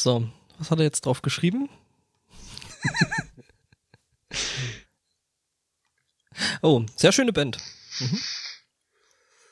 So, 0.00 0.30
was 0.58 0.70
hat 0.70 0.78
er 0.78 0.84
jetzt 0.84 1.06
drauf 1.06 1.22
geschrieben? 1.22 1.68
oh, 6.62 6.86
sehr 6.94 7.10
schöne 7.10 7.32
Band. 7.32 7.58
Mhm. 7.98 8.20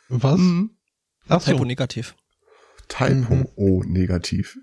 Was? 0.08 0.38
Mhm. 0.38 0.78
Ach 1.26 1.40
so. 1.40 1.50
Typo 1.50 1.64
negativ. 1.64 2.14
Typo 2.86 3.34
mhm. 3.34 3.48
O 3.56 3.82
negativ. 3.84 4.56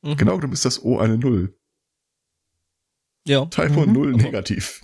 Mhm. 0.00 0.16
Genau, 0.16 0.38
du 0.38 0.48
bist 0.48 0.64
das 0.64 0.82
O 0.82 0.98
eine 0.98 1.18
Null. 1.18 1.54
Ja. 3.24 3.44
Typo 3.44 3.84
mhm. 3.84 3.92
Null 3.92 4.12
negativ. 4.14 4.80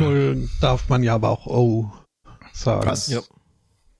Null 0.00 0.50
darf 0.60 0.88
man 0.88 1.04
ja 1.04 1.14
aber 1.14 1.28
auch 1.28 1.46
O 1.46 1.92
sagen. 2.52 2.88
Was? 2.88 3.06
Ja. 3.06 3.22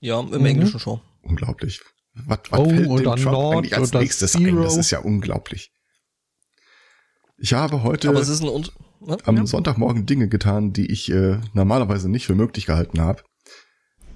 Ja, 0.00 0.18
im 0.18 0.41
mhm. 0.41 0.46
Englischen 0.46 0.80
schon. 0.80 1.00
Unglaublich. 1.22 1.80
Was, 2.14 2.38
was 2.50 2.61
oh, 2.61 2.68
fällt 2.68 2.88
dem 2.88 3.04
Trump 3.04 3.24
Nord 3.24 3.56
eigentlich 3.56 3.77
als 3.77 3.92
nächstes 3.92 4.32
Zero. 4.32 4.45
ein? 4.45 4.62
Das 4.62 4.77
ist 4.77 4.91
ja 4.91 5.00
unglaublich. 5.00 5.73
Ich 7.38 7.52
habe 7.55 7.83
heute 7.83 8.10
Aber 8.10 8.20
es 8.20 8.28
ist 8.28 8.42
ein 8.42 8.66
am 9.24 9.36
ja. 9.36 9.46
Sonntagmorgen 9.46 10.05
Dinge 10.05 10.28
getan, 10.28 10.73
die 10.73 10.91
ich 10.91 11.10
äh, 11.10 11.38
normalerweise 11.55 12.10
nicht 12.10 12.27
für 12.27 12.34
möglich 12.34 12.66
gehalten 12.66 13.00
habe. 13.00 13.23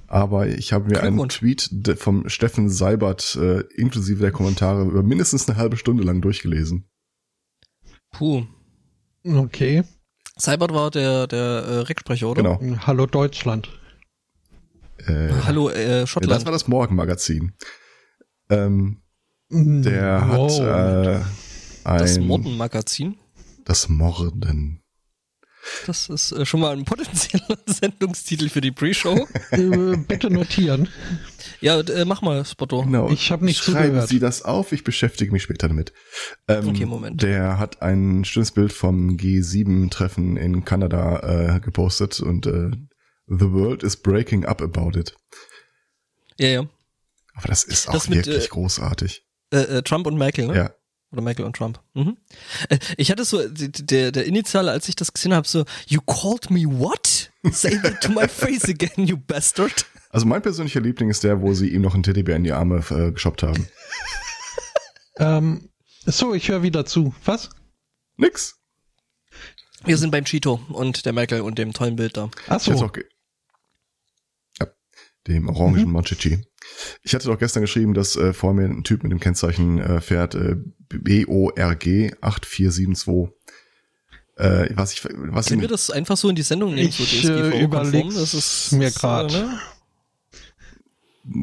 Aber 0.07 0.47
ich 0.47 0.73
habe 0.73 0.91
mir 0.91 1.03
einen 1.03 1.29
Tweet 1.29 1.71
vom 1.97 2.29
Steffen 2.29 2.69
Seibert 2.69 3.37
äh, 3.37 3.61
inklusive 3.75 4.21
der 4.21 4.33
Kommentare 4.33 4.85
über 4.85 5.03
mindestens 5.03 5.49
eine 5.49 5.57
halbe 5.57 5.79
Stunde 5.79 6.05
lang 6.05 6.21
durchgelesen. 6.21 6.87
Puh. 8.13 8.45
Okay. 9.25 9.83
Seibert 10.37 10.75
war 10.75 10.91
der, 10.91 11.27
der 11.27 11.39
äh, 11.39 11.79
Recksprecher, 11.81 12.29
oder? 12.29 12.43
Genau. 12.43 12.87
Hallo 12.87 13.07
Deutschland. 13.07 13.71
Äh, 14.99 15.31
Hallo 15.47 15.71
äh, 15.71 16.07
Schottland. 16.07 16.33
Das 16.33 16.45
war 16.45 16.53
das 16.53 16.69
Morgenmagazin. 16.69 17.55
Ähm, 18.51 19.03
der 19.51 20.25
wow. 20.29 20.51
hat 20.51 20.61
äh, 20.61 21.21
ein... 21.85 21.99
Das 21.99 22.19
Morgenmagazin? 22.19 23.17
Das 23.65 23.89
Morden. 23.89 24.81
Das 25.87 26.09
ist 26.09 26.33
äh, 26.33 26.45
schon 26.45 26.61
mal 26.61 26.77
ein 26.77 26.85
potenzieller 26.85 27.59
Sendungstitel 27.67 28.49
für 28.49 28.61
die 28.61 28.71
Pre-Show. 28.71 29.27
äh, 29.51 29.97
bitte 29.97 30.31
notieren. 30.31 30.89
Ja, 31.61 31.81
äh, 31.81 32.05
mach 32.05 32.23
mal, 32.23 32.45
Spotto. 32.45 32.83
Genau. 32.83 33.11
Ich 33.11 33.31
habe 33.31 33.45
nicht 33.45 33.63
Schreiben 33.63 33.87
zugehört. 33.87 34.09
Sie 34.09 34.19
das 34.19 34.43
auf, 34.43 34.73
ich 34.73 34.85
beschäftige 34.85 35.33
mich 35.33 35.43
später 35.43 35.69
damit. 35.69 35.93
Ähm, 36.49 36.69
okay, 36.69 36.85
Moment. 36.85 37.23
Der 37.23 37.59
hat 37.59 37.83
ein 37.83 38.25
schönes 38.25 38.53
Bild 38.53 38.73
vom 38.73 39.17
G7-Treffen 39.17 40.37
in 40.37 40.65
Kanada 40.65 41.57
äh, 41.57 41.61
gepostet 41.61 42.21
und 42.21 42.47
äh, 42.47 42.71
The 43.27 43.51
world 43.51 43.83
is 43.83 43.97
breaking 43.97 44.45
up 44.45 44.61
about 44.61 44.99
it. 44.99 45.17
Ja, 46.39 46.49
ja. 46.49 46.69
Aber 47.35 47.49
das 47.49 47.65
ist 47.65 47.89
das 47.89 47.95
auch 47.95 48.09
mit, 48.09 48.27
wirklich 48.27 48.47
äh, 48.47 48.49
großartig. 48.49 49.27
Äh, 49.51 49.83
Trump 49.83 50.07
und 50.07 50.17
Merkel, 50.17 50.47
ne? 50.47 50.57
Ja. 50.57 50.75
Oder 51.11 51.23
Michael 51.23 51.45
und 51.45 51.57
Trump. 51.57 51.81
Mhm. 51.95 52.17
Äh, 52.69 52.79
ich 52.97 53.11
hatte 53.11 53.25
so, 53.25 53.41
der, 53.49 54.11
der 54.11 54.25
Initiale, 54.25 54.71
als 54.71 54.89
ich 54.89 54.97
das 54.97 55.13
gesehen 55.13 55.35
habe, 55.35 55.47
so, 55.47 55.65
you 55.87 56.01
called 56.01 56.51
me 56.51 56.65
what? 56.65 57.31
Say 57.51 57.79
that 57.83 58.01
to 58.01 58.11
my 58.11 58.27
face 58.29 58.65
again, 58.65 59.07
you 59.07 59.17
bastard. 59.17 59.87
Also 60.11 60.27
mein 60.27 60.43
persönlicher 60.43 60.81
Liebling 60.81 61.11
ist 61.11 61.25
der, 61.25 61.41
wo 61.41 61.55
sie 61.55 61.69
ihm 61.69 61.83
noch 61.83 61.95
einen 61.95 62.03
Teddybär 62.05 62.37
in 62.37 62.45
die 62.45 62.53
Arme 62.53 62.85
äh, 62.91 63.13
geshoppt 63.13 63.43
haben. 63.43 63.69
ähm, 65.19 65.71
so, 66.07 66.35
ich 66.35 66.49
höre 66.49 66.63
wieder 66.63 66.85
zu. 66.87 67.15
Was? 67.25 67.51
Nix. 68.17 68.57
Wir 69.85 69.99
sind 69.99 70.11
beim 70.11 70.25
Cheeto 70.25 70.61
und 70.69 71.05
der 71.05 71.13
Michael 71.13 71.43
und 71.43 71.59
dem 71.59 71.73
tollen 71.73 71.97
Bild 71.97 72.17
da. 72.17 72.31
Ach 72.49 72.61
so. 72.61 72.73
Ja, 72.73 72.91
dem 75.27 75.49
orangen 75.49 75.85
mhm. 75.85 75.93
Monchichi. 75.93 76.45
Ich 77.03 77.15
hatte 77.15 77.29
doch 77.29 77.39
gestern 77.39 77.63
geschrieben, 77.63 77.95
dass 77.95 78.17
äh, 78.17 78.33
vor 78.33 78.55
mir 78.55 78.65
ein 78.65 78.85
Typ 78.85 79.03
mit 79.03 79.13
dem 79.13 79.21
Kennzeichen 79.21 79.79
äh, 79.79 80.01
fährt 80.01 80.35
äh, 80.35 80.57
BORG 80.89 82.15
8472. 82.21 83.35
Äh, 84.37 84.71
was 84.75 84.93
ich, 84.93 85.05
was 85.05 85.47
Können 85.47 85.61
wir 85.61 85.69
das 85.69 85.91
einfach 85.91 86.17
so 86.17 86.29
in 86.29 86.35
die 86.35 86.43
Sendung 86.43 86.75
nehmen? 86.75 86.89
Ich 86.89 87.23
so 87.23 87.33
äh, 87.33 87.63
überlege 87.63 88.13
das 88.13 88.35
ist 88.35 88.73
mir 88.73 88.91
gerade. 88.91 89.35
Äh, 89.35 89.43
ne? 89.43 89.59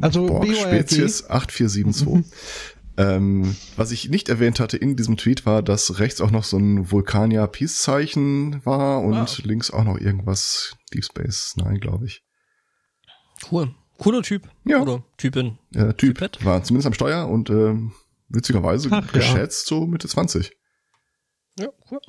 Also 0.02 0.26
Borg 0.26 0.48
Spezies 0.48 1.30
8472. 1.30 2.08
Mhm. 2.08 2.26
Ähm, 2.98 3.56
was 3.78 3.92
ich 3.92 4.10
nicht 4.10 4.28
erwähnt 4.28 4.60
hatte 4.60 4.76
in 4.76 4.98
diesem 4.98 5.16
Tweet 5.16 5.46
war, 5.46 5.64
dass 5.64 6.00
rechts 6.00 6.20
auch 6.20 6.30
noch 6.30 6.44
so 6.44 6.58
ein 6.58 6.92
Vulkania 6.92 7.48
Peace 7.48 7.82
Zeichen 7.82 8.64
war 8.66 9.02
und 9.02 9.14
ah. 9.14 9.26
links 9.44 9.72
auch 9.72 9.86
noch 9.86 9.98
irgendwas 9.98 10.76
Deep 10.94 11.06
Space 11.06 11.56
Nine, 11.56 11.80
glaube 11.80 12.06
ich. 12.06 12.24
Cool. 13.50 13.74
Cooler 13.98 14.24
Typ. 14.24 14.50
Ja. 14.66 14.82
Oder 14.82 15.04
Typin. 15.18 15.58
Ja, 15.72 15.94
typ 15.94 16.18
Typet. 16.18 16.44
war 16.44 16.64
zumindest 16.64 16.88
am 16.88 16.94
Steuer 16.94 17.28
und 17.28 17.50
äh, 17.50 17.76
witzigerweise 18.30 18.90
Ach, 18.92 19.12
geschätzt 19.12 19.70
ja. 19.70 19.78
so 19.78 19.86
Mitte 19.86 20.08
20. 20.08 20.52
Ja, 21.60 21.68
cool. 21.92 22.00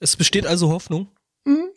Es 0.00 0.16
besteht 0.16 0.46
also 0.46 0.70
Hoffnung. 0.70 1.08
Mhm. 1.44 1.70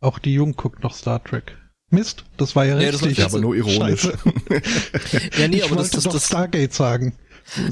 Auch 0.00 0.18
die 0.18 0.34
Jung 0.34 0.54
guckt 0.54 0.82
noch 0.82 0.94
Star 0.94 1.22
Trek. 1.22 1.58
Mist, 1.90 2.24
das 2.36 2.56
war 2.56 2.64
ja, 2.64 2.78
ja 2.80 2.90
richtig. 2.90 3.18
Ja, 3.18 3.26
aber 3.26 3.40
nur 3.40 3.54
ironisch. 3.54 4.04
ja, 5.38 5.48
nee, 5.48 5.58
ich 5.58 5.64
aber 5.64 5.76
das, 5.76 5.90
das, 5.90 6.04
das 6.04 6.26
Stargate 6.26 6.72
sagen. 6.72 7.16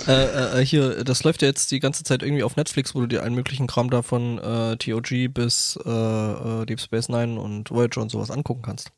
Äh, 0.07 0.61
äh, 0.61 0.65
hier, 0.65 1.03
das 1.03 1.25
läuft 1.25 1.43
ja 1.43 1.49
jetzt 1.49 1.73
die 1.73 1.81
ganze 1.81 2.05
Zeit 2.05 2.23
irgendwie 2.23 2.45
auf 2.45 2.57
Netflix, 2.57 2.95
wo 2.95 3.01
du 3.01 3.09
dir 3.09 3.23
allen 3.23 3.35
möglichen 3.35 3.67
Kram 3.67 3.91
da 3.91 4.03
von 4.03 4.39
äh, 4.39 4.77
TOG 4.77 5.33
bis 5.35 5.79
äh, 5.85 5.91
äh, 5.91 6.67
Deep 6.67 6.81
Space 6.81 7.09
Nine 7.09 7.41
und 7.41 7.71
Voyager 7.71 8.03
und 8.03 8.11
sowas 8.11 8.31
angucken 8.31 8.63
kannst. 8.63 8.93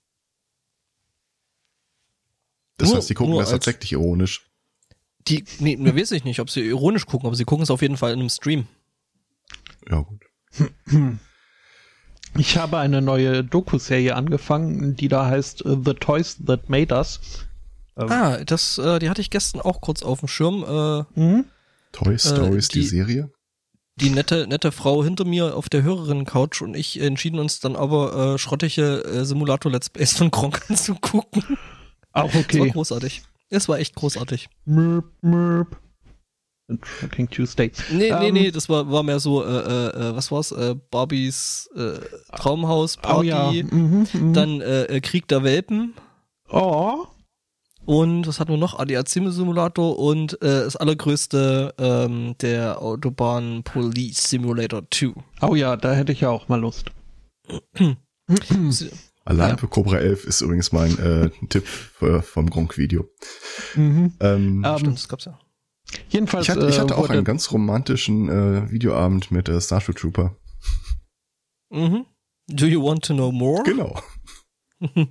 Das 2.77 2.89
nur, 2.89 2.99
heißt, 2.99 3.11
die 3.11 3.15
gucken 3.15 3.37
das 3.37 3.51
tatsächlich 3.51 3.93
ironisch. 3.93 4.51
Die, 5.29 5.45
nee, 5.59 5.77
mir 5.77 5.97
weiß 5.97 6.13
ich 6.13 6.25
nicht, 6.25 6.41
ob 6.41 6.51
sie 6.51 6.61
ironisch 6.61 7.07
gucken, 7.07 7.27
aber 7.27 7.37
sie 7.37 7.45
gucken 7.45 7.63
es 7.63 7.71
auf 7.71 7.83
jeden 7.83 7.97
Fall 7.97 8.13
in 8.13 8.21
einem 8.21 8.29
Stream. 8.29 8.67
Ja, 9.89 10.01
gut. 10.01 10.25
Ich 12.39 12.59
habe 12.59 12.79
eine 12.79 13.01
neue 13.01 13.43
Doku-Serie 13.43 14.15
angefangen, 14.15 14.95
die 14.95 15.09
da 15.09 15.27
heißt 15.27 15.65
uh, 15.65 15.83
The 15.83 15.95
Toys 15.95 16.37
That 16.47 16.69
Made 16.69 16.95
Us. 16.95 17.21
Ähm, 17.97 18.11
ah, 18.11 18.45
das, 18.45 18.79
äh, 18.79 18.99
die 18.99 19.09
hatte 19.09 19.23
ich 19.23 19.31
gestern 19.31 19.61
auch 19.61 19.81
kurz 19.81 20.03
auf 20.03 20.21
dem 20.21 20.29
Schirm. 20.29 20.63
Äh, 20.63 21.21
mhm. 21.21 21.45
Toy 21.93 22.19
Stories, 22.19 22.69
äh, 22.69 22.73
die, 22.73 22.81
die, 22.81 22.87
Serie? 22.87 23.31
Die 23.97 24.11
nette, 24.11 24.47
nette 24.47 24.71
Frau 24.71 25.03
hinter 25.03 25.25
mir 25.25 25.57
auf 25.57 25.71
der 25.71 25.83
Hörerinnen-Couch 25.83 26.61
und 26.61 26.77
ich 26.77 27.01
entschieden 27.01 27.39
uns 27.39 27.61
dann 27.61 27.75
aber 27.75 28.35
äh, 28.35 28.39
schrottige 28.39 29.03
äh, 29.05 29.25
Simulator-Let's 29.25 29.89
Plays 29.89 30.13
von 30.13 30.31
Gronk 30.31 30.61
anzugucken. 30.69 31.57
Auch 32.17 32.35
okay. 32.35 32.59
Das 32.59 32.61
war 32.61 32.69
großartig. 32.69 33.23
Es 33.49 33.69
war 33.69 33.79
echt 33.79 33.95
großartig. 33.95 34.49
Merp, 34.65 35.05
merp. 35.21 35.77
Tracking 36.81 37.29
Tuesday. 37.29 37.71
Nee, 37.93 38.11
um, 38.11 38.19
nee, 38.19 38.29
ähm, 38.29 38.35
nee, 38.35 38.51
das 38.51 38.69
war, 38.69 38.91
war 38.91 39.05
mehr 39.05 39.21
so, 39.21 39.45
äh, 39.45 39.49
äh, 39.49 40.09
äh, 40.09 40.17
was 40.17 40.33
war's? 40.33 40.51
Äh, 40.51 40.75
Barbies 40.91 41.71
äh, 41.77 42.01
Traumhaus 42.35 42.97
Party, 42.97 43.19
oh 43.19 43.23
ja. 43.23 43.53
mhm, 43.53 44.07
mh. 44.13 44.33
dann 44.33 44.61
äh, 44.61 44.85
äh, 44.85 45.01
Krieg 45.01 45.29
der 45.29 45.45
Welpen. 45.45 45.95
Oh. 46.51 47.07
Und 47.85 48.27
was 48.27 48.41
hatten 48.41 48.51
wir 48.51 48.59
noch? 48.59 48.77
ADAC 48.77 49.09
Simulator 49.09 49.97
und 49.97 50.43
äh, 50.43 50.65
das 50.65 50.75
allergrößte 50.75 51.73
ähm, 51.79 52.35
der 52.41 52.83
Autobahn 52.83 53.63
Police 53.63 54.29
Simulator 54.29 54.83
2. 54.91 55.13
Oh 55.43 55.55
ja, 55.55 55.77
da 55.77 55.93
hätte 55.93 56.11
ich 56.11 56.23
ja 56.23 56.31
auch 56.31 56.49
mal 56.49 56.61
Lust. 56.61 56.91
Allein 59.27 59.51
ja. 59.51 59.57
für 59.57 59.67
Cobra 59.67 59.99
11 59.99 60.25
ist 60.25 60.41
übrigens 60.41 60.71
mein 60.71 60.97
äh, 61.01 61.31
Tipp 61.49 61.67
für, 61.67 62.23
vom 62.23 62.49
Gronk-Video. 62.49 63.09
Mhm. 63.75 64.15
Ähm, 64.21 64.65
um, 64.65 64.79
Stimmt, 64.79 64.99
das 64.99 65.09
gab's 65.09 65.25
ja. 65.25 65.39
Jedenfalls. 66.09 66.45
Ich 66.45 66.51
hatte, 66.51 66.69
ich 66.69 66.79
hatte 66.79 66.95
äh, 66.95 66.97
auch 66.97 67.11
einen 67.11 67.25
ganz 67.25 67.51
romantischen 67.51 68.29
äh, 68.29 68.71
Videoabend 68.71 69.33
mit 69.33 69.49
äh, 69.49 69.61
Starship 69.61 69.97
Trooper. 69.97 70.37
Mhm. 71.71 72.07
Do 72.49 72.67
you 72.67 72.81
want 72.81 73.05
to 73.05 73.15
know 73.15 73.33
more? 73.33 73.65
Genau. 73.65 74.01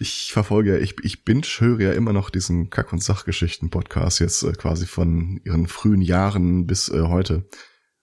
ich 0.00 0.32
verfolge 0.32 0.74
ja, 0.74 0.78
ich, 0.78 0.94
ich 1.02 1.24
binge 1.24 1.42
höre 1.58 1.80
ja 1.80 1.92
immer 1.92 2.14
noch 2.14 2.30
diesen 2.30 2.70
Kack- 2.70 2.94
und 2.94 3.02
Sachgeschichten-Podcast 3.02 4.20
jetzt 4.20 4.44
äh, 4.44 4.52
quasi 4.52 4.86
von 4.86 5.42
ihren 5.44 5.66
frühen 5.66 6.00
Jahren 6.00 6.66
bis 6.66 6.88
äh, 6.88 7.02
heute. 7.02 7.46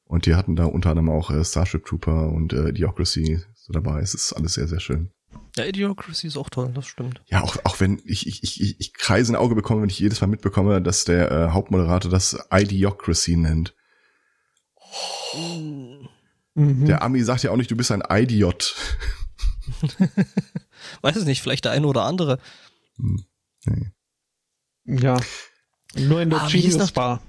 Und 0.03 0.27
die 0.27 0.35
hatten 0.35 0.55
da 0.55 0.65
unter 0.65 0.91
anderem 0.91 1.09
auch 1.09 1.31
äh, 1.31 1.43
Starship 1.43 1.85
Trooper 1.85 2.29
und 2.29 2.53
äh, 2.53 2.69
Idiocracy 2.69 3.41
so 3.55 3.73
dabei. 3.73 4.01
Es 4.01 4.13
ist 4.13 4.33
alles 4.33 4.53
sehr, 4.53 4.67
sehr 4.67 4.79
schön. 4.79 5.11
Ja, 5.55 5.65
Idiocracy 5.65 6.27
ist 6.27 6.37
auch 6.37 6.49
toll, 6.49 6.71
das 6.73 6.87
stimmt. 6.87 7.21
Ja, 7.27 7.43
auch, 7.43 7.57
auch 7.63 7.79
wenn 7.79 8.01
ich, 8.05 8.25
ich, 8.25 8.43
ich, 8.43 8.79
ich 8.79 8.93
kreise 8.93 9.31
ein 9.31 9.35
Auge 9.35 9.53
bekomme, 9.53 9.81
wenn 9.83 9.89
ich 9.89 9.99
jedes 9.99 10.19
Mal 10.19 10.27
mitbekomme, 10.27 10.81
dass 10.81 11.05
der 11.05 11.31
äh, 11.31 11.49
Hauptmoderator 11.49 12.09
das 12.09 12.37
Idiocracy 12.51 13.35
nennt. 13.35 13.75
Oh. 15.33 16.07
Mhm. 16.55 16.85
Der 16.85 17.03
Ami 17.03 17.21
sagt 17.23 17.43
ja 17.43 17.51
auch 17.51 17.57
nicht, 17.57 17.69
du 17.69 17.75
bist 17.75 17.91
ein 17.91 18.03
Idiot. 18.09 18.75
Weiß 21.01 21.15
es 21.15 21.25
nicht, 21.25 21.41
vielleicht 21.41 21.65
der 21.65 21.71
eine 21.71 21.87
oder 21.87 22.03
andere. 22.03 22.39
Hm. 22.97 23.25
Nee. 23.65 23.91
Ja. 24.85 25.19
Nur 25.95 26.21
in 26.21 26.29
der 26.29 26.41
ah, 26.41 26.51
wie 26.51 26.91
Bar. 26.93 27.21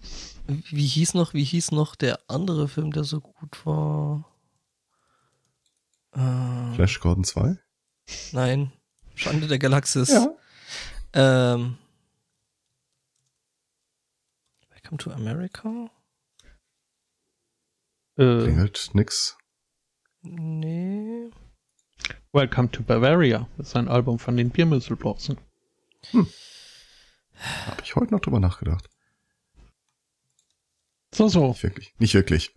Wie 0.47 0.87
hieß 0.87 1.15
noch, 1.15 1.33
wie 1.33 1.45
hieß 1.45 1.73
noch 1.73 1.95
der 1.95 2.19
andere 2.29 2.69
Film, 2.69 2.93
der 2.93 3.05
so 3.05 3.21
gut 3.21 3.65
war? 3.65 4.31
Äh, 6.13 6.75
Flash 6.75 7.01
Gordon 7.01 7.25
2? 7.25 7.59
Nein. 8.33 8.73
Schande 9.15 9.47
der 9.47 9.59
Galaxis. 9.59 10.09
Ja. 10.09 10.35
Ähm, 11.13 11.79
Welcome 14.71 14.99
to 14.99 15.13
America? 15.13 15.91
Äh, 18.17 18.43
Klingelt 18.43 18.91
nix. 18.93 19.37
Nee. 20.23 21.31
Welcome 22.33 22.71
to 22.71 22.83
Bavaria 22.83 23.49
ist 23.59 23.77
ein 23.77 23.89
Album 23.89 24.19
von 24.19 24.37
den 24.37 24.51
Biermüsselblåsen. 24.51 25.39
Hm. 26.11 26.29
Habe 27.67 27.83
ich 27.83 27.95
heute 27.97 28.13
noch 28.13 28.21
drüber 28.21 28.41
nachgedacht. 28.41 28.89
So, 31.15 31.29
so. 31.29 31.49
Nicht 31.49 31.63
wirklich. 31.63 31.95
Nicht 31.99 32.15
wirklich. 32.15 32.51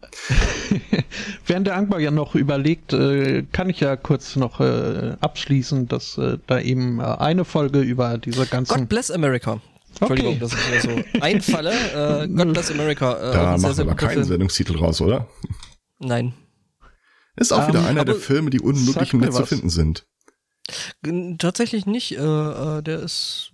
Während 1.45 1.68
der 1.68 1.75
Angbar 1.75 2.00
ja 2.00 2.09
noch 2.09 2.33
überlegt, 2.33 2.92
äh, 2.92 3.44
kann 3.51 3.69
ich 3.69 3.80
ja 3.80 3.95
kurz 3.95 4.36
noch 4.36 4.59
äh, 4.59 5.15
abschließen, 5.21 5.88
dass 5.88 6.18
äh, 6.18 6.39
da 6.48 6.59
eben 6.59 7.00
eine 7.00 7.45
Folge 7.45 7.81
über 7.81 8.18
diese 8.18 8.48
ganzen. 8.48 8.80
God 8.80 8.89
bless 8.89 9.12
America. 9.12 9.62
Entschuldigung, 10.00 10.31
okay. 10.31 10.39
dass 10.39 10.54
ich 10.54 10.59
hier 10.59 10.81
so 10.81 11.04
einfalle. 11.21 12.24
Äh, 12.24 12.27
God 12.30 12.54
bless 12.54 12.71
America. 12.71 13.13
Äh, 13.13 13.33
da 13.33 13.57
machen 13.57 13.77
wir 13.77 13.83
aber 13.83 13.95
keinen 13.95 14.13
Film. 14.13 14.24
Sendungstitel 14.24 14.75
raus, 14.77 15.01
oder? 15.01 15.27
Nein. 16.00 16.33
Ist 17.36 17.54
auch 17.54 17.62
um, 17.62 17.68
wieder 17.68 17.81
ähm, 17.81 17.86
einer 17.86 18.06
der 18.06 18.15
Filme, 18.15 18.50
die 18.50 18.59
unmöglich 18.59 19.13
im 19.13 19.19
Netz 19.19 19.36
zu 19.36 19.45
finden 19.45 19.69
sind. 19.69 20.07
Tatsächlich 21.38 21.86
nicht. 21.86 22.12
Der 22.18 22.83
ist 22.88 23.51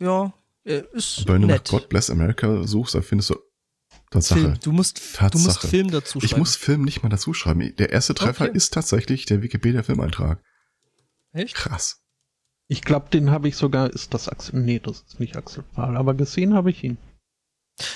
ja, 0.00 0.32
er 0.64 0.92
ist 0.94 1.28
Wenn 1.28 1.42
du 1.42 1.46
nett. 1.48 1.64
nach 1.66 1.70
God 1.70 1.90
Bless 1.90 2.08
America 2.08 2.66
suchst, 2.66 2.94
dann 2.94 3.02
findest 3.02 3.30
du 3.30 3.36
Tatsache. 4.14 4.40
Film. 4.40 4.58
Du 4.62 4.72
musst, 4.72 5.16
Tatsache. 5.16 5.30
du 5.30 5.38
musst 5.38 5.66
Film 5.66 5.90
dazu 5.90 6.20
schreiben. 6.20 6.32
Ich 6.32 6.36
muss 6.36 6.56
Film 6.56 6.82
nicht 6.82 7.02
mal 7.02 7.08
dazu 7.08 7.34
schreiben. 7.34 7.74
Der 7.76 7.90
erste 7.90 8.14
Treffer 8.14 8.46
okay. 8.46 8.56
ist 8.56 8.72
tatsächlich 8.72 9.26
der 9.26 9.42
Wikipedia-Filmeintrag. 9.42 10.40
Echt? 11.32 11.54
Krass. 11.54 12.00
Ich 12.68 12.82
glaube, 12.82 13.10
den 13.10 13.30
habe 13.30 13.48
ich 13.48 13.56
sogar, 13.56 13.90
ist 13.90 14.14
das 14.14 14.28
Axel, 14.28 14.60
nee, 14.60 14.78
das 14.78 15.02
ist 15.06 15.20
nicht 15.20 15.36
Axel 15.36 15.62
Pahl, 15.62 15.96
aber 15.96 16.14
gesehen 16.14 16.54
habe 16.54 16.70
ich 16.70 16.82
ihn. 16.82 16.96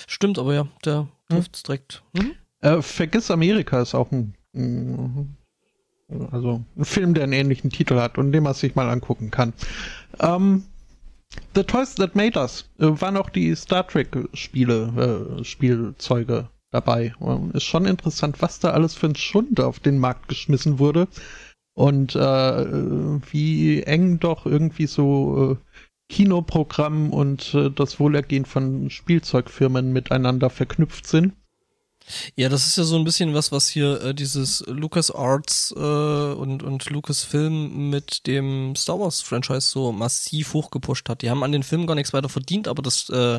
Stimmt, 0.07 0.39
aber 0.39 0.55
ja, 0.55 0.69
der 0.85 1.01
hm? 1.01 1.09
trifft's 1.29 1.63
direkt. 1.63 2.03
Mhm. 2.13 2.35
Äh, 2.61 2.83
Vergiss 2.83 3.31
Amerika 3.31 3.81
ist 3.81 3.95
auch 3.95 4.11
ein, 4.11 4.35
also 6.33 6.65
ein 6.77 6.85
Film, 6.85 7.15
der 7.15 7.25
einen 7.25 7.33
ähnlichen 7.33 7.71
Titel 7.71 7.97
hat 7.97 8.19
und 8.19 8.33
den 8.33 8.43
man 8.43 8.55
sich 8.55 8.75
mal 8.75 8.91
angucken 8.91 9.31
kann. 9.31 9.53
Ähm, 10.19 10.65
The 11.59 11.65
Toys 11.65 11.97
That 11.97 12.15
Made 12.15 12.39
Us 12.39 12.71
äh, 12.79 12.87
waren 13.01 13.17
auch 13.17 13.31
die 13.31 13.55
Star 13.57 13.85
Trek 13.87 14.17
Spiele, 14.33 15.41
äh, 15.41 15.45
Spielzeuge 15.45 16.49
dabei. 16.71 17.15
Und 17.19 17.53
ist 17.53 17.65
schon 17.65 17.85
interessant, 17.85 18.41
was 18.41 18.61
da 18.61 18.71
alles 18.71 18.95
für 18.95 19.09
ein 19.09 19.17
Schund 19.17 19.59
auf 19.59 19.81
den 19.81 19.99
Markt 19.99 20.29
geschmissen 20.29 20.79
wurde. 20.79 21.09
Und 21.75 22.15
äh, 22.15 22.21
wie 22.21 23.83
eng 23.83 24.21
doch 24.21 24.47
irgendwie 24.47 24.87
so 24.87 25.59
äh, 25.59 25.75
Kinoprogramm 26.09 27.13
und 27.13 27.53
äh, 27.55 27.71
das 27.71 27.99
Wohlergehen 27.99 28.45
von 28.45 28.89
Spielzeugfirmen 28.89 29.93
miteinander 29.93 30.51
verknüpft 30.51 31.09
sind. 31.09 31.35
Ja, 32.37 32.49
das 32.49 32.67
ist 32.67 32.77
ja 32.77 32.85
so 32.85 32.97
ein 32.97 33.05
bisschen 33.05 33.35
was, 33.35 33.53
was 33.53 33.69
hier 33.69 34.01
äh, 34.03 34.15
dieses 34.15 34.65
Lucas 34.67 35.11
Arts 35.11 35.73
äh, 35.77 35.81
und, 35.81 36.63
und 36.63 36.89
Lucasfilm 36.91 37.91
mit 37.91 38.27
dem 38.27 38.75
Star 38.77 38.99
Wars 38.99 39.21
Franchise 39.21 39.69
so 39.69 39.93
massiv 39.93 40.55
hochgepusht 40.55 41.09
hat. 41.09 41.23
Die 41.23 41.31
haben 41.31 41.43
an 41.43 41.53
den 41.53 41.63
Filmen 41.63 41.87
gar 41.87 41.95
nichts 41.95 42.13
weiter 42.13 42.29
verdient, 42.29 42.69
aber 42.69 42.83
das, 42.83 43.09
äh, 43.11 43.37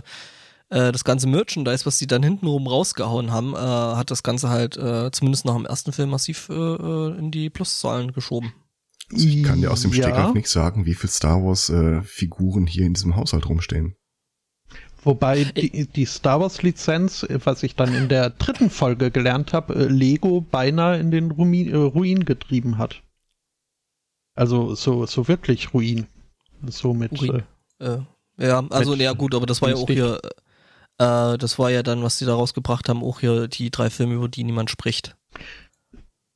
äh, 0.69 0.91
das 0.91 1.03
ganze 1.03 1.27
Merchandise, 1.27 1.85
was 1.85 1.97
sie 1.97 2.07
dann 2.07 2.23
hintenrum 2.23 2.67
rausgehauen 2.67 3.31
haben, 3.31 3.53
äh, 3.53 3.57
hat 3.57 4.11
das 4.11 4.23
Ganze 4.23 4.49
halt 4.49 4.77
äh, 4.77 5.11
zumindest 5.11 5.45
nach 5.45 5.55
dem 5.55 5.65
ersten 5.65 5.91
Film 5.91 6.09
massiv 6.09 6.49
äh, 6.49 6.53
äh 6.53 7.17
in 7.17 7.31
die 7.31 7.49
Pluszahlen 7.49 8.13
geschoben. 8.13 8.53
Also 9.11 9.27
ich 9.27 9.43
kann 9.43 9.61
dir 9.61 9.71
aus 9.71 9.81
dem 9.81 9.91
Stegreif 9.91 10.27
ja. 10.27 10.31
nicht 10.33 10.49
sagen, 10.49 10.85
wie 10.85 10.93
viel 10.93 11.09
Star 11.09 11.43
Wars 11.43 11.69
äh, 11.69 12.03
Figuren 12.03 12.67
hier 12.67 12.85
in 12.85 12.93
diesem 12.93 13.15
Haushalt 13.15 13.49
rumstehen. 13.49 13.95
Wobei 15.03 15.45
die, 15.45 15.87
die 15.87 16.05
Star 16.05 16.41
Wars 16.41 16.61
Lizenz, 16.61 17.25
was 17.29 17.63
ich 17.63 17.75
dann 17.75 17.93
in 17.93 18.09
der 18.09 18.31
dritten 18.31 18.69
Folge 18.69 19.11
gelernt 19.11 19.53
habe, 19.53 19.75
äh, 19.75 19.85
Lego 19.85 20.41
beinahe 20.41 20.99
in 20.99 21.11
den 21.11 21.31
Ruin, 21.31 21.71
äh, 21.71 21.75
Ruin 21.75 22.25
getrieben 22.25 22.77
hat. 22.77 23.01
Also 24.35 24.75
so, 24.75 25.05
so 25.05 25.27
wirklich 25.27 25.73
Ruin. 25.73 26.07
So 26.67 26.93
mit. 26.93 27.19
Ruin. 27.21 27.43
Äh, 27.79 27.85
äh, 27.85 27.99
ja, 28.37 28.63
also 28.69 28.93
ja 28.95 29.13
gut, 29.13 29.35
aber 29.35 29.45
das 29.45 29.61
war 29.61 29.69
ja 29.69 29.75
auch 29.75 29.87
hier, 29.87 30.19
äh, 30.97 31.37
das 31.37 31.59
war 31.59 31.69
ja 31.71 31.83
dann, 31.83 32.03
was 32.03 32.17
die 32.17 32.25
da 32.25 32.35
rausgebracht 32.35 32.89
haben, 32.89 33.03
auch 33.03 33.21
hier 33.21 33.47
die 33.47 33.69
drei 33.69 33.89
Filme, 33.89 34.15
über 34.15 34.27
die 34.27 34.43
niemand 34.43 34.69
spricht. 34.69 35.15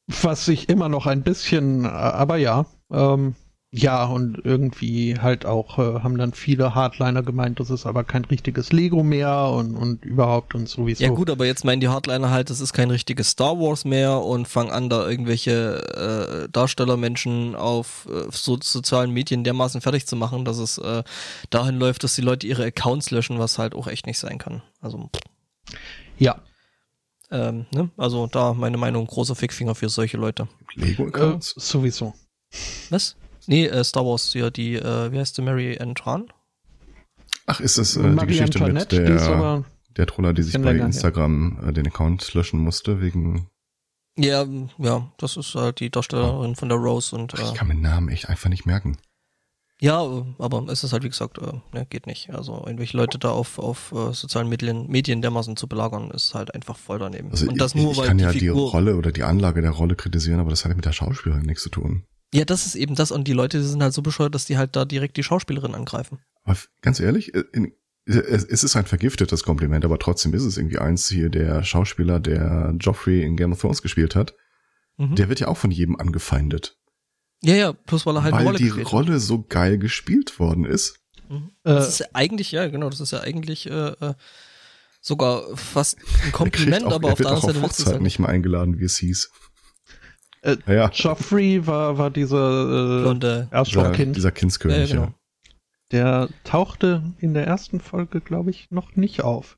Was 0.08 0.46
sich 0.46 0.68
immer 0.70 0.90
noch 0.90 1.06
ein 1.06 1.24
bisschen, 1.24 1.86
äh, 1.86 1.88
aber 1.88 2.38
ja, 2.38 2.66
ähm, 2.92 3.36
ja, 3.76 4.06
und 4.06 4.40
irgendwie 4.44 5.18
halt 5.20 5.48
auch 5.48 5.80
äh, 5.80 6.02
haben 6.02 6.16
dann 6.16 6.34
viele 6.34 6.76
Hardliner 6.76 7.24
gemeint, 7.24 7.60
das 7.60 7.72
ist 7.72 7.88
aber 7.88 8.04
kein 8.04 8.24
richtiges 8.24 8.72
Lego 8.72 9.02
mehr 9.02 9.48
und, 9.48 9.76
und 9.76 10.06
überhaupt 10.06 10.54
und 10.54 10.70
sowieso. 10.70 11.04
Ja 11.04 11.10
gut, 11.10 11.32
aber 11.32 11.48
jetzt 11.48 11.66
meinen 11.66 11.80
die 11.80 11.88
Hardliner 11.88 12.30
halt, 12.30 12.52
das 12.52 12.60
ist 12.60 12.74
kein 12.74 12.92
richtiges 12.92 13.32
Star 13.32 13.60
Wars 13.60 13.84
mehr 13.84 14.20
und 14.20 14.48
fangen 14.48 14.70
an, 14.70 14.90
da 14.90 15.10
irgendwelche 15.10 16.46
äh, 16.46 16.50
Darstellermenschen 16.52 17.56
auf 17.56 18.08
äh, 18.12 18.28
so, 18.30 18.60
sozialen 18.62 19.10
Medien 19.10 19.44
dermaßen 19.44 19.82
fertig 19.82 20.06
zu 20.06 20.16
machen, 20.16 20.46
dass 20.46 20.60
es 20.60 20.78
äh, 20.78 21.02
dahin 21.50 21.80
läuft, 21.80 22.04
dass 22.04 22.14
die 22.14 22.22
Leute 22.22 22.46
ihre 22.46 22.66
Accounts 22.66 23.10
löschen, 23.10 23.40
was 23.40 23.58
halt 23.58 23.74
auch 23.74 23.88
echt 23.88 24.06
nicht 24.06 24.20
sein 24.20 24.38
kann. 24.38 24.62
Also. 24.82 25.10
Ja. 26.20 26.44
Ähm, 27.32 27.66
ne? 27.74 27.90
Also 27.98 28.28
da 28.28 28.54
meine 28.54 28.78
Meinung, 28.78 29.08
großer 29.08 29.34
Fickfinger 29.34 29.74
für 29.74 29.90
solche 29.90 30.18
Leute. 30.18 30.48
Lego-Accounts? 30.76 31.58
Äh, 31.58 31.60
sowieso. 31.60 32.14
Was? 32.92 33.16
Nee, 33.48 33.68
äh, 33.68 33.84
Star 33.84 34.06
Wars, 34.06 34.34
ja, 34.34 34.50
die, 34.50 34.76
äh, 34.76 35.12
wie 35.12 35.20
heißt 35.20 35.38
die, 35.38 35.42
Mary 35.42 35.78
Antran? 35.80 36.28
Ach, 37.46 37.60
ist 37.60 37.78
das 37.78 37.98
äh, 37.98 38.10
die 38.10 38.26
Geschichte 38.26 38.60
Antoinette, 38.60 39.00
mit 39.00 39.10
der, 39.10 39.64
der 39.98 40.08
Troller, 40.08 40.34
die 40.34 40.44
sich 40.44 40.62
bei 40.62 40.76
Instagram 40.76 41.60
äh, 41.68 41.74
den 41.74 41.88
Account 41.88 42.34
löschen 42.34 42.60
musste, 42.60 43.02
wegen... 43.02 43.48
Ja, 44.16 44.46
ja, 44.78 45.12
das 45.18 45.38
ist 45.38 45.56
halt 45.56 45.80
die 45.80 45.90
Darstellerin 45.90 46.52
oh. 46.52 46.56
von 46.56 46.70
der 46.70 46.78
Rose 46.78 47.16
und... 47.16 47.34
Äh, 47.34 47.44
ich 47.44 47.54
kann 47.56 47.68
meinen 47.68 47.82
Namen 47.82 48.10
echt 48.10 48.30
einfach 48.30 48.50
nicht 48.50 48.66
merken. 48.66 48.98
Ja, 49.84 50.02
aber 50.38 50.66
es 50.70 50.86
ist 50.86 50.94
halt, 50.94 51.04
wie 51.04 51.10
gesagt, 51.10 51.40
äh, 51.40 51.52
ne, 51.74 51.86
geht 51.90 52.08
nicht. 52.08 52.30
Also 52.30 52.64
irgendwelche 52.66 52.96
Leute 52.96 53.20
da 53.20 53.32
auf, 53.32 53.60
auf 53.60 53.92
äh, 53.92 54.14
sozialen 54.14 54.48
Medien, 54.48 54.88
Medien 54.88 55.22
dermaßen 55.22 55.58
zu 55.58 55.68
belagern, 55.68 56.10
ist 56.12 56.34
halt 56.34 56.56
einfach 56.56 56.78
voll 56.78 57.00
daneben. 57.00 57.32
Also 57.32 57.50
und 57.50 57.60
das 57.60 57.76
ich, 57.76 57.82
nur, 57.82 57.92
ich 57.92 57.98
weil 57.98 58.08
kann 58.08 58.18
die 58.18 58.24
ja 58.24 58.30
Figur 58.30 58.56
die 58.56 58.72
Rolle 58.72 58.96
oder 58.96 59.12
die 59.12 59.24
Anlage 59.24 59.62
der 59.62 59.72
Rolle 59.72 59.96
kritisieren, 59.96 60.40
aber 60.40 60.52
das 60.52 60.64
hat 60.64 60.74
mit 60.74 60.86
der 60.86 60.94
Schauspielerin 60.94 61.46
nichts 61.46 61.64
zu 61.64 61.70
tun. 61.70 62.06
Ja, 62.34 62.46
das 62.46 62.66
ist 62.66 62.76
eben 62.76 62.96
das. 62.96 63.12
Und 63.12 63.28
die 63.28 63.34
Leute 63.34 63.60
die 63.60 63.64
sind 63.64 63.84
halt 63.84 63.94
so 63.94 64.02
bescheuert, 64.02 64.34
dass 64.34 64.46
die 64.46 64.58
halt 64.58 64.76
da 64.76 64.86
direkt 64.86 65.18
die 65.18 65.24
Schauspielerin 65.24 65.76
angreifen. 65.76 66.20
Aber 66.44 66.58
ganz 66.82 67.00
ehrlich, 67.00 67.34
äh, 67.36 67.44
in, 67.54 67.74
es 68.06 68.64
ist 68.64 68.76
ein 68.76 68.86
vergiftetes 68.86 69.44
Kompliment, 69.44 69.86
aber 69.86 69.98
trotzdem 69.98 70.34
ist 70.34 70.44
es 70.44 70.58
irgendwie 70.58 70.80
eins 70.80 71.08
hier, 71.08 71.30
der 71.30 71.64
Schauspieler, 71.64 72.20
der 72.20 72.76
Joffrey 72.78 73.24
in 73.24 73.38
Game 73.38 73.54
of 73.54 73.62
Thrones 73.62 73.82
gespielt 73.82 74.16
hat, 74.16 74.34
mhm. 74.98 75.16
der 75.16 75.30
wird 75.30 75.40
ja 75.40 75.48
auch 75.48 75.58
von 75.58 75.72
jedem 75.72 75.96
angefeindet. 75.96 76.78
Ja, 77.42 77.56
ja, 77.56 77.74
plus 77.74 78.06
weil 78.06 78.18
er 78.18 78.24
halt 78.24 78.34
weil 78.34 78.42
eine 78.42 78.50
Rolle 78.50 78.58
die 78.58 78.82
Rolle 78.82 79.20
so 79.20 79.44
geil 79.44 79.78
gespielt 79.78 80.40
worden 80.40 80.66
ist. 80.66 81.00
Mhm. 81.30 81.52
Das 81.64 81.86
äh, 81.86 81.90
ist 81.90 82.00
ja 82.00 82.06
eigentlich, 82.14 82.52
ja 82.52 82.68
genau, 82.68 82.90
das 82.90 83.00
ist 83.00 83.12
ja 83.12 83.22
eigentlich 83.22 83.70
äh, 83.70 83.90
äh 83.90 84.14
sogar 85.00 85.44
fast 85.58 85.98
ein 86.24 86.32
Kompliment, 86.32 86.86
auch, 86.86 86.94
aber 86.94 87.12
auf 87.12 87.18
der 87.18 87.28
anderen 87.28 87.54
Seite 87.54 87.62
wird 87.62 87.88
halt 87.88 88.02
nicht 88.02 88.20
mal 88.20 88.30
eingeladen, 88.30 88.80
wie 88.80 88.86
es 88.86 88.98
hieß. 88.98 89.32
Äh, 90.44 90.58
ja. 90.68 90.90
Joffrey 90.90 91.66
war, 91.66 91.98
war 91.98 92.12
dieser 92.12 93.16
äh. 93.22 93.48
Erstkind. 93.50 94.16
Dieser 94.16 94.32
Kindskönig, 94.32 94.90
ja, 94.90 94.96
genau. 94.96 95.08
ja. 95.08 95.14
Der 95.92 96.30
tauchte 96.44 97.04
in 97.20 97.34
der 97.34 97.48
ersten 97.48 97.80
Folge, 97.80 98.20
glaube 98.20 98.50
ich, 98.50 98.70
noch 98.70 98.96
nicht 98.96 99.22
auf. 99.22 99.58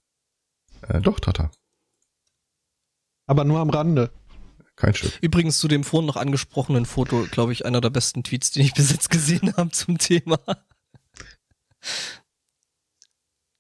Äh, 0.88 1.02
doch, 1.02 1.20
Tata. 1.20 1.50
Aber 3.26 3.44
nur 3.46 3.60
am 3.60 3.70
Rande. 3.72 4.12
Kein 4.76 4.94
Stück. 4.94 5.18
Übrigens 5.22 5.60
zu 5.60 5.68
dem 5.68 5.84
vorhin 5.84 6.06
noch 6.06 6.18
angesprochenen 6.18 6.86
Foto, 6.86 7.26
glaube 7.32 7.54
ich, 7.54 7.66
einer 7.66 7.82
der 7.82 7.90
besten 7.90 8.24
Tweets, 8.24 8.52
den 8.52 8.64
ich 8.64 8.74
bis 8.74 8.92
jetzt 8.92 9.10
gesehen 9.10 9.56
habe 9.58 9.72
zum 9.72 9.98
Thema. 9.98 10.38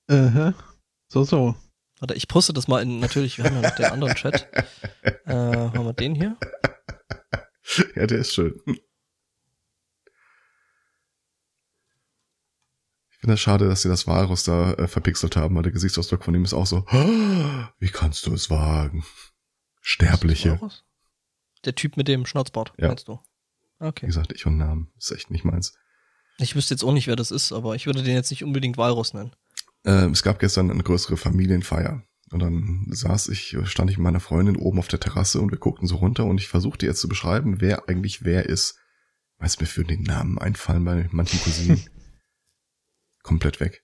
-huh. 0.10 0.54
So, 1.08 1.24
so. 1.24 1.56
Warte, 2.00 2.14
ich 2.14 2.28
poste 2.28 2.54
das 2.54 2.68
mal 2.68 2.84
in, 2.84 3.00
natürlich, 3.00 3.38
wir 3.38 3.46
haben 3.46 3.56
ja 3.56 3.70
noch 3.70 3.76
den 3.76 3.86
anderen 3.86 4.16
Chat. 4.16 4.48
Äh, 5.26 5.34
haben 5.34 5.86
wir 5.86 5.94
den 5.94 6.14
hier? 6.14 6.38
ja, 7.96 8.08
der 8.08 8.20
ist 8.20 8.34
schön. 8.34 8.60
Ich 13.10 13.18
finde 13.20 13.34
es 13.34 13.40
schade, 13.40 13.68
dass 13.68 13.82
sie 13.82 13.90
das 13.90 14.06
Walrus 14.08 14.44
da 14.44 14.74
äh, 14.74 14.88
verpixelt 14.88 15.36
haben, 15.36 15.56
weil 15.56 15.64
der 15.64 15.72
Gesichtsausdruck 15.72 16.24
von 16.24 16.36
ihm 16.36 16.44
ist 16.44 16.54
auch 16.54 16.68
so, 16.68 16.86
wie 17.80 17.90
kannst 17.90 18.28
du 18.28 18.34
es 18.34 18.50
wagen? 18.50 19.04
Sterbliche. 19.82 20.60
Der 21.64 21.76
Typ 21.76 21.98
mit 21.98 22.08
dem 22.08 22.26
Schnauzbart, 22.26 22.74
ja. 22.78 22.90
meinst 22.90 23.08
du? 23.08 23.20
Okay. 23.80 24.04
Wie 24.04 24.08
gesagt, 24.08 24.32
ich 24.34 24.46
und 24.46 24.58
Namen. 24.58 24.92
ist 24.98 25.12
echt 25.12 25.32
nicht 25.32 25.44
meins. 25.44 25.74
Ich 26.38 26.56
wüsste 26.56 26.74
jetzt 26.74 26.84
auch 26.84 26.92
nicht, 26.92 27.08
wer 27.08 27.16
das 27.16 27.32
ist, 27.32 27.52
aber 27.52 27.76
ich 27.76 27.86
würde 27.86 28.04
den 28.04 28.16
jetzt 28.16 28.30
nicht 28.30 28.44
unbedingt 28.44 28.78
Walrus 28.78 29.14
nennen. 29.14 29.32
Äh, 29.84 30.10
es 30.10 30.22
gab 30.24 30.40
gestern 30.40 30.70
eine 30.70 30.84
größere 30.84 31.18
Familienfeier. 31.18 32.04
Und 32.32 32.40
dann 32.40 32.88
saß 32.90 33.30
ich, 33.30 33.56
stand 33.66 33.92
ich 33.92 33.98
mit 33.98 34.04
meiner 34.04 34.20
Freundin 34.20 34.56
oben 34.56 34.80
auf 34.80 34.88
der 34.88 35.00
Terrasse 35.00 35.42
und 35.42 35.52
wir 35.52 35.60
guckten 35.60 35.88
so 35.88 35.98
runter 35.98 36.26
und 36.26 36.40
ich 36.40 36.48
versuchte 36.48 36.86
jetzt 36.86 37.00
zu 37.00 37.08
beschreiben, 37.08 37.62
wer 37.62 37.88
eigentlich 37.88 38.24
wer 38.24 38.48
ist. 38.48 38.80
Weißt 39.38 39.62
mir 39.62 39.68
für 39.68 39.84
den 39.84 40.04
Namen 40.04 40.40
einfallen 40.40 40.84
bei 40.86 41.08
manchen 41.12 41.40
Cousinen. 41.42 41.82
Komplett 43.24 43.60
weg. 43.60 43.84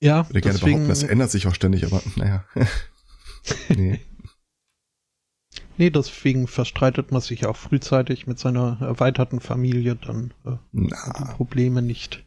Ja, 0.00 0.22
ich 0.22 0.28
würde 0.28 0.40
gerne 0.42 0.58
deswegen, 0.58 0.76
behaupten, 0.76 0.88
das 0.88 1.02
ändert 1.02 1.30
sich 1.30 1.46
auch 1.46 1.54
ständig, 1.54 1.84
aber 1.84 2.02
naja. 2.16 2.44
nee. 3.68 4.00
Nee, 5.76 5.90
deswegen 5.90 6.46
verstreitet 6.46 7.12
man 7.12 7.20
sich 7.20 7.46
auch 7.46 7.56
frühzeitig 7.56 8.26
mit 8.26 8.38
seiner 8.38 8.78
erweiterten 8.80 9.40
Familie 9.40 9.96
dann 9.96 10.34
äh, 10.44 10.56
die 10.72 11.24
Probleme 11.32 11.82
nicht. 11.82 12.24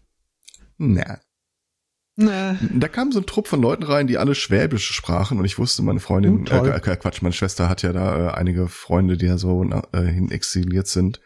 Na. 0.77 1.19
Na. 2.23 2.57
Da 2.73 2.87
kam 2.87 3.11
so 3.11 3.19
ein 3.19 3.25
Trupp 3.25 3.47
von 3.47 3.61
Leuten 3.61 3.83
rein, 3.83 4.07
die 4.07 4.17
alle 4.17 4.35
Schwäbisch 4.35 4.91
sprachen 4.91 5.39
und 5.39 5.45
ich 5.45 5.57
wusste, 5.57 5.81
meine 5.83 5.99
Freundin, 5.99 6.47
uh, 6.47 6.65
äh, 6.65 6.79
Quatsch, 6.79 7.21
meine 7.21 7.33
Schwester 7.33 7.69
hat 7.69 7.81
ja 7.81 7.93
da 7.93 8.29
äh, 8.29 8.31
einige 8.33 8.67
Freunde, 8.67 9.17
die 9.17 9.25
ja 9.25 9.37
so 9.37 9.63
äh, 9.63 10.03
hin 10.03 10.31
exiliert 10.31 10.87
sind. 10.87 11.19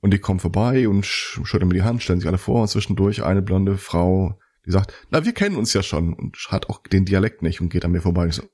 Und 0.00 0.12
die 0.12 0.18
kommen 0.18 0.38
vorbei 0.38 0.88
und 0.88 1.04
schütteln 1.06 1.68
mir 1.68 1.74
die 1.74 1.82
Hand, 1.82 2.02
stellen 2.02 2.20
sich 2.20 2.28
alle 2.28 2.38
vor 2.38 2.62
und 2.62 2.68
zwischendurch 2.68 3.24
eine 3.24 3.42
blonde 3.42 3.78
Frau, 3.78 4.38
die 4.64 4.70
sagt, 4.70 4.92
na, 5.10 5.24
wir 5.24 5.32
kennen 5.32 5.56
uns 5.56 5.72
ja 5.72 5.82
schon 5.82 6.12
und 6.12 6.36
hat 6.50 6.68
auch 6.68 6.82
den 6.84 7.04
Dialekt 7.04 7.42
nicht 7.42 7.60
und 7.60 7.68
geht 7.68 7.84
an 7.84 7.90
mir 7.90 8.00
vorbei. 8.00 8.22
Und 8.22 8.28
ich 8.28 8.36
so, 8.36 8.44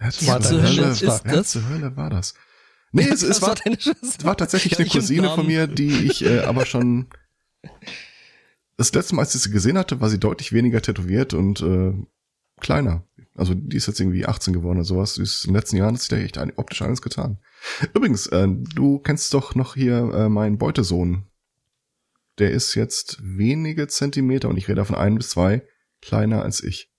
Wer 0.00 0.40
zur 0.40 0.62
Hölle, 0.62 0.86
ist 0.88 1.06
war, 1.06 1.20
wer 1.24 1.44
zur 1.44 1.68
Hölle 1.68 1.96
war 1.96 2.10
das? 2.10 2.34
Nee, 2.92 3.06
es, 3.08 3.22
es, 3.22 3.42
war, 3.42 3.54
es 3.66 4.24
war 4.24 4.36
tatsächlich 4.36 4.78
eine 4.78 4.88
Cousine 4.88 5.30
von 5.30 5.46
mir, 5.46 5.66
die 5.66 6.06
ich 6.06 6.24
äh, 6.24 6.40
aber 6.40 6.66
schon 6.66 7.08
das 8.80 8.94
letzte 8.94 9.14
Mal, 9.14 9.22
als 9.22 9.34
ich 9.34 9.42
sie 9.42 9.50
gesehen 9.50 9.76
hatte, 9.76 10.00
war 10.00 10.08
sie 10.08 10.18
deutlich 10.18 10.54
weniger 10.54 10.80
tätowiert 10.80 11.34
und 11.34 11.60
äh, 11.60 11.92
kleiner. 12.60 13.04
Also 13.34 13.52
die 13.54 13.76
ist 13.76 13.86
jetzt 13.86 14.00
irgendwie 14.00 14.24
18 14.24 14.54
geworden 14.54 14.78
oder 14.78 14.86
sowas. 14.86 15.14
Die 15.14 15.22
ist 15.22 15.44
in 15.44 15.50
den 15.50 15.56
letzten 15.56 15.76
Jahren 15.76 15.94
hat 15.94 16.00
sich 16.00 16.08
da 16.08 16.16
echt 16.16 16.38
optisch 16.58 16.80
eines 16.80 17.02
getan. 17.02 17.38
Übrigens, 17.94 18.26
äh, 18.28 18.48
du 18.48 18.98
kennst 18.98 19.34
doch 19.34 19.54
noch 19.54 19.74
hier 19.74 19.98
äh, 20.14 20.28
meinen 20.30 20.56
Beutesohn. 20.56 21.26
Der 22.38 22.52
ist 22.52 22.74
jetzt 22.74 23.18
wenige 23.22 23.86
Zentimeter 23.86 24.48
und 24.48 24.56
ich 24.56 24.66
rede 24.66 24.76
davon 24.76 24.96
ein 24.96 25.16
bis 25.16 25.28
zwei 25.28 25.62
kleiner 26.00 26.42
als 26.42 26.62
ich. 26.62 26.90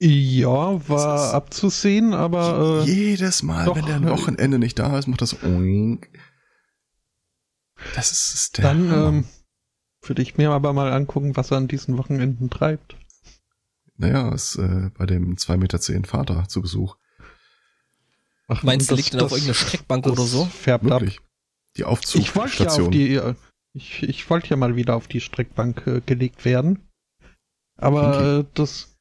Ja, 0.00 0.88
war 0.88 1.32
abzusehen, 1.32 2.12
aber. 2.12 2.84
Äh, 2.84 2.90
jedes 2.90 3.44
Mal, 3.44 3.66
doch, 3.66 3.76
wenn 3.76 3.86
der 3.86 3.96
am 3.96 4.08
Wochenende 4.08 4.58
nicht 4.58 4.80
da 4.80 4.98
ist, 4.98 5.06
macht 5.06 5.22
das 5.22 5.44
Oink. 5.44 6.10
Das 7.94 8.10
ist, 8.10 8.34
ist 8.34 8.58
der. 8.58 8.64
Dann 8.64 8.92
ähm, 8.92 9.24
würde 10.08 10.22
ich 10.22 10.36
mir 10.36 10.50
aber 10.50 10.72
mal 10.72 10.92
angucken, 10.92 11.36
was 11.36 11.50
er 11.50 11.58
an 11.58 11.68
diesen 11.68 11.98
Wochenenden 11.98 12.50
treibt. 12.50 12.96
Naja, 13.96 14.32
ist 14.32 14.56
äh, 14.56 14.90
bei 14.96 15.06
dem 15.06 15.36
2,10 15.36 15.56
Meter 15.56 15.80
zehn 15.80 16.04
Vater 16.04 16.48
zu 16.48 16.60
Besuch. 16.60 16.96
Ach, 18.48 18.62
Meinst 18.62 18.90
du, 18.90 18.94
liegt 18.94 19.14
dann 19.14 19.22
auf 19.22 19.32
irgendeiner 19.32 19.54
Streckbank 19.54 20.06
oder 20.06 20.22
so? 20.22 20.44
Färbt 20.44 20.84
Wirklich? 20.84 21.18
ab. 21.18 21.24
Die 21.76 21.84
Aufzugsstation. 21.84 22.92
Ich 22.92 22.98
wollte 22.98 23.12
ja, 23.12 23.22
auf 23.22 23.34
die, 23.34 23.78
ich, 23.78 24.02
ich 24.02 24.30
wollte 24.30 24.48
ja 24.48 24.56
mal 24.56 24.76
wieder 24.76 24.96
auf 24.96 25.08
die 25.08 25.20
Streckbank 25.20 25.86
äh, 25.86 26.00
gelegt 26.04 26.44
werden. 26.44 26.88
Aber 27.76 28.16
okay. 28.16 28.40
äh, 28.40 28.44
das 28.54 28.96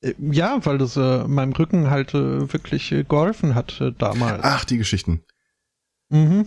äh, 0.00 0.14
ja, 0.18 0.64
weil 0.64 0.78
das 0.78 0.96
äh, 0.96 1.26
meinem 1.26 1.52
Rücken 1.52 1.90
halt 1.90 2.14
äh, 2.14 2.52
wirklich 2.52 2.92
äh, 2.92 3.04
geholfen 3.04 3.54
hat 3.54 3.80
äh, 3.80 3.92
damals. 3.92 4.42
Ach, 4.42 4.64
die 4.64 4.78
Geschichten. 4.78 5.24
Mhm. 6.08 6.46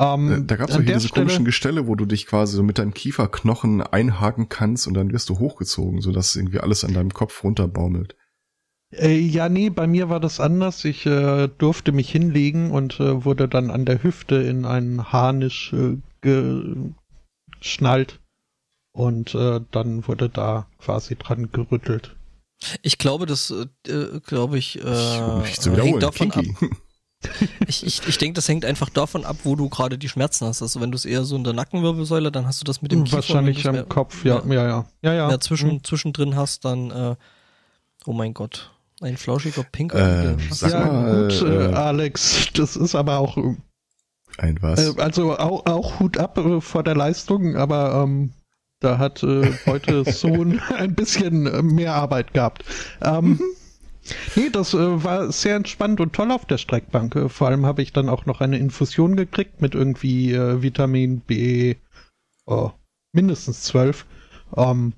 Ähm, 0.00 0.32
äh, 0.32 0.44
da 0.46 0.56
gab 0.56 0.70
es 0.70 0.76
doch 0.76 0.82
hier 0.82 0.94
diese 0.94 1.08
Stelle, 1.08 1.26
komischen 1.26 1.44
Gestelle, 1.44 1.86
wo 1.86 1.94
du 1.94 2.06
dich 2.06 2.26
quasi 2.26 2.56
so 2.56 2.62
mit 2.62 2.78
deinem 2.78 2.94
Kieferknochen 2.94 3.82
einhaken 3.82 4.48
kannst 4.48 4.86
und 4.86 4.94
dann 4.94 5.12
wirst 5.12 5.28
du 5.28 5.38
hochgezogen, 5.38 6.00
sodass 6.00 6.34
irgendwie 6.34 6.60
alles 6.60 6.84
an 6.84 6.94
deinem 6.94 7.12
Kopf 7.12 7.44
runterbaumelt. 7.44 8.16
Äh, 8.92 9.18
ja, 9.18 9.50
nee, 9.50 9.68
bei 9.68 9.86
mir 9.86 10.08
war 10.08 10.18
das 10.18 10.40
anders. 10.40 10.84
Ich 10.86 11.04
äh, 11.04 11.48
durfte 11.58 11.92
mich 11.92 12.10
hinlegen 12.10 12.70
und 12.70 12.98
äh, 12.98 13.24
wurde 13.24 13.46
dann 13.46 13.70
an 13.70 13.84
der 13.84 14.02
Hüfte 14.02 14.36
in 14.36 14.64
einen 14.64 15.12
Harnisch 15.12 15.74
äh, 15.74 15.98
geschnallt. 17.60 18.20
Und 18.92 19.34
äh, 19.34 19.60
dann 19.70 20.08
wurde 20.08 20.30
da 20.30 20.66
quasi 20.78 21.14
dran 21.14 21.52
gerüttelt. 21.52 22.16
Ich 22.82 22.98
glaube, 22.98 23.26
das, 23.26 23.54
äh, 23.86 24.20
glaube 24.26 24.58
ich, 24.58 24.82
äh, 24.82 25.42
ich 25.44 25.64
hängt 25.66 26.02
davon 26.02 26.30
Kinky. 26.30 26.54
ab. 26.60 26.70
Ich 27.66 27.84
ich, 27.86 28.06
ich 28.06 28.18
denke, 28.18 28.34
das 28.34 28.48
hängt 28.48 28.64
einfach 28.64 28.88
davon 28.88 29.24
ab, 29.24 29.36
wo 29.44 29.56
du 29.56 29.68
gerade 29.68 29.98
die 29.98 30.08
Schmerzen 30.08 30.46
hast. 30.46 30.62
Also 30.62 30.80
wenn 30.80 30.90
du 30.90 30.96
es 30.96 31.04
eher 31.04 31.24
so 31.24 31.36
in 31.36 31.44
der 31.44 31.52
Nackenwirbelsäule, 31.52 32.32
dann 32.32 32.46
hast 32.46 32.60
du 32.60 32.64
das 32.64 32.82
mit 32.82 32.92
dem 32.92 33.04
Kiefer. 33.04 33.16
Wahrscheinlich 33.18 33.66
am 33.68 33.88
Kopf, 33.88 34.24
ja, 34.24 34.42
ja, 34.46 34.66
ja. 34.66 34.86
ja, 35.02 35.14
ja. 35.14 35.28
Mehr 35.28 35.40
zwischen, 35.40 35.74
mhm. 35.74 35.84
zwischendrin 35.84 36.36
hast, 36.36 36.64
dann, 36.64 36.90
äh, 36.90 37.16
oh 38.06 38.12
mein 38.12 38.32
Gott, 38.32 38.70
ein 39.00 39.16
flauschiger 39.16 39.64
Pinker. 39.64 40.32
Äh, 40.32 40.36
sag 40.50 40.72
ja, 40.72 40.86
mal, 40.86 41.28
gut, 41.28 41.42
äh, 41.42 41.70
äh, 41.70 41.74
Alex, 41.74 42.48
das 42.54 42.76
ist 42.76 42.94
aber 42.94 43.18
auch. 43.18 43.36
Ein 44.38 44.58
was? 44.60 44.94
Äh, 44.94 45.00
also 45.00 45.36
auch, 45.38 45.66
auch 45.66 46.00
Hut 46.00 46.16
ab 46.16 46.38
äh, 46.38 46.60
vor 46.60 46.82
der 46.82 46.94
Leistung, 46.94 47.56
aber 47.56 48.02
ähm, 48.02 48.32
da 48.80 48.98
hat 48.98 49.22
äh, 49.22 49.52
heute 49.66 50.04
Sohn 50.12 50.60
ein 50.76 50.94
bisschen 50.94 51.46
äh, 51.46 51.62
mehr 51.62 51.94
Arbeit 51.94 52.32
gehabt. 52.32 52.64
Ähm, 53.02 53.24
mhm. 53.24 53.40
Nee, 54.34 54.50
das 54.50 54.74
äh, 54.74 55.04
war 55.04 55.30
sehr 55.30 55.56
entspannt 55.56 56.00
und 56.00 56.12
toll 56.12 56.30
auf 56.30 56.46
der 56.46 56.58
Streckbank. 56.58 57.14
Äh, 57.16 57.28
vor 57.28 57.48
allem 57.48 57.66
habe 57.66 57.82
ich 57.82 57.92
dann 57.92 58.08
auch 58.08 58.26
noch 58.26 58.40
eine 58.40 58.58
Infusion 58.58 59.16
gekriegt 59.16 59.60
mit 59.60 59.74
irgendwie 59.74 60.32
äh, 60.32 60.62
Vitamin 60.62 61.20
B 61.20 61.76
oh, 62.46 62.70
mindestens 63.12 63.62
zwölf. 63.62 64.06
Ähm, 64.56 64.94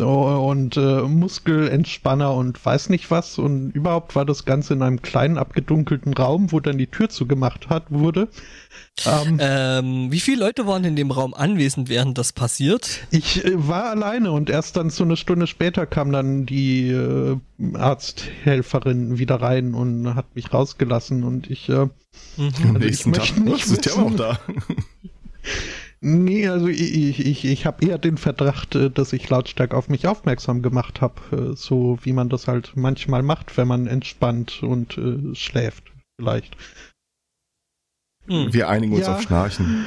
und 0.00 0.76
äh, 0.76 1.02
Muskelentspanner 1.02 2.32
und 2.34 2.64
weiß 2.64 2.88
nicht 2.88 3.10
was. 3.10 3.38
Und 3.38 3.70
überhaupt 3.70 4.14
war 4.14 4.24
das 4.24 4.44
Ganze 4.44 4.74
in 4.74 4.82
einem 4.82 5.02
kleinen 5.02 5.38
abgedunkelten 5.38 6.14
Raum, 6.14 6.52
wo 6.52 6.60
dann 6.60 6.78
die 6.78 6.86
Tür 6.86 7.08
zugemacht 7.08 7.68
hat, 7.68 7.84
wurde. 7.90 8.28
Ähm, 9.04 9.38
ähm, 9.40 10.12
wie 10.12 10.20
viele 10.20 10.44
Leute 10.44 10.66
waren 10.66 10.84
in 10.84 10.96
dem 10.96 11.10
Raum 11.10 11.34
anwesend, 11.34 11.88
während 11.88 12.18
das 12.18 12.32
passiert? 12.32 13.06
Ich 13.10 13.44
äh, 13.44 13.52
war 13.68 13.90
alleine 13.90 14.32
und 14.32 14.50
erst 14.50 14.76
dann 14.76 14.90
so 14.90 15.04
eine 15.04 15.16
Stunde 15.16 15.46
später 15.46 15.86
kam 15.86 16.12
dann 16.12 16.46
die 16.46 16.88
äh, 16.90 17.36
Arzthelferin 17.74 19.18
wieder 19.18 19.40
rein 19.40 19.74
und 19.74 20.14
hat 20.14 20.34
mich 20.34 20.52
rausgelassen 20.52 21.24
und 21.24 21.50
ich, 21.50 21.68
äh, 21.68 21.86
mhm. 22.36 22.52
also 22.74 22.86
ich 22.86 23.06
möchte 23.06 23.40
nicht 23.40 23.70
wissen, 23.70 23.80
ja 23.84 24.02
auch 24.02 24.14
da. 24.16 24.38
Nee, 26.00 26.48
also 26.48 26.66
ich, 26.66 27.20
ich, 27.20 27.44
ich 27.44 27.66
habe 27.66 27.86
eher 27.86 27.98
den 27.98 28.18
Verdacht, 28.18 28.74
äh, 28.74 28.90
dass 28.90 29.12
ich 29.12 29.28
lautstark 29.28 29.72
auf 29.72 29.88
mich 29.88 30.06
aufmerksam 30.06 30.62
gemacht 30.62 31.00
habe, 31.00 31.52
äh, 31.52 31.56
so 31.56 31.98
wie 32.02 32.12
man 32.12 32.28
das 32.28 32.48
halt 32.48 32.72
manchmal 32.76 33.22
macht, 33.22 33.56
wenn 33.56 33.66
man 33.66 33.86
entspannt 33.86 34.62
und 34.62 34.98
äh, 34.98 35.34
schläft, 35.34 35.84
vielleicht. 36.20 36.56
Hm. 38.26 38.52
Wir 38.52 38.68
einigen 38.68 38.92
uns 38.92 39.06
ja. 39.06 39.14
auf 39.14 39.22
Schnarchen. 39.22 39.86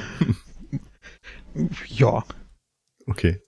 ja. 1.87 2.23
Okay. 3.05 3.41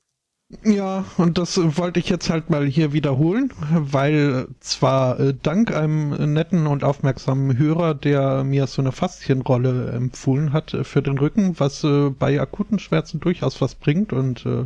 Ja, 0.63 1.05
und 1.17 1.37
das 1.37 1.57
wollte 1.77 1.99
ich 1.99 2.09
jetzt 2.09 2.29
halt 2.29 2.49
mal 2.49 2.65
hier 2.65 2.91
wiederholen, 2.91 3.53
weil 3.71 4.47
zwar 4.59 5.19
äh, 5.19 5.33
dank 5.33 5.73
einem 5.73 6.33
netten 6.33 6.67
und 6.67 6.83
aufmerksamen 6.83 7.57
Hörer, 7.57 7.95
der 7.95 8.43
mir 8.43 8.67
so 8.67 8.81
eine 8.81 8.91
Faszienrolle 8.91 9.91
empfohlen 9.91 10.51
hat 10.51 10.73
äh, 10.73 10.83
für 10.83 11.01
den 11.01 11.17
Rücken, 11.17 11.59
was 11.59 11.83
äh, 11.83 12.09
bei 12.09 12.39
akuten 12.39 12.79
Schmerzen 12.79 13.19
durchaus 13.19 13.61
was 13.61 13.75
bringt 13.75 14.11
und 14.11 14.45
äh, 14.45 14.65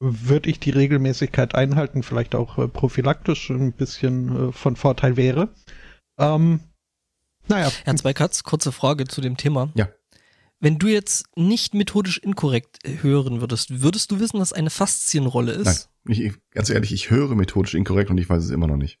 würde 0.00 0.50
ich 0.50 0.60
die 0.60 0.70
Regelmäßigkeit 0.70 1.54
einhalten, 1.54 2.02
vielleicht 2.02 2.34
auch 2.34 2.58
äh, 2.58 2.68
prophylaktisch 2.68 3.50
ein 3.50 3.72
bisschen 3.72 4.50
äh, 4.50 4.52
von 4.52 4.76
Vorteil 4.76 5.16
wäre. 5.16 5.48
Ähm, 6.18 6.60
naja. 7.48 7.70
Ja, 7.86 7.96
zwei 7.96 8.12
Katz, 8.12 8.44
kurze 8.44 8.72
Frage 8.72 9.06
zu 9.06 9.20
dem 9.20 9.36
Thema. 9.36 9.70
Ja. 9.74 9.88
Wenn 10.60 10.78
du 10.78 10.88
jetzt 10.88 11.26
nicht 11.36 11.74
methodisch 11.74 12.18
inkorrekt 12.18 12.78
hören 12.84 13.40
würdest, 13.40 13.82
würdest 13.82 14.10
du 14.10 14.18
wissen, 14.18 14.40
was 14.40 14.52
eine 14.52 14.70
Faszienrolle 14.70 15.52
ist? 15.52 15.88
Nein, 16.04 16.18
ich, 16.18 16.32
ganz 16.50 16.68
ehrlich, 16.70 16.92
ich 16.92 17.10
höre 17.10 17.34
methodisch 17.36 17.74
inkorrekt 17.74 18.10
und 18.10 18.18
ich 18.18 18.28
weiß 18.28 18.42
es 18.44 18.50
immer 18.50 18.66
noch 18.66 18.76
nicht. 18.76 18.98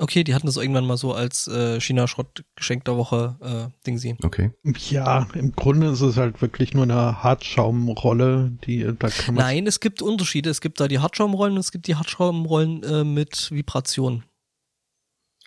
Okay, 0.00 0.22
die 0.22 0.34
hatten 0.34 0.46
das 0.46 0.56
irgendwann 0.56 0.86
mal 0.86 0.96
so 0.96 1.12
als 1.12 1.48
äh, 1.48 1.80
China-Schrott-Geschenk 1.80 2.84
der 2.84 2.96
Woche 2.96 3.36
äh, 3.42 3.84
Ding 3.84 3.98
sie. 3.98 4.16
Okay. 4.22 4.52
Ja, 4.88 5.26
im 5.34 5.52
Grunde 5.52 5.88
ist 5.88 6.00
es 6.00 6.16
halt 6.16 6.40
wirklich 6.40 6.72
nur 6.72 6.84
eine 6.84 7.22
Hartschaumrolle, 7.22 8.56
die 8.64 8.84
da 8.84 9.08
kann 9.08 9.34
man. 9.34 9.44
Nein, 9.44 9.66
es 9.66 9.80
gibt 9.80 10.00
Unterschiede. 10.00 10.50
Es 10.50 10.60
gibt 10.60 10.78
da 10.78 10.86
die 10.86 11.00
Hartschaumrollen 11.00 11.54
und 11.54 11.60
es 11.60 11.72
gibt 11.72 11.88
die 11.88 11.96
Hartschaumrollen 11.96 12.82
äh, 12.84 13.04
mit 13.04 13.50
Vibration. 13.50 14.22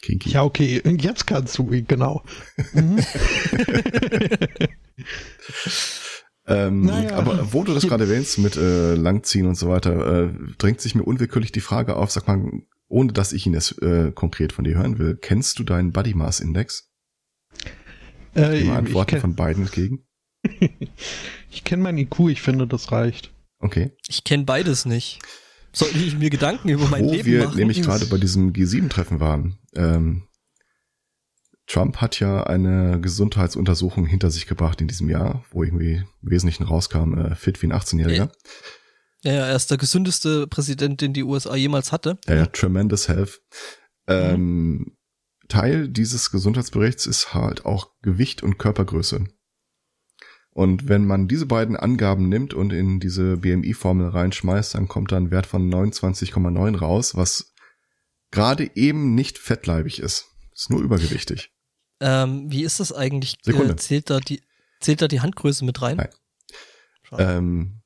Kinky. 0.01 0.31
Ja, 0.31 0.43
okay, 0.43 0.81
jetzt 0.99 1.27
kannst 1.27 1.57
du, 1.57 1.65
genau. 1.65 2.21
Mhm. 2.73 2.99
ähm, 6.47 6.81
naja. 6.81 7.15
Aber 7.15 7.53
wo 7.53 7.63
du 7.63 7.73
das 7.73 7.87
gerade 7.87 8.05
erwähnst 8.05 8.37
mit 8.39 8.55
äh, 8.57 8.95
Langziehen 8.95 9.47
und 9.47 9.55
so 9.55 9.69
weiter, 9.69 10.25
äh, 10.25 10.33
drängt 10.57 10.81
sich 10.81 10.95
mir 10.95 11.03
unwillkürlich 11.03 11.51
die 11.51 11.61
Frage 11.61 11.95
auf, 11.95 12.11
sag 12.11 12.27
mal, 12.27 12.51
ohne 12.87 13.13
dass 13.13 13.33
ich 13.33 13.45
ihn 13.45 13.53
jetzt 13.53 13.81
äh, 13.81 14.11
konkret 14.13 14.53
von 14.53 14.65
dir 14.65 14.75
hören 14.75 14.99
will, 14.99 15.17
kennst 15.19 15.59
du 15.59 15.63
deinen 15.63 15.91
Body 15.91 16.13
Mass 16.13 16.39
Index? 16.39 16.91
Äh, 18.35 18.59
ich 18.59 18.69
Antworten 18.69 19.19
von 19.19 19.35
beiden 19.35 19.63
entgegen. 19.63 20.05
ich 21.49 21.63
kenne 21.63 21.83
mein 21.83 21.97
IQ, 21.97 22.29
ich 22.29 22.41
finde, 22.41 22.67
das 22.67 22.91
reicht. 22.91 23.33
Okay. 23.59 23.91
Ich 24.07 24.23
kenne 24.23 24.43
beides 24.43 24.85
nicht. 24.85 25.19
Sollte 25.73 25.97
ich 25.99 26.17
mir 26.17 26.29
Gedanken 26.29 26.69
über 26.69 26.87
mein 26.87 27.05
Wo 27.05 27.11
Leben 27.11 27.25
wir 27.25 27.45
machen? 27.45 27.57
nämlich 27.57 27.81
gerade 27.81 28.05
bei 28.07 28.17
diesem 28.17 28.51
G7-Treffen 28.51 29.19
waren. 29.19 29.57
Ähm, 29.75 30.23
Trump 31.71 31.97
hat 31.97 32.19
ja 32.19 32.43
eine 32.43 32.99
Gesundheitsuntersuchung 32.99 34.05
hinter 34.05 34.29
sich 34.29 34.45
gebracht 34.45 34.81
in 34.81 34.87
diesem 34.87 35.09
Jahr, 35.09 35.45
wo 35.51 35.63
irgendwie 35.63 36.03
im 36.21 36.29
Wesentlichen 36.29 36.63
rauskam, 36.63 37.17
äh, 37.17 37.35
fit 37.35 37.61
wie 37.61 37.67
ein 37.67 37.73
18-Jähriger. 37.73 38.29
Ja, 39.23 39.31
ja, 39.31 39.47
er 39.47 39.55
ist 39.55 39.71
der 39.71 39.77
gesündeste 39.77 40.47
Präsident, 40.47 40.99
den 40.99 41.13
die 41.13 41.23
USA 41.23 41.55
jemals 41.55 41.91
hatte. 41.91 42.17
Ja, 42.27 42.35
ja, 42.35 42.45
tremendous 42.47 43.07
health. 43.07 43.41
Ähm, 44.07 44.41
mhm. 44.41 44.97
Teil 45.47 45.87
dieses 45.87 46.31
Gesundheitsberichts 46.31 47.05
ist 47.05 47.33
halt 47.33 47.65
auch 47.65 47.91
Gewicht 48.01 48.43
und 48.43 48.57
Körpergröße. 48.57 49.25
Und 50.49 50.89
wenn 50.89 51.05
man 51.05 51.29
diese 51.29 51.45
beiden 51.45 51.77
Angaben 51.77 52.27
nimmt 52.27 52.53
und 52.53 52.73
in 52.73 52.99
diese 52.99 53.37
BMI-Formel 53.37 54.09
reinschmeißt, 54.09 54.75
dann 54.75 54.89
kommt 54.89 55.13
da 55.13 55.17
ein 55.17 55.31
Wert 55.31 55.45
von 55.45 55.69
29,9 55.69 56.77
raus, 56.77 57.15
was 57.15 57.53
gerade 58.31 58.69
eben 58.75 59.15
nicht 59.15 59.37
fettleibig 59.37 59.99
ist. 59.99 60.25
Ist 60.53 60.69
nur 60.69 60.81
übergewichtig. 60.81 61.50
Ähm, 62.01 62.51
wie 62.51 62.63
ist 62.63 62.79
das 62.79 62.91
eigentlich? 62.91 63.37
Sekunde. 63.43 63.73
Äh, 63.73 63.77
zählt, 63.77 64.09
da 64.09 64.19
die, 64.19 64.41
zählt 64.81 65.01
da 65.01 65.07
die 65.07 65.21
Handgröße 65.21 65.63
mit 65.63 65.81
rein? 65.81 65.97
Nein. 65.97 66.09
Ähm, 67.17 67.81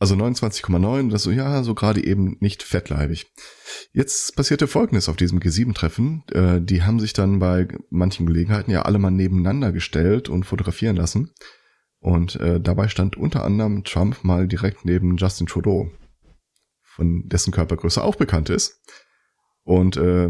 also 0.00 0.16
29,9, 0.16 1.10
das 1.10 1.22
so, 1.22 1.30
ja, 1.30 1.62
so 1.62 1.74
gerade 1.74 2.04
eben 2.04 2.36
nicht 2.40 2.62
fettleibig. 2.62 3.26
Jetzt 3.92 4.34
passierte 4.36 4.66
Folgendes 4.66 5.08
auf 5.08 5.16
diesem 5.16 5.38
G7-Treffen. 5.38 6.24
Äh, 6.32 6.60
die 6.60 6.82
haben 6.82 7.00
sich 7.00 7.12
dann 7.12 7.38
bei 7.38 7.68
manchen 7.90 8.26
Gelegenheiten 8.26 8.70
ja 8.70 8.82
alle 8.82 8.98
mal 8.98 9.10
nebeneinander 9.10 9.72
gestellt 9.72 10.28
und 10.28 10.44
fotografieren 10.44 10.96
lassen. 10.96 11.32
Und 12.00 12.36
äh, 12.36 12.60
dabei 12.60 12.88
stand 12.88 13.16
unter 13.16 13.44
anderem 13.44 13.84
Trump 13.84 14.24
mal 14.24 14.46
direkt 14.46 14.84
neben 14.84 15.16
Justin 15.16 15.46
Trudeau, 15.46 15.90
von 16.82 17.28
dessen 17.28 17.52
Körpergröße 17.52 18.02
auch 18.02 18.16
bekannt 18.16 18.50
ist. 18.50 18.82
Und 19.62 19.96
äh, 19.96 20.28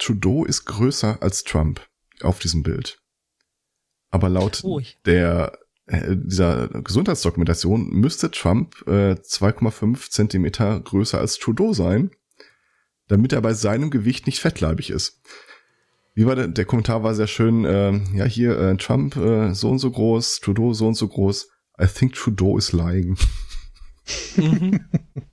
Trudeau 0.00 0.44
ist 0.44 0.64
größer 0.64 1.22
als 1.22 1.44
Trump 1.44 1.86
auf 2.22 2.38
diesem 2.40 2.62
Bild. 2.62 3.00
Aber 4.10 4.28
laut 4.28 4.60
oh. 4.64 4.80
der 5.06 5.58
äh, 5.86 6.16
dieser 6.16 6.68
Gesundheitsdokumentation 6.68 7.90
müsste 7.90 8.30
Trump 8.30 8.82
äh, 8.86 9.12
2,5 9.12 10.10
Zentimeter 10.10 10.80
größer 10.80 11.18
als 11.18 11.38
Trudeau 11.38 11.72
sein, 11.72 12.10
damit 13.08 13.32
er 13.32 13.40
bei 13.40 13.54
seinem 13.54 13.90
Gewicht 13.90 14.26
nicht 14.26 14.40
fettleibig 14.40 14.90
ist. 14.90 15.20
Wie 16.14 16.26
war 16.26 16.34
der, 16.34 16.48
der 16.48 16.64
Kommentar 16.64 17.02
war 17.02 17.14
sehr 17.14 17.28
schön, 17.28 17.64
äh, 17.64 17.92
ja 18.14 18.24
hier 18.24 18.58
äh, 18.58 18.76
Trump 18.76 19.16
äh, 19.16 19.54
so 19.54 19.70
und 19.70 19.78
so 19.78 19.90
groß, 19.90 20.40
Trudeau 20.40 20.72
so 20.72 20.88
und 20.88 20.94
so 20.94 21.06
groß. 21.06 21.48
I 21.80 21.86
think 21.86 22.14
Trudeau 22.14 22.58
is 22.58 22.72
lying. 22.72 23.16
Mhm. 24.36 24.80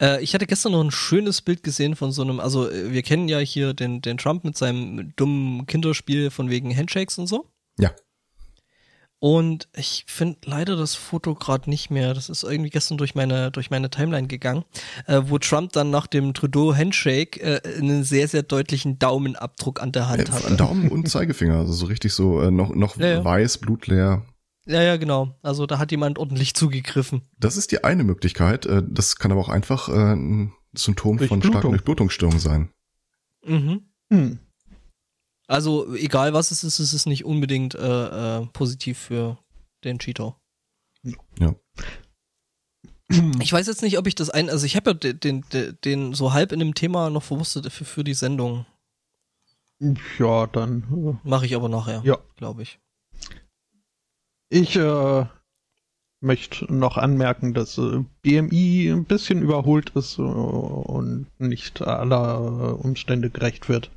Äh, 0.00 0.22
ich 0.22 0.34
hatte 0.34 0.46
gestern 0.46 0.72
noch 0.72 0.82
ein 0.82 0.90
schönes 0.90 1.42
Bild 1.42 1.62
gesehen 1.62 1.96
von 1.96 2.12
so 2.12 2.22
einem, 2.22 2.40
also 2.40 2.70
äh, 2.70 2.92
wir 2.92 3.02
kennen 3.02 3.28
ja 3.28 3.38
hier 3.38 3.74
den, 3.74 4.00
den 4.00 4.18
Trump 4.18 4.44
mit 4.44 4.56
seinem 4.56 5.14
dummen 5.16 5.66
Kinderspiel 5.66 6.30
von 6.30 6.50
wegen 6.50 6.74
Handshakes 6.76 7.18
und 7.18 7.26
so. 7.26 7.50
Ja. 7.78 7.92
Und 9.20 9.68
ich 9.74 10.04
finde 10.06 10.38
leider 10.44 10.76
das 10.76 10.94
Foto 10.94 11.34
gerade 11.34 11.68
nicht 11.68 11.90
mehr. 11.90 12.14
Das 12.14 12.28
ist 12.28 12.44
irgendwie 12.44 12.70
gestern 12.70 12.98
durch 12.98 13.16
meine, 13.16 13.50
durch 13.50 13.68
meine 13.68 13.90
Timeline 13.90 14.28
gegangen, 14.28 14.64
äh, 15.06 15.22
wo 15.24 15.38
Trump 15.38 15.72
dann 15.72 15.90
nach 15.90 16.06
dem 16.06 16.34
Trudeau-Handshake 16.34 17.40
äh, 17.40 17.78
einen 17.78 18.04
sehr, 18.04 18.28
sehr 18.28 18.44
deutlichen 18.44 19.00
Daumenabdruck 19.00 19.82
an 19.82 19.90
der 19.90 20.08
Hand 20.08 20.28
ja, 20.28 20.34
hatte. 20.34 20.54
Daumen 20.54 20.88
und 20.88 21.08
Zeigefinger, 21.08 21.56
also 21.56 21.72
so 21.72 21.86
richtig 21.86 22.12
so 22.12 22.40
äh, 22.40 22.52
noch, 22.52 22.72
noch 22.72 22.96
ja, 22.96 23.08
ja. 23.08 23.24
weiß, 23.24 23.58
blutleer. 23.58 24.22
Ja, 24.68 24.82
ja, 24.82 24.96
genau. 24.98 25.34
Also 25.42 25.66
da 25.66 25.78
hat 25.78 25.90
jemand 25.90 26.18
ordentlich 26.18 26.54
zugegriffen. 26.54 27.22
Das 27.38 27.56
ist 27.56 27.72
die 27.72 27.84
eine 27.84 28.04
Möglichkeit. 28.04 28.66
Äh, 28.66 28.82
das 28.86 29.16
kann 29.16 29.32
aber 29.32 29.40
auch 29.40 29.48
einfach 29.48 29.88
äh, 29.88 30.12
ein 30.14 30.52
Symptom 30.74 31.18
von 31.18 31.42
starken 31.42 31.70
Durchblutungsstörungen 31.70 32.38
sein. 32.38 32.70
Mhm. 33.44 33.88
Hm. 34.12 34.38
Also 35.46 35.94
egal 35.94 36.34
was 36.34 36.50
es 36.50 36.64
ist, 36.64 36.78
es 36.78 36.92
ist 36.92 37.06
nicht 37.06 37.24
unbedingt 37.24 37.74
äh, 37.74 38.40
äh, 38.40 38.46
positiv 38.52 38.98
für 38.98 39.38
den 39.84 39.98
Cheeto. 39.98 40.36
Ja. 41.38 41.54
Ich 43.40 43.50
weiß 43.50 43.66
jetzt 43.66 43.80
nicht, 43.80 43.96
ob 43.96 44.06
ich 44.06 44.14
das 44.14 44.28
ein, 44.28 44.50
also 44.50 44.66
ich 44.66 44.76
habe 44.76 44.90
ja 44.90 45.12
den, 45.12 45.42
den, 45.50 45.78
den 45.82 46.12
so 46.12 46.34
halb 46.34 46.52
in 46.52 46.58
dem 46.58 46.74
Thema 46.74 47.08
noch 47.08 47.22
verwusstet 47.22 47.72
für, 47.72 47.86
für 47.86 48.04
die 48.04 48.12
Sendung. 48.12 48.66
Ja, 50.18 50.46
dann. 50.46 50.82
Äh, 51.24 51.28
Mache 51.28 51.46
ich 51.46 51.54
aber 51.54 51.70
nachher, 51.70 52.02
ja. 52.04 52.18
glaube 52.36 52.62
ich. 52.62 52.78
Ich 54.50 54.76
äh, 54.76 55.26
möchte 56.20 56.72
noch 56.72 56.96
anmerken, 56.96 57.54
dass 57.54 57.78
äh, 57.78 58.04
BMI 58.22 58.90
ein 58.90 59.04
bisschen 59.04 59.42
überholt 59.42 59.90
ist 59.90 60.18
äh, 60.18 60.22
und 60.22 61.26
nicht 61.38 61.82
aller 61.82 62.82
Umstände 62.82 63.30
gerecht 63.30 63.68
wird. 63.68 63.90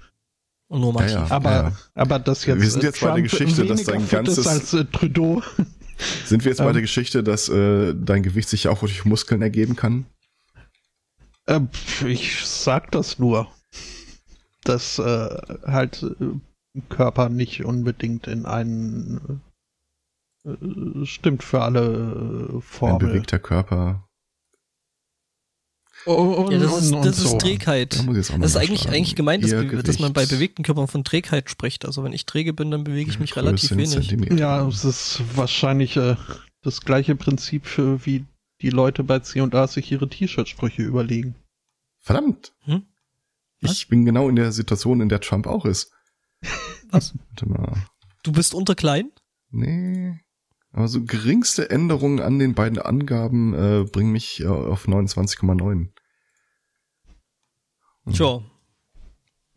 Und 0.67 0.81
nur 0.81 0.93
manche. 0.93 1.15
Ja, 1.15 1.25
ja, 1.25 1.31
aber, 1.31 1.51
ja. 1.51 1.73
aber 1.95 2.19
das 2.19 2.45
jetzt. 2.45 2.61
Wir 2.61 2.69
sind 2.69 2.83
jetzt 2.83 2.99
Trump 2.99 3.11
bei 3.11 3.21
der 3.21 3.29
Geschichte, 3.29 3.65
dass 3.65 3.83
dein 3.83 4.07
ganzes. 4.07 4.47
Als, 4.47 4.73
äh, 4.73 4.85
Trudeau. 4.85 5.41
Sind 6.25 6.43
wir 6.45 6.51
jetzt 6.51 6.59
ähm, 6.59 6.65
bei 6.65 6.71
der 6.71 6.81
Geschichte, 6.81 7.23
dass 7.23 7.47
äh, 7.49 7.93
dein 7.93 8.23
Gewicht 8.23 8.49
sich 8.49 8.67
auch 8.67 8.79
durch 8.79 9.05
Muskeln 9.05 9.41
ergeben 9.41 9.75
kann? 9.75 10.05
Äh, 11.45 11.59
ich 12.05 12.45
sag 12.45 12.89
das 12.91 13.19
nur. 13.19 13.47
Dass 14.63 14.99
äh, 14.99 15.37
halt 15.65 16.03
äh, 16.03 16.79
Körper 16.89 17.29
nicht 17.29 17.65
unbedingt 17.65 18.27
in 18.27 18.45
einen 18.45 19.17
äh, 19.17 19.50
stimmt 21.03 21.43
für 21.43 21.61
alle 21.61 22.57
äh, 22.57 22.61
Formen. 22.61 23.01
Ein 23.01 23.07
bewegter 23.07 23.39
Körper 23.39 24.07
und, 26.05 26.51
ja, 26.51 26.57
das 26.57 26.81
ist, 26.81 26.91
das 26.93 27.19
ist 27.19 27.29
so. 27.29 27.37
Trägheit. 27.37 27.99
Da 27.99 28.11
das 28.11 28.29
ist 28.29 28.57
eigentlich, 28.57 28.89
eigentlich 28.89 29.15
gemeint, 29.15 29.43
dass, 29.43 29.51
dass, 29.83 29.99
man 29.99 30.13
bei 30.13 30.25
bewegten 30.25 30.63
Körpern 30.63 30.87
von 30.87 31.03
Trägheit 31.03 31.49
spricht. 31.49 31.85
Also 31.85 32.03
wenn 32.03 32.13
ich 32.13 32.25
träge 32.25 32.53
bin, 32.53 32.71
dann 32.71 32.83
bewege 32.83 33.11
ich 33.11 33.19
mich 33.19 33.31
ja, 33.31 33.41
relativ 33.41 33.71
wenig. 33.71 33.91
Zentimeter. 33.91 34.35
Ja, 34.35 34.67
es 34.67 34.83
ist 34.83 35.21
wahrscheinlich 35.35 35.97
äh, 35.97 36.15
das 36.63 36.81
gleiche 36.81 37.15
Prinzip, 37.15 37.67
für, 37.67 38.03
wie 38.05 38.25
die 38.61 38.71
Leute 38.71 39.03
bei 39.03 39.19
C&A 39.19 39.67
sich 39.67 39.91
ihre 39.91 40.09
T-Shirt-Sprüche 40.09 40.81
überlegen. 40.81 41.35
Verdammt. 41.99 42.53
Hm? 42.61 42.83
Ich 43.59 43.87
bin 43.87 44.05
genau 44.05 44.27
in 44.27 44.35
der 44.35 44.51
Situation, 44.51 45.01
in 45.01 45.09
der 45.09 45.21
Trump 45.21 45.45
auch 45.45 45.65
ist. 45.65 45.91
Was? 46.89 47.13
Du 48.23 48.31
bist 48.31 48.55
unterklein? 48.55 49.11
Nee. 49.51 50.19
Aber 50.73 50.87
so 50.87 51.03
geringste 51.03 51.69
Änderungen 51.69 52.19
an 52.19 52.39
den 52.39 52.53
beiden 52.53 52.79
Angaben 52.79 53.53
äh, 53.53 53.83
bringen 53.83 54.11
mich 54.11 54.41
äh, 54.41 54.47
auf 54.47 54.87
29,9. 54.87 55.89
Hm. 58.05 58.13
Tja. 58.13 58.41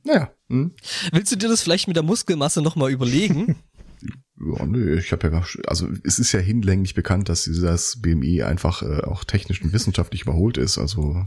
Naja. 0.05 0.33
Hm. 0.49 0.75
Willst 1.13 1.33
du 1.33 1.37
dir 1.37 1.49
das 1.49 1.63
vielleicht 1.63 1.87
mit 1.87 1.97
der 1.97 2.03
Muskelmasse 2.03 2.63
nochmal 2.63 2.91
überlegen? 2.91 3.57
ja, 4.59 4.67
nö, 4.67 4.99
ich 4.99 5.13
habe 5.13 5.31
ja, 5.31 5.45
also 5.67 5.89
es 6.03 6.19
ist 6.19 6.33
ja 6.33 6.41
hinlänglich 6.41 6.95
bekannt, 6.95 7.29
dass 7.29 7.45
dieses 7.45 8.01
BMI 8.03 8.43
einfach 8.43 8.83
äh, 8.83 9.03
auch 9.03 9.25
technisch 9.25 9.63
und 9.63 9.73
wissenschaftlich 9.73 10.23
überholt 10.23 10.59
ist. 10.59 10.79
Also 10.79 11.27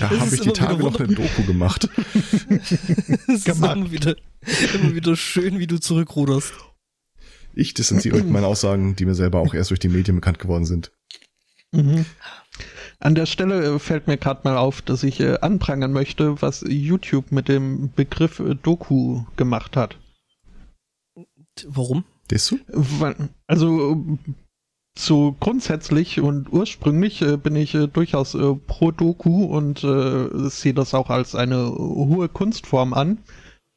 da 0.00 0.10
habe 0.10 0.34
ich 0.34 0.40
die 0.40 0.50
Tage 0.50 0.82
noch 0.82 0.98
eine 0.98 1.14
Doku 1.14 1.44
gemacht. 1.44 1.88
Es 3.28 3.46
ist 3.46 3.48
immer 3.48 3.90
wieder, 3.90 4.16
immer 4.74 4.94
wieder 4.94 5.16
schön, 5.16 5.58
wie 5.58 5.66
du 5.66 5.78
zurückruderst. 5.78 6.52
Ich 7.54 7.74
distanziere 7.74 8.16
euch 8.16 8.24
meine 8.24 8.46
Aussagen, 8.46 8.96
die 8.96 9.04
mir 9.04 9.14
selber 9.14 9.40
auch 9.40 9.54
erst 9.54 9.70
durch 9.70 9.80
die 9.80 9.88
Medien 9.88 10.16
bekannt 10.16 10.38
geworden 10.38 10.64
sind. 10.64 10.92
Mhm. 11.72 12.06
An 13.00 13.14
der 13.14 13.26
Stelle 13.26 13.74
äh, 13.74 13.78
fällt 13.78 14.06
mir 14.06 14.16
gerade 14.16 14.40
mal 14.44 14.56
auf, 14.56 14.82
dass 14.82 15.02
ich 15.02 15.20
äh, 15.20 15.38
anprangern 15.40 15.92
möchte, 15.92 16.40
was 16.42 16.64
YouTube 16.66 17.30
mit 17.30 17.48
dem 17.48 17.92
Begriff 17.94 18.40
äh, 18.40 18.54
Doku 18.54 19.24
gemacht 19.36 19.76
hat. 19.76 19.98
Warum? 21.66 22.04
Also 23.46 24.18
so 24.98 25.36
grundsätzlich 25.38 26.20
und 26.20 26.52
ursprünglich 26.52 27.22
äh, 27.22 27.36
bin 27.36 27.54
ich 27.54 27.74
äh, 27.74 27.86
durchaus 27.86 28.34
äh, 28.34 28.54
pro 28.66 28.90
Doku 28.90 29.44
und 29.44 29.84
äh, 29.84 30.48
sehe 30.48 30.74
das 30.74 30.92
auch 30.92 31.08
als 31.08 31.34
eine 31.34 31.68
hohe 31.68 32.28
Kunstform 32.28 32.92
an, 32.92 33.18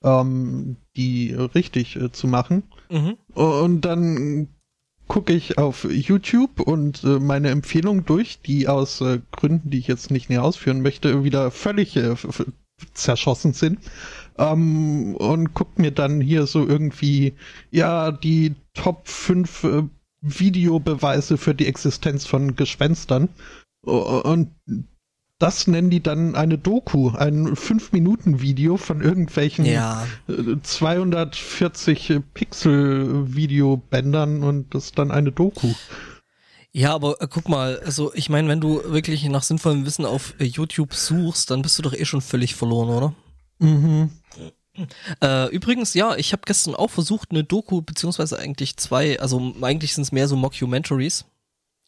ähm, 0.03 0.77
die 0.95 1.33
richtig 1.33 1.95
äh, 1.95 2.11
zu 2.11 2.27
machen. 2.27 2.63
Mhm. 2.89 3.17
Und 3.35 3.81
dann 3.81 4.47
gucke 5.07 5.33
ich 5.33 5.57
auf 5.59 5.83
YouTube 5.89 6.59
und 6.59 7.03
äh, 7.03 7.19
meine 7.19 7.49
Empfehlung 7.49 8.03
durch, 8.05 8.41
die 8.41 8.67
aus 8.67 9.03
Gründen, 9.31 9.69
die 9.69 9.77
ich 9.77 9.87
jetzt 9.87 10.09
nicht 10.09 10.29
näher 10.29 10.43
ausführen 10.43 10.81
möchte, 10.81 11.23
wieder 11.23 11.51
völlig 11.51 11.99
zerschossen 12.93 13.53
sind. 13.53 13.79
Ähm, 14.39 15.15
und 15.17 15.53
guck 15.53 15.77
mir 15.77 15.91
dann 15.91 16.19
hier 16.19 16.47
so 16.47 16.65
irgendwie, 16.65 17.33
ja, 17.69 18.11
die 18.11 18.55
Top 18.73 19.07
5 19.07 19.89
Videobeweise 20.21 21.37
für 21.37 21.53
die 21.53 21.67
Existenz 21.67 22.25
von 22.25 22.55
Gespenstern. 22.55 23.27
Und 23.81 24.55
das 25.39 25.65
nennen 25.65 25.89
die 25.89 26.03
dann 26.03 26.35
eine 26.35 26.59
Doku, 26.59 27.09
ein 27.09 27.55
5-Minuten-Video 27.55 28.77
von 28.77 29.01
irgendwelchen 29.01 29.65
ja. 29.65 30.05
240 30.61 32.19
Pixel-Videobändern 32.33 34.43
und 34.43 34.75
das 34.75 34.85
ist 34.85 34.99
dann 34.99 35.09
eine 35.09 35.31
Doku. 35.31 35.73
Ja, 36.73 36.93
aber 36.93 37.21
äh, 37.21 37.27
guck 37.29 37.49
mal, 37.49 37.81
also 37.83 38.13
ich 38.13 38.29
meine, 38.29 38.47
wenn 38.47 38.61
du 38.61 38.81
wirklich 38.85 39.25
nach 39.25 39.43
sinnvollem 39.43 39.85
Wissen 39.85 40.05
auf 40.05 40.35
äh, 40.39 40.45
YouTube 40.45 40.93
suchst, 40.93 41.51
dann 41.51 41.63
bist 41.63 41.77
du 41.77 41.81
doch 41.81 41.93
eh 41.93 42.05
schon 42.05 42.21
völlig 42.21 42.55
verloren, 42.55 42.89
oder? 42.89 43.13
Mhm. 43.59 44.09
Äh, 45.21 45.49
übrigens, 45.49 45.93
ja, 45.93 46.15
ich 46.15 46.33
habe 46.33 46.43
gestern 46.45 46.75
auch 46.75 46.89
versucht, 46.89 47.31
eine 47.31 47.43
Doku, 47.43 47.81
beziehungsweise 47.81 48.37
eigentlich 48.39 48.77
zwei, 48.77 49.19
also 49.19 49.53
eigentlich 49.61 49.93
sind 49.93 50.03
es 50.03 50.11
mehr 50.11 50.27
so 50.27 50.35
Mockumentaries, 50.35 51.25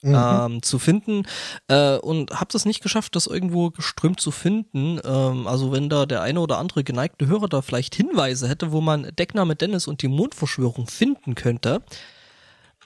mhm. 0.04 0.16
ähm, 0.16 0.62
zu 0.62 0.78
finden 0.78 1.24
äh, 1.68 1.98
und 1.98 2.32
habe 2.40 2.52
das 2.52 2.66
nicht 2.66 2.84
geschafft, 2.84 3.16
das 3.16 3.28
irgendwo 3.28 3.72
geströmt 3.72 4.20
zu 4.20 4.32
finden. 4.32 5.00
Ähm, 5.04 5.48
also 5.48 5.72
wenn 5.72 5.90
da 5.90 6.06
der 6.06 6.22
eine 6.22 6.40
oder 6.40 6.60
andere 6.60 6.84
geneigte 6.84 7.28
Hörer 7.28 7.48
da 7.48 7.62
vielleicht 7.62 7.96
Hinweise 7.96 8.48
hätte, 8.48 8.72
wo 8.72 8.82
man 8.82 9.04
Deckname 9.18 9.56
Dennis 9.56 9.88
und 9.88 10.02
die 10.02 10.08
Mondverschwörung 10.08 10.88
finden 10.88 11.36
könnte, 11.36 11.82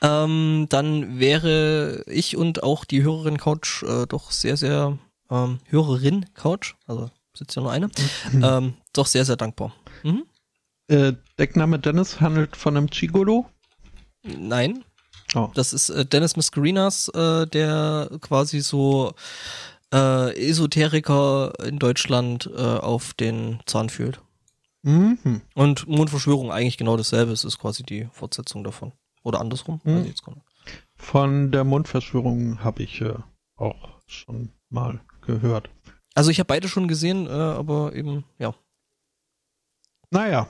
ähm, 0.01 0.67
dann 0.69 1.19
wäre 1.19 2.03
ich 2.05 2.37
und 2.37 2.63
auch 2.63 2.85
die 2.85 3.03
Hörerin 3.03 3.37
Couch 3.37 3.83
äh, 3.83 4.05
doch 4.05 4.31
sehr, 4.31 4.55
sehr 4.55 4.97
ähm, 5.31 5.59
Hörerin 5.65 6.25
Couch, 6.35 6.75
also 6.85 7.09
sitzt 7.33 7.55
ja 7.55 7.61
nur 7.61 7.71
eine, 7.71 7.87
mhm. 8.31 8.43
ähm, 8.43 8.73
doch 8.93 9.07
sehr, 9.07 9.25
sehr 9.25 9.35
dankbar. 9.35 9.73
Mhm. 10.03 10.25
Äh, 10.87 11.13
Deckname 11.37 11.79
Dennis 11.79 12.21
handelt 12.21 12.55
von 12.55 12.77
einem 12.77 12.89
Chigolo? 12.89 13.45
Nein. 14.23 14.83
Oh. 15.35 15.49
Das 15.53 15.73
ist 15.73 15.89
äh, 15.89 16.05
Dennis 16.05 16.35
Mascarinas, 16.35 17.09
äh, 17.09 17.45
der 17.47 18.09
quasi 18.21 18.61
so 18.61 19.13
äh, 19.93 20.49
Esoteriker 20.49 21.53
in 21.63 21.79
Deutschland 21.79 22.49
äh, 22.55 22.61
auf 22.61 23.13
den 23.13 23.59
Zahn 23.65 23.89
fühlt. 23.89 24.21
Mhm. 24.83 25.41
Und 25.53 25.87
Mondverschwörung 25.87 26.51
eigentlich 26.51 26.77
genau 26.77 26.95
dasselbe. 26.95 27.31
Es 27.31 27.43
ist 27.43 27.59
quasi 27.59 27.83
die 27.83 28.07
Fortsetzung 28.13 28.63
davon. 28.63 28.93
Oder 29.23 29.41
andersrum. 29.41 29.81
Mhm. 29.83 30.13
Von 30.95 31.51
der 31.51 31.63
Mondverschwörung 31.63 32.63
habe 32.63 32.83
ich 32.83 33.01
äh, 33.01 33.13
auch 33.57 33.99
schon 34.07 34.53
mal 34.69 35.01
gehört. 35.21 35.69
Also 36.15 36.31
ich 36.31 36.39
habe 36.39 36.47
beide 36.47 36.67
schon 36.67 36.87
gesehen, 36.87 37.27
äh, 37.27 37.29
aber 37.29 37.93
eben, 37.93 38.23
ja. 38.39 38.55
Naja, 40.11 40.47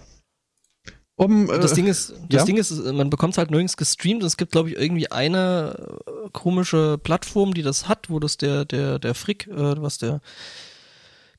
um, 1.18 1.50
äh, 1.50 1.60
das 1.60 1.74
Ding 1.74 1.88
ist, 1.88 2.14
das 2.30 2.42
ja? 2.42 2.46
Ding 2.46 2.58
ist, 2.58 2.72
man 2.72 3.10
bekommt 3.10 3.34
es 3.34 3.40
halt 3.40 3.50
nirgends 3.50 3.76
gestreamt. 3.76 4.24
Es 4.24 4.38
gibt, 4.38 4.52
glaube 4.52 4.70
ich, 4.70 4.78
irgendwie 4.78 5.12
eine 5.12 5.76
äh, 6.06 6.30
komische 6.32 7.00
Plattform, 7.00 7.56
die 7.56 7.64
das 7.64 7.88
hat, 7.88 8.12
wo 8.12 8.20
das 8.20 8.38
der, 8.38 8.66
der, 8.66 9.00
der 9.00 9.16
Frick, 9.16 9.48
äh, 9.48 9.82
was 9.82 9.98
der, 9.98 10.22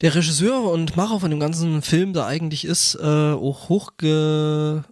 der 0.00 0.16
Regisseur 0.16 0.64
und 0.64 0.96
Macher 0.96 1.20
von 1.20 1.31
dem 1.31 1.38
ganzen 1.38 1.81
Film 1.83 2.12
da 2.12 2.26
eigentlich 2.26 2.64
ist, 2.64 2.96
äh, 2.96 3.33
auch 3.33 3.68
hochgeladen 3.68 4.83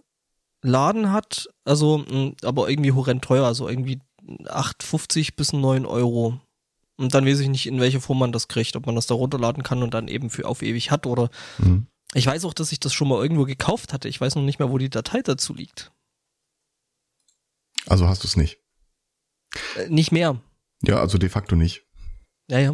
hat. 1.11 1.49
Also, 1.65 2.05
aber 2.43 2.69
irgendwie 2.69 2.93
horrend 2.93 3.25
teuer, 3.25 3.45
also 3.45 3.67
irgendwie 3.67 3.99
8,50 4.45 5.35
bis 5.35 5.51
9 5.51 5.85
Euro. 5.85 6.39
Und 6.95 7.13
dann 7.13 7.25
weiß 7.25 7.41
ich 7.41 7.49
nicht, 7.49 7.67
in 7.67 7.81
welcher 7.81 7.99
Form 7.99 8.19
man 8.19 8.31
das 8.31 8.47
kriegt, 8.47 8.77
ob 8.77 8.85
man 8.85 8.95
das 8.95 9.07
da 9.07 9.15
runterladen 9.15 9.63
kann 9.63 9.83
und 9.83 9.93
dann 9.93 10.07
eben 10.07 10.29
für 10.29 10.47
auf 10.47 10.61
ewig 10.61 10.91
hat 10.91 11.05
oder 11.05 11.29
mhm. 11.57 11.87
Ich 12.13 12.25
weiß 12.25 12.45
auch, 12.45 12.53
dass 12.53 12.71
ich 12.71 12.79
das 12.79 12.93
schon 12.93 13.07
mal 13.07 13.21
irgendwo 13.21 13.45
gekauft 13.45 13.93
hatte. 13.93 14.07
Ich 14.07 14.19
weiß 14.19 14.35
noch 14.35 14.43
nicht 14.43 14.59
mehr, 14.59 14.69
wo 14.69 14.77
die 14.77 14.89
Datei 14.89 15.21
dazu 15.21 15.53
liegt. 15.53 15.91
Also 17.85 18.07
hast 18.07 18.23
du 18.23 18.27
es 18.27 18.37
nicht? 18.37 18.59
Äh, 19.77 19.89
nicht 19.89 20.11
mehr. 20.11 20.41
Ja, 20.83 20.99
also 20.99 21.17
de 21.17 21.29
facto 21.29 21.55
nicht. 21.55 21.85
Ja, 22.49 22.59
ja. 22.59 22.73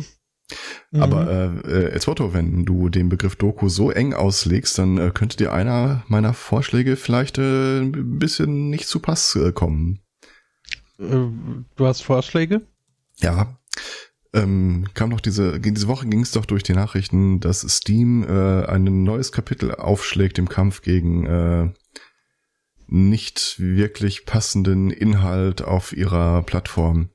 Aber 0.91 1.49
mhm. 1.49 1.61
äh, 1.65 1.85
äh, 1.87 1.99
Foto, 1.99 2.33
wenn 2.33 2.65
du 2.65 2.89
den 2.89 3.09
Begriff 3.09 3.35
Doku 3.35 3.69
so 3.69 3.89
eng 3.89 4.13
auslegst, 4.13 4.77
dann 4.77 4.97
äh, 4.97 5.11
könnte 5.11 5.37
dir 5.37 5.51
einer 5.51 6.03
meiner 6.07 6.33
Vorschläge 6.33 6.95
vielleicht 6.95 7.37
äh, 7.39 7.79
ein 7.79 8.19
bisschen 8.19 8.69
nicht 8.69 8.87
zu 8.87 8.99
Pass 8.99 9.35
äh, 9.35 9.51
kommen. 9.51 10.03
Äh, 10.99 11.27
du 11.75 11.85
hast 11.85 12.01
Vorschläge? 12.01 12.61
Ja 13.19 13.57
ähm, 14.33 14.87
kam 14.93 15.11
doch 15.11 15.21
diese, 15.21 15.59
diese 15.59 15.87
Woche 15.87 16.07
ging 16.07 16.21
es 16.21 16.31
doch 16.31 16.45
durch 16.45 16.63
die 16.63 16.73
Nachrichten, 16.73 17.39
dass 17.39 17.61
Steam 17.61 18.23
äh, 18.23 18.65
ein 18.65 19.03
neues 19.03 19.31
Kapitel 19.31 19.73
aufschlägt 19.75 20.39
im 20.39 20.49
Kampf 20.49 20.81
gegen 20.81 21.25
äh, 21.25 21.73
nicht 22.87 23.59
wirklich 23.59 24.25
passenden 24.25 24.89
Inhalt 24.89 25.61
auf 25.61 25.93
ihrer 25.93 26.41
Plattform. 26.43 27.09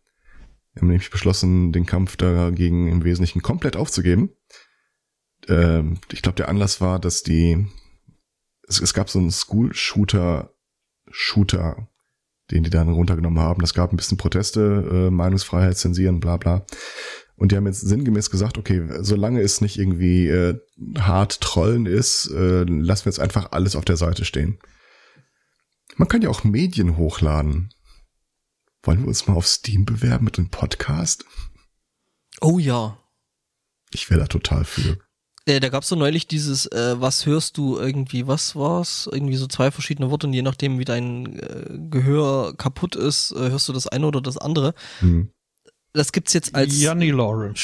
Wir 0.73 0.83
haben 0.83 0.89
nämlich 0.89 1.11
beschlossen, 1.11 1.73
den 1.73 1.87
Kampf 1.87 2.17
dagegen 2.17 2.89
im 2.89 3.05
Wesentlichen 3.05 3.43
komplett 3.43 3.77
aufzugeben. 3.77 4.31
Äh, 5.49 5.83
ich 6.13 6.23
glaube, 6.23 6.37
der 6.37 6.49
Anlass 6.49 6.81
war, 6.81 7.01
dass 7.01 7.23
die 7.23 7.67
es, 8.69 8.81
es 8.81 8.95
gab 8.95 9.11
so 9.11 9.19
einen 9.19 9.31
School-Shooter 9.31 10.53
Shooter, 11.11 11.89
den 12.51 12.65
die 12.65 12.71
dann 12.71 12.89
runtergenommen 12.89 13.41
haben. 13.41 13.61
Das 13.61 13.75
gab 13.75 13.93
ein 13.93 13.97
bisschen 13.97 14.19
Proteste, 14.19 15.07
äh, 15.09 15.11
Meinungsfreiheit 15.11 15.77
zensieren, 15.77 16.21
bla 16.21 16.37
bla. 16.37 16.65
Und 17.37 17.53
die 17.53 17.57
haben 17.57 17.67
jetzt 17.67 17.81
sinngemäß 17.81 18.31
gesagt, 18.31 18.59
okay, 18.59 18.83
solange 19.01 19.41
es 19.41 19.61
nicht 19.61 19.79
irgendwie 19.79 20.29
äh, 20.29 20.59
hart 20.99 21.41
trollen 21.41 21.87
ist, 21.87 22.31
äh, 22.31 22.65
lassen 22.65 23.05
wir 23.05 23.11
jetzt 23.11 23.21
einfach 23.21 23.53
alles 23.53 23.77
auf 23.77 23.85
der 23.85 23.97
Seite 23.97 24.25
stehen. 24.25 24.59
Man 25.97 26.09
kann 26.09 26.23
ja 26.23 26.31
auch 26.31 26.45
Medien 26.45 26.97
hochladen. 26.97 27.71
Wollen 28.83 29.01
wir 29.01 29.09
uns 29.09 29.27
mal 29.27 29.35
auf 29.35 29.47
Steam 29.47 29.85
bewerben 29.85 30.25
mit 30.25 30.39
einem 30.39 30.51
Podcast? 30.51 31.25
Oh 32.41 32.59
ja. 32.59 32.99
Ich 33.91 34.11
wäre 34.11 34.21
da 34.21 34.27
total 34.27 34.65
für. 34.65 34.99
Äh, 35.49 35.61
da 35.61 35.71
gab's 35.71 35.89
so 35.89 35.97
neulich 35.97 36.27
dieses, 36.27 36.67
äh, 36.67 37.01
was 37.01 37.25
hörst 37.25 37.57
du 37.57 37.79
irgendwie, 37.79 38.27
was 38.27 38.55
war's? 38.55 39.09
Irgendwie 39.11 39.37
so 39.37 39.47
zwei 39.47 39.71
verschiedene 39.71 40.11
Worte 40.11 40.27
und 40.27 40.35
je 40.35 40.43
nachdem, 40.43 40.79
wie 40.79 40.85
dein 40.85 41.39
äh, 41.39 41.79
Gehör 41.91 42.55
kaputt 42.55 42.97
ist, 42.97 43.33
äh, 43.33 43.49
hörst 43.49 43.67
du 43.67 43.73
das 43.73 43.87
eine 43.87 44.07
oder 44.07 44.21
das 44.21 44.37
andere. 44.37 44.75
Mhm. 45.01 45.31
Das 45.95 46.13
gibt's 46.13 46.35
jetzt 46.35 46.55
als. 46.55 46.79
Janni 46.79 47.11
Laurel. 47.11 47.55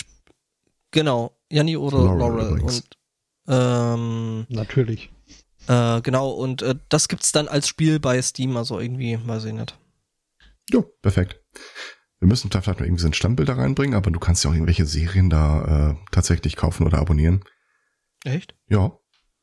Genau, 0.93 1.37
Janni 1.51 1.77
oder 1.77 1.99
Laurel. 1.99 2.63
Und, 2.63 2.85
ähm, 3.49 4.47
Natürlich. 4.49 5.11
Äh, 5.67 6.01
genau, 6.01 6.31
und 6.31 6.63
äh, 6.63 6.77
das 6.89 7.09
gibt's 7.09 7.33
dann 7.33 7.49
als 7.49 7.69
Spiel 7.69 8.01
bei 8.01 8.21
Steam, 8.23 8.57
also 8.57 8.81
irgendwie, 8.81 9.19
weiß 9.27 9.45
ich 9.45 9.53
nicht. 9.53 9.79
Jo, 10.71 10.91
perfekt. 11.03 11.39
Wir 12.19 12.29
müssen 12.29 12.49
da 12.49 12.63
vielleicht 12.63 12.81
noch 12.81 12.87
irgendwie 12.87 13.03
so 13.03 13.09
ein 13.09 13.13
Standbild 13.13 13.51
da 13.51 13.55
reinbringen, 13.55 13.95
aber 13.95 14.11
du 14.11 14.19
kannst 14.19 14.43
ja 14.43 14.51
auch 14.51 14.55
irgendwelche 14.55 14.87
Serien 14.87 15.29
da 15.29 15.91
äh, 15.91 15.95
tatsächlich 16.13 16.57
kaufen 16.57 16.87
oder 16.87 16.99
abonnieren. 16.99 17.45
Echt? 18.25 18.55
Ja. 18.69 18.99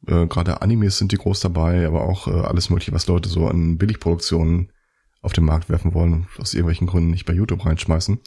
Äh, 0.07 0.27
Gerade 0.27 0.61
Animes 0.61 0.97
sind 0.97 1.11
die 1.11 1.17
groß 1.17 1.39
dabei, 1.39 1.85
aber 1.85 2.03
auch 2.03 2.27
äh, 2.27 2.31
alles 2.31 2.69
mögliche, 2.69 2.91
was 2.91 3.07
Leute 3.07 3.29
so 3.29 3.47
an 3.47 3.77
Billigproduktionen 3.77 4.73
auf 5.21 5.33
den 5.33 5.45
Markt 5.45 5.69
werfen 5.69 5.93
wollen 5.93 6.13
und 6.13 6.27
aus 6.39 6.53
irgendwelchen 6.53 6.87
Gründen 6.87 7.11
nicht 7.11 7.25
bei 7.25 7.33
YouTube 7.33 7.65
reinschmeißen. 7.65 8.19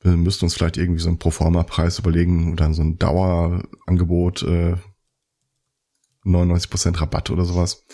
Wir 0.00 0.16
müssten 0.16 0.44
uns 0.44 0.54
vielleicht 0.54 0.76
irgendwie 0.76 1.00
so 1.00 1.08
einen 1.08 1.18
Proforma-Preis 1.18 1.98
überlegen 1.98 2.52
oder 2.52 2.72
so 2.72 2.82
ein 2.82 2.98
Dauerangebot, 2.98 4.42
äh, 4.42 4.76
99% 6.24 7.00
Rabatt 7.00 7.30
oder 7.30 7.44
sowas. 7.44 7.84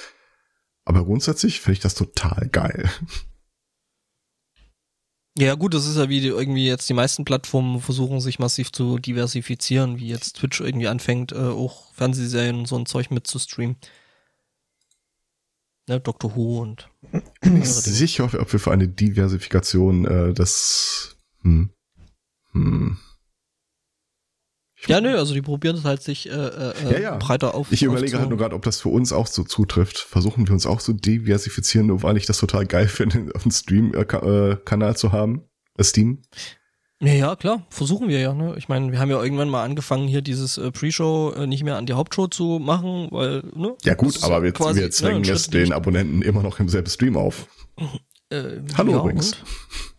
Aber 0.84 1.04
grundsätzlich 1.04 1.60
finde 1.60 1.74
ich 1.74 1.80
das 1.80 1.94
total 1.94 2.48
geil. 2.48 2.90
Ja 5.40 5.55
gut, 5.55 5.72
das 5.72 5.87
ist 5.87 5.96
ja 5.96 6.11
wie 6.11 6.20
die, 6.20 6.29
irgendwie 6.29 6.66
jetzt 6.66 6.87
die 6.90 6.94
meisten 6.94 7.24
Plattformen 7.24 7.81
versuchen 7.81 8.20
sich 8.20 8.38
massiv 8.38 8.72
zu 8.72 8.98
diversifizieren, 8.98 9.98
wie 9.98 10.09
jetzt 10.09 10.37
Twitch 10.37 10.61
irgendwie 10.61 10.87
anfängt, 10.87 11.33
äh, 11.33 11.37
auch 11.37 11.94
Fernsehserien 11.94 12.57
und 12.57 12.68
so 12.68 12.76
ein 12.76 12.85
Zeug 12.85 13.11
mit 13.11 13.26
zu 13.26 13.38
streamen. 13.38 13.76
Ne, 15.88 15.98
Doctor 15.98 16.37
Who 16.37 16.61
und. 16.61 16.90
Bin 17.40 17.57
ich 17.57 17.70
sicher, 17.70 18.24
ob 18.24 18.53
wir 18.53 18.61
für 18.61 18.70
eine 18.70 18.87
Diversifikation 18.87 20.05
äh, 20.05 20.35
das. 20.35 21.16
Hm, 21.40 21.70
hm. 22.53 22.98
Ja, 24.87 25.01
nö, 25.01 25.16
also 25.16 25.35
die 25.35 25.43
probieren 25.43 25.77
es 25.77 25.85
halt 25.85 26.03
sich 26.03 26.29
äh, 26.29 26.33
äh, 26.33 26.73
ja, 26.93 26.99
ja. 26.99 27.16
breiter 27.16 27.55
auf. 27.55 27.71
Ich 27.71 27.83
überlege 27.83 28.19
halt 28.19 28.29
nur 28.29 28.38
gerade, 28.38 28.55
ob 28.55 28.62
das 28.62 28.81
für 28.81 28.88
uns 28.88 29.12
auch 29.12 29.27
so 29.27 29.45
zutrifft. 29.45 29.99
Versuchen 29.99 30.47
wir 30.47 30.55
uns 30.55 30.66
auch 30.66 30.81
zu 30.81 30.93
so 30.93 30.99
diversifizieren, 30.99 31.88
nur 31.88 32.03
weil 32.03 32.16
ich 32.16 32.27
das 32.27 32.38
total 32.38 32.66
geil 32.66 32.88
finde, 32.88 33.31
auf 33.35 33.43
dem 33.43 33.53
Stream-Kanal 33.53 34.97
zu 34.97 35.12
haben. 35.12 35.43
Äh, 35.77 35.85
Steam. 35.85 36.23
Ja, 37.03 37.12
ja, 37.14 37.37
klar, 37.37 37.66
versuchen 37.71 38.09
wir 38.09 38.21
ja. 38.21 38.35
Ne? 38.35 38.55
Ich 38.59 38.69
meine, 38.69 38.93
wir 38.93 39.01
haben 39.01 39.11
ja 39.11 39.23
irgendwann 39.23 39.49
mal 39.49 39.64
angefangen, 39.64 40.07
hier 40.07 40.21
dieses 40.21 40.59
äh, 40.59 40.71
Pre-Show 40.71 41.33
äh, 41.33 41.47
nicht 41.47 41.64
mehr 41.64 41.77
an 41.77 41.87
die 41.87 41.95
Hauptshow 41.95 42.27
zu 42.27 42.59
machen, 42.59 43.09
weil, 43.11 43.43
ne? 43.55 43.75
Ja 43.85 43.95
gut, 43.95 44.23
aber 44.23 44.43
wir, 44.43 44.53
quasi, 44.53 44.81
wir 44.81 44.90
zwängen 44.90 45.23
ne, 45.23 45.29
jetzt 45.29 45.55
den 45.55 45.73
Abonnenten 45.73 46.21
immer 46.21 46.43
noch 46.43 46.61
im 46.61 46.69
selben 46.69 46.90
Stream 46.90 47.16
auf. 47.16 47.47
Äh, 48.29 48.61
Hallo 48.77 48.93
ja, 48.93 48.99
übrigens. 48.99 49.33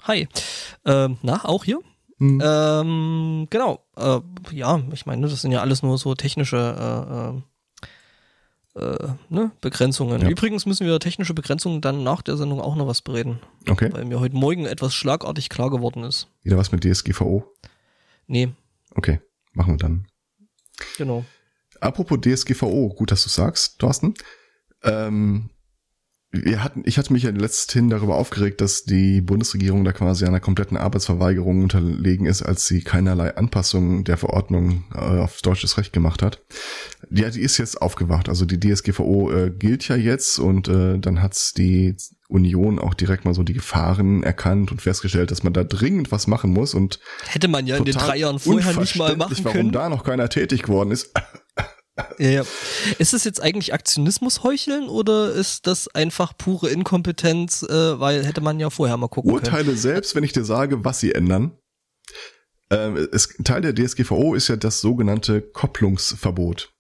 Hi. 0.04 0.28
Ähm, 0.86 1.17
na, 1.24 1.44
auch 1.44 1.63
hier? 1.63 1.80
Mhm. 2.20 2.39
Ähm, 2.44 3.48
genau. 3.50 3.84
Äh, 4.01 4.55
ja, 4.55 4.81
ich 4.91 5.05
meine, 5.05 5.27
das 5.27 5.41
sind 5.41 5.51
ja 5.51 5.61
alles 5.61 5.83
nur 5.83 5.97
so 5.97 6.15
technische 6.15 7.41
äh, 8.75 8.79
äh, 8.79 8.83
äh, 8.83 9.09
ne? 9.29 9.51
Begrenzungen. 9.61 10.21
Ja. 10.21 10.29
Übrigens 10.29 10.65
müssen 10.65 10.85
wir 10.85 10.99
technische 10.99 11.33
Begrenzungen 11.33 11.81
dann 11.81 12.03
nach 12.03 12.21
der 12.21 12.37
Sendung 12.37 12.61
auch 12.61 12.75
noch 12.75 12.87
was 12.87 13.01
bereden. 13.01 13.39
Okay. 13.69 13.89
Weil 13.91 14.05
mir 14.05 14.19
heute 14.19 14.35
Morgen 14.35 14.65
etwas 14.65 14.93
schlagartig 14.93 15.49
klar 15.49 15.69
geworden 15.69 16.03
ist. 16.03 16.27
Wieder 16.43 16.57
was 16.57 16.71
mit 16.71 16.83
DSGVO? 16.83 17.45
Nee. 18.27 18.49
Okay, 18.95 19.19
machen 19.53 19.73
wir 19.73 19.77
dann. 19.77 20.07
Genau. 20.97 21.25
Apropos 21.79 22.19
DSGVO, 22.21 22.89
gut, 22.89 23.11
dass 23.11 23.23
du 23.23 23.29
sagst, 23.29 23.79
Thorsten. 23.79 24.13
Ähm, 24.83 25.49
wir 26.32 26.63
hatten, 26.63 26.84
ich 26.86 26.98
hatte 26.98 27.12
mich 27.12 27.24
ja 27.24 27.32
letzthin 27.32 27.89
darüber 27.89 28.15
aufgeregt, 28.15 28.62
dass 28.62 28.84
die 28.86 29.20
Bundesregierung 29.20 29.84
da 29.84 29.91
quasi 29.91 30.26
einer 30.26 30.39
kompletten 30.39 30.78
Arbeitsverweigerung 30.78 31.63
unterlegen 31.63 32.26
ist, 32.26 32.41
als 32.41 32.65
sie 32.65 32.82
keinerlei 32.82 33.36
Anpassungen 33.36 34.06
der 34.06 34.15
Verordnung 34.15 34.86
äh, 34.94 34.98
auf 34.98 35.41
deutsches 35.41 35.78
Recht 35.78 35.91
gemacht 35.91 36.22
hat. 36.22 36.41
ja, 37.10 37.30
die 37.30 37.41
ist 37.41 37.58
jetzt 37.58 37.82
aufgewacht. 37.82 38.30
Also 38.30 38.46
die 38.46 38.60
DSGVO 38.60 39.32
äh, 39.32 39.50
gilt 39.52 39.88
ja 39.89 39.98
jetzt 39.98 40.39
und 40.39 40.70
äh, 40.70 41.00
dann 41.00 41.22
hat's 41.22 41.54
die 41.54 41.96
Union 42.30 42.80
auch 42.80 42.94
direkt 42.94 43.26
mal 43.26 43.34
so 43.34 43.44
die 43.44 43.54
Gefahren 43.54 44.24
erkannt 44.24 44.72
und 44.72 44.82
festgestellt, 44.82 45.32
dass 45.32 45.44
man 45.44 45.52
da 45.52 45.65
dringend 45.65 46.13
was 46.13 46.28
machen 46.28 46.54
muss 46.54 46.74
und 46.74 47.02
hätte 47.28 47.50
man 47.50 47.67
ja 47.67 47.76
in 47.76 47.84
den 47.84 47.94
drei 47.94 48.17
Jahren 48.17 48.39
vorher 48.39 48.80
nicht 48.80 48.96
mal 48.96 49.17
machen 49.17 49.36
können. 49.36 49.46
Warum 49.54 49.72
da 49.74 49.89
noch 49.89 50.06
keiner 50.06 50.30
tätig 50.30 50.63
geworden 50.63 50.91
ist. 50.91 51.12
Ja. 52.17 52.43
Ist 52.97 53.13
es 53.13 53.23
jetzt 53.23 53.41
eigentlich 53.41 53.73
Aktionismus 53.73 54.43
heucheln 54.43 54.87
oder 54.89 55.31
ist 55.31 55.67
das 55.67 55.87
einfach 55.89 56.37
pure 56.37 56.69
Inkompetenz, 56.69 57.63
äh, 57.63 57.99
weil 57.99 58.25
hätte 58.25 58.41
man 58.41 58.59
ja 58.59 58.69
vorher 58.69 58.97
mal 58.97 59.07
gucken 59.07 59.31
Urteile 59.31 59.51
können? 59.51 59.69
Urteile 59.69 59.77
selbst, 59.77 60.15
wenn 60.15 60.23
ich 60.23 60.33
dir 60.33 60.45
sage, 60.45 60.83
was 60.85 60.99
sie 60.99 61.13
ändern. 61.13 61.51
Ähm, 62.69 63.07
es, 63.11 63.29
Teil 63.43 63.61
der 63.61 63.75
DSGVO 63.75 64.33
ist 64.33 64.47
ja 64.47 64.55
das 64.55 64.81
sogenannte 64.81 65.41
Kopplungsverbot. 65.41 66.73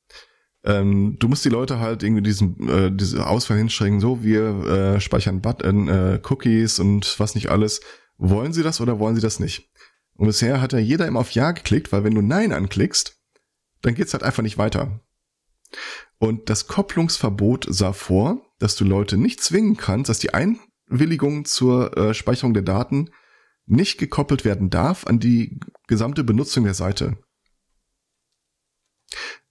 Ähm, 0.63 1.17
du 1.19 1.27
musst 1.27 1.43
die 1.43 1.49
Leute 1.49 1.79
halt 1.79 2.03
irgendwie 2.03 2.21
diesen 2.21 2.69
äh, 2.69 2.91
diese 2.91 3.25
Auswahl 3.25 3.57
hinschränken, 3.57 3.99
so 3.99 4.23
wir 4.23 4.65
äh, 4.65 5.01
speichern 5.01 5.41
Button, 5.41 5.87
äh, 5.87 6.19
Cookies 6.29 6.79
und 6.79 7.19
was 7.19 7.35
nicht 7.35 7.49
alles. 7.49 7.81
Wollen 8.17 8.53
sie 8.53 8.63
das 8.63 8.79
oder 8.79 8.99
wollen 8.99 9.15
sie 9.15 9.21
das 9.21 9.39
nicht? 9.39 9.69
Und 10.15 10.27
bisher 10.27 10.61
hat 10.61 10.73
ja 10.73 10.79
jeder 10.79 11.07
immer 11.07 11.19
auf 11.19 11.31
Ja 11.31 11.51
geklickt, 11.51 11.91
weil 11.91 12.03
wenn 12.03 12.13
du 12.13 12.21
Nein 12.21 12.53
anklickst, 12.53 13.17
dann 13.81 13.95
geht's 13.95 14.13
halt 14.13 14.23
einfach 14.23 14.43
nicht 14.43 14.59
weiter. 14.59 15.01
Und 16.19 16.49
das 16.49 16.67
Kopplungsverbot 16.67 17.65
sah 17.69 17.93
vor, 17.93 18.41
dass 18.59 18.75
du 18.75 18.85
Leute 18.85 19.17
nicht 19.17 19.41
zwingen 19.41 19.77
kannst, 19.77 20.09
dass 20.09 20.19
die 20.19 20.33
Einwilligung 20.33 21.45
zur 21.45 21.97
äh, 21.97 22.13
Speicherung 22.13 22.53
der 22.53 22.63
Daten 22.63 23.09
nicht 23.65 23.97
gekoppelt 23.97 24.45
werden 24.45 24.69
darf 24.69 25.07
an 25.07 25.19
die 25.19 25.59
gesamte 25.87 26.23
Benutzung 26.23 26.65
der 26.65 26.73
Seite. 26.73 27.17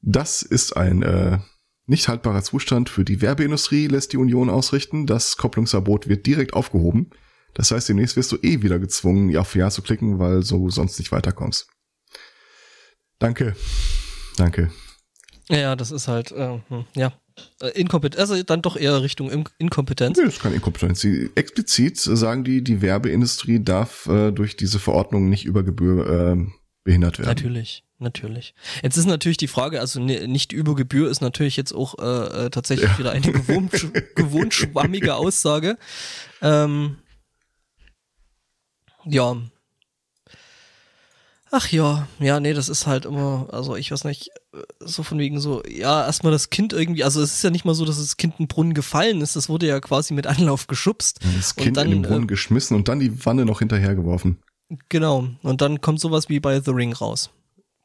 Das 0.03 0.43
ist 0.43 0.77
ein 0.77 1.03
äh, 1.03 1.39
nicht 1.87 2.09
haltbarer 2.09 2.43
Zustand 2.43 2.89
für 2.89 3.05
die 3.05 3.21
Werbeindustrie, 3.21 3.89
lässt 3.89 4.13
die 4.13 4.17
Union 4.17 4.49
ausrichten. 4.49 5.07
Das 5.07 5.37
Kopplungsverbot 5.37 6.09
wird 6.09 6.27
direkt 6.27 6.55
aufgehoben. 6.55 7.11
Das 7.55 7.71
heißt, 7.73 7.89
demnächst 7.89 8.17
wirst 8.17 8.31
du 8.31 8.37
eh 8.43 8.63
wieder 8.63 8.79
gezwungen, 8.79 9.37
auf 9.37 9.55
Ja 9.55 9.71
zu 9.71 9.83
klicken, 9.83 10.19
weil 10.19 10.43
so 10.43 10.71
sonst 10.71 10.99
nicht 10.99 11.11
weiterkommst. 11.11 11.69
Danke. 13.19 13.57
Danke. 14.37 14.71
Ja, 15.51 15.75
das 15.75 15.91
ist 15.91 16.09
halt, 16.09 16.31
äh, 16.33 16.59
hm, 16.69 16.85
ja. 16.95 17.13
Äh, 17.61 17.69
Inkompetenz, 17.71 18.21
also 18.21 18.43
dann 18.43 18.63
doch 18.63 18.77
eher 18.77 19.03
Richtung 19.03 19.31
Inkompetenz. 19.59 20.17
Nee, 20.17 20.25
das 20.25 20.35
ist 20.35 20.43
keine 20.43 20.55
Inkompetenz. 20.57 21.01
Sie, 21.01 21.31
explizit 21.35 21.99
sagen 21.99 22.45
die, 22.45 22.63
die 22.63 22.83
Werbeindustrie 22.83 23.63
darf 23.63 24.07
äh, 24.07 24.31
durch 24.31 24.57
diese 24.57 24.79
Verordnung 24.79 25.29
nicht 25.29 25.45
über 25.45 25.63
Gebühr 25.63 26.07
äh, 26.07 26.47
behindert 26.85 27.19
werden. 27.19 27.29
Natürlich, 27.29 27.85
natürlich. 27.99 28.55
Jetzt 28.83 28.97
ist 28.97 29.07
natürlich 29.07 29.39
die 29.39 29.49
Frage, 29.49 29.81
also 29.81 30.01
nicht 30.01 30.53
über 30.53 30.77
Gebühr 30.77 31.11
ist 31.11 31.21
natürlich 31.21 31.57
jetzt 31.57 31.73
auch 31.73 31.99
äh, 31.99 32.47
äh 32.47 32.51
tatsächlich 32.51 32.91
ja. 32.91 32.99
wieder 32.99 33.11
eine 33.11 33.33
gewohnt, 33.33 33.73
gewohnt 34.15 34.55
schwammige 34.55 35.17
Aussage. 35.17 35.79
Ähm, 36.43 36.99
ja, 39.05 39.37
Ach 41.53 41.69
ja, 41.69 42.07
ja, 42.21 42.39
nee, 42.39 42.53
das 42.53 42.69
ist 42.69 42.87
halt 42.87 43.05
immer, 43.05 43.49
also 43.51 43.75
ich 43.75 43.91
weiß 43.91 44.05
nicht, 44.05 44.31
so 44.79 45.03
von 45.03 45.19
wegen 45.19 45.41
so, 45.41 45.63
ja, 45.67 46.05
erstmal 46.07 46.31
das 46.33 46.51
Kind 46.51 46.73
irgendwie, 46.73 47.03
also 47.03 47.21
es 47.21 47.35
ist 47.35 47.43
ja 47.43 47.51
nicht 47.51 47.65
mal 47.65 47.75
so, 47.75 47.85
dass 47.85 47.99
das 47.99 48.17
Kind 48.17 48.35
in 48.39 48.45
den 48.45 48.49
Brunnen 48.49 48.73
gefallen 48.73 49.21
ist, 49.21 49.35
das 49.35 49.49
wurde 49.49 49.67
ja 49.67 49.81
quasi 49.81 50.15
mit 50.15 50.29
Anlauf 50.29 50.69
geschubst. 50.69 51.19
Das 51.37 51.57
Kind 51.57 51.77
dann, 51.77 51.87
in 51.87 52.03
den 52.03 52.03
Brunnen 52.03 52.25
äh, 52.25 52.27
geschmissen 52.27 52.77
und 52.77 52.87
dann 52.87 53.01
die 53.01 53.27
Wanne 53.27 53.45
noch 53.45 53.59
hinterhergeworfen. 53.59 54.39
Genau, 54.89 55.29
und 55.43 55.61
dann 55.61 55.81
kommt 55.81 55.99
sowas 55.99 56.29
wie 56.29 56.39
bei 56.39 56.61
The 56.61 56.71
Ring 56.71 56.93
raus. 56.93 57.31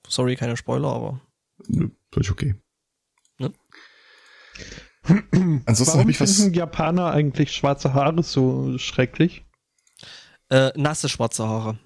Sorry, 0.08 0.36
keine 0.36 0.58
Spoiler, 0.58 0.90
aber. 0.90 1.22
Nö, 1.68 1.90
völlig 2.12 2.30
okay. 2.30 2.56
Ne? 3.40 3.52
Ansonsten 5.66 5.98
Warum 5.98 6.10
ich 6.10 6.22
was 6.22 6.38
finden 6.38 6.54
Japaner 6.54 7.12
eigentlich 7.12 7.52
schwarze 7.52 7.96
Haare 7.96 8.22
so 8.22 8.78
schrecklich? 8.78 9.44
Äh, 10.50 10.72
nasse 10.76 11.10
schwarze 11.10 11.48
Haare. 11.48 11.80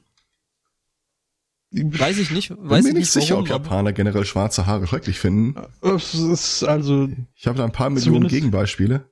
Weiß 1.72 2.18
ich 2.18 2.32
nicht. 2.32 2.52
Weiß 2.58 2.84
Bin 2.84 2.94
mir 2.94 3.00
nicht 3.00 3.12
sicher, 3.12 3.36
warum, 3.36 3.44
ob 3.44 3.50
Japaner 3.50 3.94
generell 3.94 4.26
schwarze 4.26 4.66
Haare 4.66 4.88
schrecklich 4.88 5.20
finden. 5.20 5.56
Es 5.82 6.16
ist 6.16 6.64
also. 6.64 7.10
Ich 7.36 7.46
habe 7.46 7.58
da 7.58 7.66
ein 7.66 7.72
paar 7.72 7.92
Millionen 7.92 8.28
Gegenbeispiele. 8.28 9.08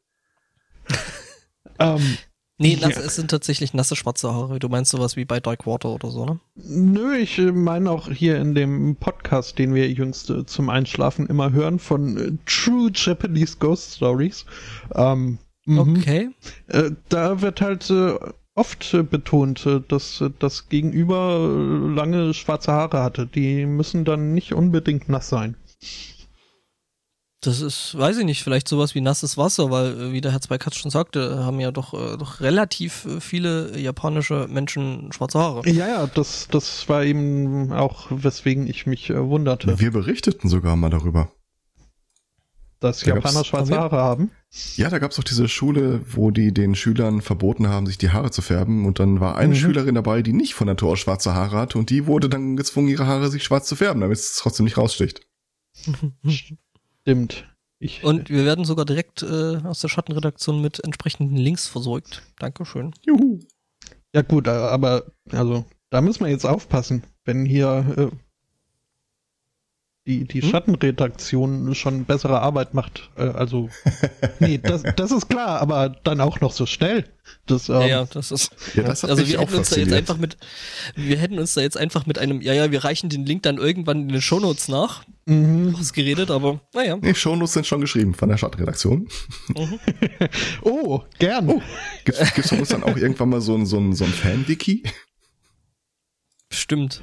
ähm, 1.80 2.17
nee, 2.58 2.74
ja. 2.74 2.89
es 2.89 3.15
sind 3.15 3.30
tatsächlich 3.30 3.76
nasse 3.76 3.96
schwarze 3.96 4.34
Haare. 4.34 4.58
Du 4.58 4.70
meinst 4.70 4.89
sowas 4.89 5.15
wie 5.15 5.26
bei 5.26 5.39
Dark 5.39 5.67
Water 5.67 5.89
oder 5.89 6.10
so, 6.10 6.26
ne? 6.26 6.39
Nö, 6.56 7.15
ich 7.15 7.38
meine 7.38 7.91
auch 7.91 8.10
hier 8.10 8.38
in 8.38 8.56
dem 8.56 8.96
Podcast, 8.96 9.60
den 9.60 9.76
wir 9.76 9.91
jüngst 9.91 10.32
äh, 10.32 10.46
zum 10.46 10.70
Einschlafen 10.70 11.28
immer 11.28 11.52
hören, 11.52 11.78
von 11.78 12.17
äh, 12.17 12.32
True 12.48 12.89
Japanese 12.91 13.58
Ghost 13.60 13.98
Stories. 13.98 14.46
Ähm, 14.96 15.38
mhm. 15.65 15.80
okay. 15.80 16.30
Äh, 16.70 16.91
da 17.10 17.41
wird 17.41 17.62
halt 17.62 17.88
äh, 17.91 18.15
oft 18.58 18.93
äh, 18.93 19.04
betont, 19.04 19.65
äh, 19.65 19.82
dass 19.88 20.20
äh, 20.22 20.30
das 20.39 20.70
Gegenüber 20.70 21.48
lange 21.96 22.34
schwarze 22.34 22.72
Haare 22.72 23.04
hatte. 23.04 23.28
Die 23.28 23.65
müssen 23.65 24.04
dann 24.04 24.34
nicht 24.34 24.54
unbedingt 24.54 25.10
nass 25.10 25.30
sein. 25.30 25.56
Das 27.41 27.62
ist, 27.62 27.96
weiß 27.96 28.17
ich 28.17 28.26
nicht, 28.26 28.43
vielleicht 28.43 28.67
sowas 28.67 28.96
wie 28.96 29.02
nasses 29.02 29.38
Wasser, 29.38 29.70
weil, 29.70 30.12
wie 30.12 30.22
der 30.22 30.32
Herr 30.32 30.41
Zweikatz 30.41 30.76
schon 30.76 30.89
sagte, 30.89 31.46
haben 31.46 31.60
ja 31.60 31.72
doch, 31.72 31.91
doch 32.17 32.41
relativ 32.41 33.08
viele 33.20 33.78
japanische 33.78 34.48
Menschen 34.50 35.12
schwarze 35.13 35.39
Haare. 35.39 35.70
Ja, 35.70 35.88
ja, 35.88 36.08
das, 36.08 36.48
das 36.50 36.89
war 36.89 37.04
eben 37.04 37.72
auch, 37.72 38.08
weswegen 38.10 38.65
ich 38.65 38.88
mich 38.88 39.12
wunderte. 39.12 39.80
Wir 39.80 39.91
berichteten 39.91 40.50
sogar 40.50 40.76
mal 40.76 40.89
darüber. 40.89 41.30
Dass 42.80 43.02
da 43.02 43.13
Japaner 43.13 43.46
schwarze 43.46 43.78
Haare 43.78 43.98
haben? 43.98 44.32
Ja, 44.76 44.90
da 44.90 45.00
gab 45.00 45.12
es 45.12 45.18
doch 45.18 45.24
diese 45.24 45.48
Schule, 45.48 46.02
wo 46.10 46.32
die 46.32 46.54
den 46.54 46.74
Schülern 46.74 47.22
verboten 47.22 47.68
haben, 47.68 47.86
sich 47.86 47.98
die 47.98 48.12
Haare 48.12 48.32
zu 48.32 48.42
färben. 48.42 48.86
Und 48.86 49.00
dann 49.00 49.20
war 49.20 49.36
eine 49.36 49.54
mhm. 49.54 49.58
Schülerin 49.58 49.96
dabei, 49.96 50.22
die 50.22 50.34
nicht 50.34 50.54
von 50.54 50.68
Natur 50.68 50.92
aus 50.92 51.00
schwarze 51.00 51.34
Haare 51.34 51.58
hatte. 51.58 51.78
Und 51.78 51.90
die 51.90 52.08
wurde 52.08 52.30
dann 52.30 52.56
gezwungen, 52.56 52.88
ihre 52.88 53.08
Haare 53.08 53.30
sich 53.30 53.44
schwarz 53.44 53.68
zu 53.68 53.76
färben, 53.76 54.02
damit 54.02 54.18
es 54.18 54.38
trotzdem 54.38 54.64
nicht 54.64 54.78
raussticht. 54.78 55.22
Stimmt. 56.28 57.46
Ich, 57.80 58.04
und 58.04 58.30
wir 58.30 58.44
werden 58.46 58.66
sogar 58.66 58.86
direkt 58.86 59.22
äh, 59.22 59.58
aus 59.58 59.82
der 59.82 59.90
Schattenredaktion 59.90 60.62
mit 60.62 60.84
entsprechenden 60.84 61.36
Links 61.36 61.68
versorgt. 61.68 62.24
Dankeschön. 62.40 62.94
Juhu. 63.06 63.40
Ja 64.16 64.24
gut, 64.24 64.48
aber 64.48 65.12
also 65.30 65.66
da 65.92 66.02
müssen 66.02 66.24
wir 66.24 66.32
jetzt 66.32 66.46
aufpassen, 66.46 67.04
wenn 67.24 67.46
hier 67.46 68.12
äh, 68.12 68.16
die, 70.08 70.24
die 70.24 70.41
hm? 70.41 70.50
Schattenredaktion 70.50 71.76
schon 71.76 72.06
bessere 72.06 72.39
Arbeit 72.39 72.74
macht. 72.74 73.10
Äh, 73.17 73.24
also, 73.24 73.70
nee, 74.39 74.58
das, 74.58 74.84
das 74.96 75.12
ist 75.12 75.30
klar, 75.30 75.62
aber 75.62 75.89
dann 76.04 76.22
auch 76.22 76.39
noch 76.39 76.54
so 76.54 76.65
schnell. 76.65 77.06
Das, 77.46 77.67
ähm, 77.67 77.82
ja, 77.82 77.88
ja, 77.88 78.06
das 78.06 78.32
ist. 78.32 78.52
Ja, 78.74 78.84
das 78.84 79.04
hat 79.04 79.10
also 79.10 79.28
wir 79.28 79.39
hätten 79.39 79.56
uns 79.56 79.70
da 79.70 79.80
jetzt 79.80 79.93
einfach 79.93 80.17
mit, 80.17 80.38
wir 80.96 81.17
hätten 81.17 81.38
uns 81.38 81.54
da 81.54 81.62
jetzt 81.62 81.78
einfach 81.78 82.06
mit 82.06 82.17
einem, 82.17 82.41
ja, 82.41 82.54
ja, 82.54 82.72
wir 82.72 82.86
reichen 82.86 83.10
den 83.10 83.26
Link 83.26 83.43
dann 83.43 83.58
irgendwann 83.58 84.04
in 84.04 84.08
den 84.10 84.22
Shownotes 84.22 84.70
nach. 84.70 85.04
Mhm. 85.26 85.76
Ausgeredet, 85.78 86.32
aber 86.32 86.62
naja. 86.74 86.98
Nee, 87.02 87.13
Shownotes 87.13 87.54
sind 87.54 87.67
schon 87.67 87.82
geschrieben 87.82 88.13
von 88.13 88.30
der 88.30 88.38
Schattenredaktion. 88.38 89.10
Mhm. 89.50 89.80
oh, 90.62 91.02
gern. 91.20 91.50
Oh, 91.50 91.62
gibt's, 92.06 92.34
gibt's 92.34 92.50
von 92.50 92.60
uns 92.60 92.70
dann 92.70 92.84
auch 92.84 92.96
irgendwann 92.96 93.30
mal 93.30 93.41
so 93.41 93.54
ein, 93.56 93.65
so 93.65 93.78
ein, 93.78 93.93
so 93.93 94.06
ein 94.06 94.12
Fan-Wiki? 94.12 94.84
Stimmt. 96.50 97.02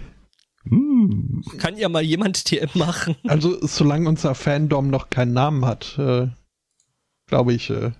Hm. 0.68 1.42
Kann 1.59 1.77
ja 1.77 1.88
mal 1.88 2.03
jemand 2.03 2.44
TM 2.46 2.70
machen. 2.74 3.16
Also, 3.27 3.59
solange 3.66 4.09
unser 4.09 4.35
Fandom 4.35 4.88
noch 4.88 5.11
keinen 5.11 5.33
Namen 5.33 5.64
hat, 5.64 5.98
äh, 5.98 6.29
glaube 7.27 7.53
ich, 7.53 7.70
äh, 7.70 7.92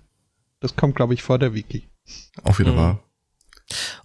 das 0.59 0.75
kommt, 0.75 0.95
glaube 0.95 1.13
ich, 1.13 1.23
vor 1.23 1.39
der 1.39 1.53
Wiki. 1.53 1.87
Auch 2.43 2.59
wieder 2.59 2.73
mhm. 2.73 2.77
wahr. 2.77 3.03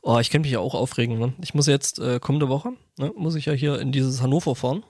Oh, 0.03 0.19
ich 0.19 0.31
kann 0.31 0.43
mich 0.43 0.51
ja 0.51 0.59
auch 0.59 0.75
aufregen. 0.75 1.19
Ne? 1.19 1.35
Ich 1.43 1.55
muss 1.55 1.67
jetzt 1.67 1.99
äh, 1.99 2.19
kommende 2.19 2.49
Woche, 2.49 2.73
ne, 2.99 3.13
muss 3.17 3.35
ich 3.35 3.47
ja 3.47 3.53
hier 3.53 3.79
in 3.79 3.93
dieses 3.93 4.23
Hannover 4.23 4.55
fahren. 4.55 4.83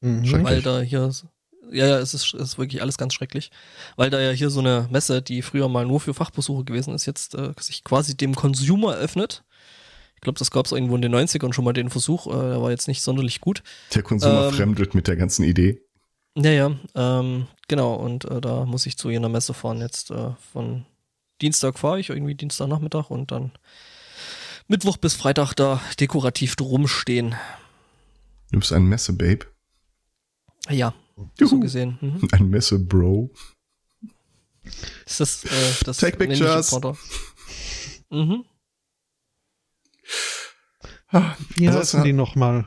Mhm. 0.00 0.44
Weil 0.44 0.62
da 0.62 0.80
hier, 0.80 1.10
ja, 1.70 1.86
ja, 1.86 1.98
es 1.98 2.14
ist, 2.14 2.34
es 2.34 2.40
ist 2.40 2.58
wirklich 2.58 2.82
alles 2.82 2.98
ganz 2.98 3.14
schrecklich. 3.14 3.50
Weil 3.96 4.10
da 4.10 4.20
ja 4.20 4.32
hier 4.32 4.50
so 4.50 4.60
eine 4.60 4.88
Messe, 4.90 5.22
die 5.22 5.42
früher 5.42 5.68
mal 5.68 5.86
nur 5.86 6.00
für 6.00 6.14
Fachbesuche 6.14 6.64
gewesen 6.64 6.94
ist, 6.94 7.06
jetzt 7.06 7.34
äh, 7.34 7.52
sich 7.58 7.84
quasi 7.84 8.16
dem 8.16 8.34
Consumer 8.34 8.94
öffnet. 8.94 9.44
Ich 10.20 10.22
glaube, 10.22 10.38
das 10.38 10.50
gab 10.50 10.66
es 10.66 10.72
irgendwo 10.72 10.96
in 10.96 11.00
den 11.00 11.14
90ern 11.14 11.54
schon 11.54 11.64
mal 11.64 11.72
den 11.72 11.88
Versuch, 11.88 12.26
äh, 12.26 12.50
der 12.50 12.60
war 12.60 12.70
jetzt 12.70 12.88
nicht 12.88 13.00
sonderlich 13.00 13.40
gut. 13.40 13.62
Der 13.94 14.02
Konsumer 14.02 14.48
ähm, 14.48 14.52
fremdelt 14.52 14.94
mit 14.94 15.08
der 15.08 15.16
ganzen 15.16 15.44
Idee. 15.44 15.80
Ja, 16.36 16.50
ja, 16.50 16.76
ähm, 16.94 17.46
genau, 17.68 17.94
und 17.94 18.26
äh, 18.26 18.42
da 18.42 18.66
muss 18.66 18.84
ich 18.84 18.98
zu 18.98 19.08
jener 19.08 19.30
Messe 19.30 19.54
fahren. 19.54 19.80
Jetzt 19.80 20.10
äh, 20.10 20.32
von 20.52 20.84
Dienstag 21.40 21.78
fahre 21.78 22.00
ich, 22.00 22.10
irgendwie 22.10 22.34
Dienstagnachmittag 22.34 23.08
und 23.08 23.32
dann 23.32 23.52
Mittwoch 24.68 24.98
bis 24.98 25.14
Freitag 25.14 25.54
da 25.54 25.80
dekorativ 25.98 26.54
drum 26.54 26.86
stehen. 26.86 27.34
Du 28.52 28.58
bist 28.58 28.74
ein 28.74 28.84
Messe-Babe? 28.84 29.46
Ja, 30.68 30.92
Juhu. 31.38 31.48
so 31.48 31.60
gesehen. 31.60 31.96
Mhm. 32.02 32.28
Ein 32.30 32.50
Messe-Bro. 32.50 33.30
Ist 35.06 35.20
das, 35.20 35.44
äh, 35.44 35.48
das 35.86 35.96
Take 35.96 36.18
Pictures. 36.18 36.78
Mhm. 38.10 38.44
Wie 41.10 41.66
also 41.66 41.80
heißen 41.80 42.04
die 42.04 42.12
nochmal? 42.12 42.66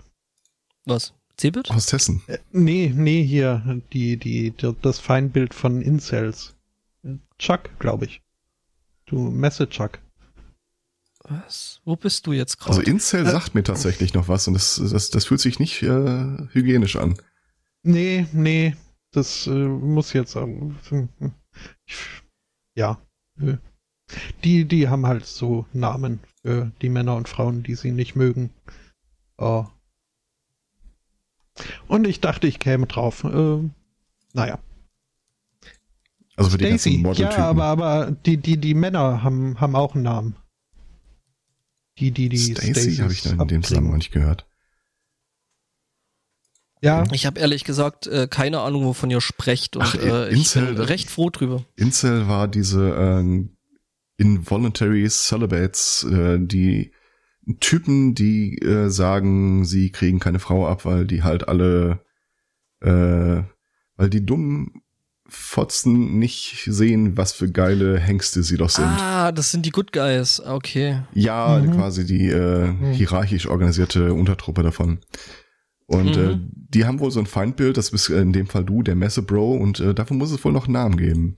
Was? 0.85 1.13
Cebit? 1.39 1.71
Aus 1.71 1.87
Tessen. 1.87 2.21
Äh, 2.27 2.39
nee, 2.51 2.91
nee, 2.93 3.23
hier, 3.23 3.81
die, 3.91 4.17
die, 4.17 4.51
die, 4.51 4.75
das 4.81 4.99
Feindbild 4.99 5.53
von 5.53 5.81
Incels. 5.81 6.55
Chuck, 7.39 7.69
glaube 7.79 8.05
ich. 8.05 8.21
Du 9.05 9.19
Messe 9.19 9.67
Chuck. 9.67 9.99
Was? 11.23 11.81
Wo 11.85 11.95
bist 11.95 12.27
du 12.27 12.33
jetzt 12.33 12.59
gerade? 12.59 12.77
Also 12.77 12.81
Incel 12.81 13.25
äh, 13.25 13.31
sagt 13.31 13.55
mir 13.55 13.63
tatsächlich 13.63 14.13
noch 14.13 14.27
was 14.27 14.47
und 14.47 14.55
das, 14.55 14.75
das, 14.75 15.09
das 15.09 15.25
fühlt 15.25 15.39
sich 15.39 15.59
nicht 15.59 15.81
äh, 15.81 16.47
hygienisch 16.51 16.97
an. 16.97 17.17
Nee, 17.81 18.27
nee, 18.33 18.75
das 19.11 19.47
äh, 19.47 19.51
muss 19.51 20.13
jetzt. 20.13 20.35
Äh, 20.35 21.07
ja. 22.75 23.01
Die, 24.43 24.65
die 24.65 24.87
haben 24.89 25.07
halt 25.07 25.25
so 25.25 25.65
Namen 25.73 26.19
für 26.43 26.71
die 26.81 26.89
Männer 26.89 27.15
und 27.15 27.29
Frauen, 27.29 27.63
die 27.63 27.75
sie 27.75 27.91
nicht 27.91 28.15
mögen. 28.15 28.51
Oh. 29.37 29.65
Und 31.87 32.05
ich 32.05 32.19
dachte, 32.19 32.47
ich 32.47 32.59
käme 32.59 32.85
drauf. 32.85 33.23
Äh, 33.23 33.59
naja. 34.33 34.59
Also 36.35 36.49
für 36.51 36.57
Stacey, 36.57 36.97
die 36.97 37.03
ganzen 37.03 37.21
Ja, 37.21 37.37
aber, 37.37 37.63
aber 37.65 38.11
die, 38.25 38.37
die, 38.37 38.57
die 38.57 38.73
Männer 38.73 39.23
haben, 39.23 39.59
haben 39.59 39.75
auch 39.75 39.95
einen 39.95 40.03
Namen. 40.03 40.35
Die, 41.99 42.11
die, 42.11 42.27
die 42.27 42.37
Stacy 42.37 42.97
habe 42.97 43.13
ich 43.13 43.25
in 43.25 43.47
dem 43.47 43.63
Zusammenhang 43.63 43.97
nicht 43.97 44.11
gehört. 44.11 44.47
Ja. 46.81 47.05
Ich 47.13 47.25
habe 47.25 47.39
ehrlich 47.39 47.63
gesagt 47.63 48.07
äh, 48.07 48.27
keine 48.27 48.59
Ahnung, 48.59 48.83
wovon 48.83 49.09
ihr 49.09 49.21
sprecht 49.21 49.77
und 49.77 49.83
Ach, 49.83 49.95
äh, 49.95 50.33
Incel, 50.33 50.71
ich 50.71 50.75
bin 50.75 50.79
recht 50.79 51.09
froh 51.09 51.29
drüber. 51.29 51.63
Incel 51.77 52.27
war 52.27 52.49
diese 52.49 52.89
äh, 52.89 53.47
Involuntary 54.23 55.05
Celibates, 55.09 56.07
äh, 56.09 56.39
die 56.39 56.93
Typen, 57.59 58.15
die 58.15 58.57
äh, 58.59 58.89
sagen, 58.89 59.65
sie 59.65 59.91
kriegen 59.91 60.19
keine 60.19 60.39
Frau 60.39 60.65
ab, 60.65 60.85
weil 60.85 61.05
die 61.05 61.23
halt 61.23 61.49
alle, 61.49 61.99
äh, 62.79 63.43
weil 63.97 64.09
die 64.09 64.25
dummen 64.25 64.81
Fotzen 65.27 66.19
nicht 66.19 66.63
sehen, 66.65 67.17
was 67.17 67.33
für 67.33 67.51
geile 67.51 67.99
Hengste 67.99 68.43
sie 68.43 68.55
doch 68.55 68.69
sind. 68.69 68.85
Ah, 68.85 69.33
das 69.33 69.51
sind 69.51 69.65
die 69.65 69.71
Good 69.71 69.91
Guys, 69.91 70.39
okay. 70.39 71.01
Ja, 71.13 71.59
mhm. 71.59 71.71
quasi 71.71 72.05
die 72.05 72.27
äh, 72.27 72.71
hierarchisch 72.93 73.47
organisierte 73.47 74.13
Untertruppe 74.13 74.63
davon. 74.63 74.99
Und 75.85 76.15
äh, 76.15 76.19
mhm. 76.19 76.31
äh, 76.31 76.39
die 76.53 76.85
haben 76.85 76.99
wohl 76.99 77.11
so 77.11 77.19
ein 77.19 77.25
Feindbild, 77.25 77.75
das 77.75 77.91
bist 77.91 78.09
in 78.09 78.31
dem 78.31 78.47
Fall 78.47 78.63
du, 78.63 78.83
der 78.83 78.95
Messe-Bro, 78.95 79.55
und 79.55 79.81
äh, 79.81 79.93
dafür 79.93 80.15
muss 80.15 80.31
es 80.31 80.43
wohl 80.45 80.53
noch 80.53 80.65
einen 80.65 80.73
Namen 80.73 80.97
geben. 80.97 81.37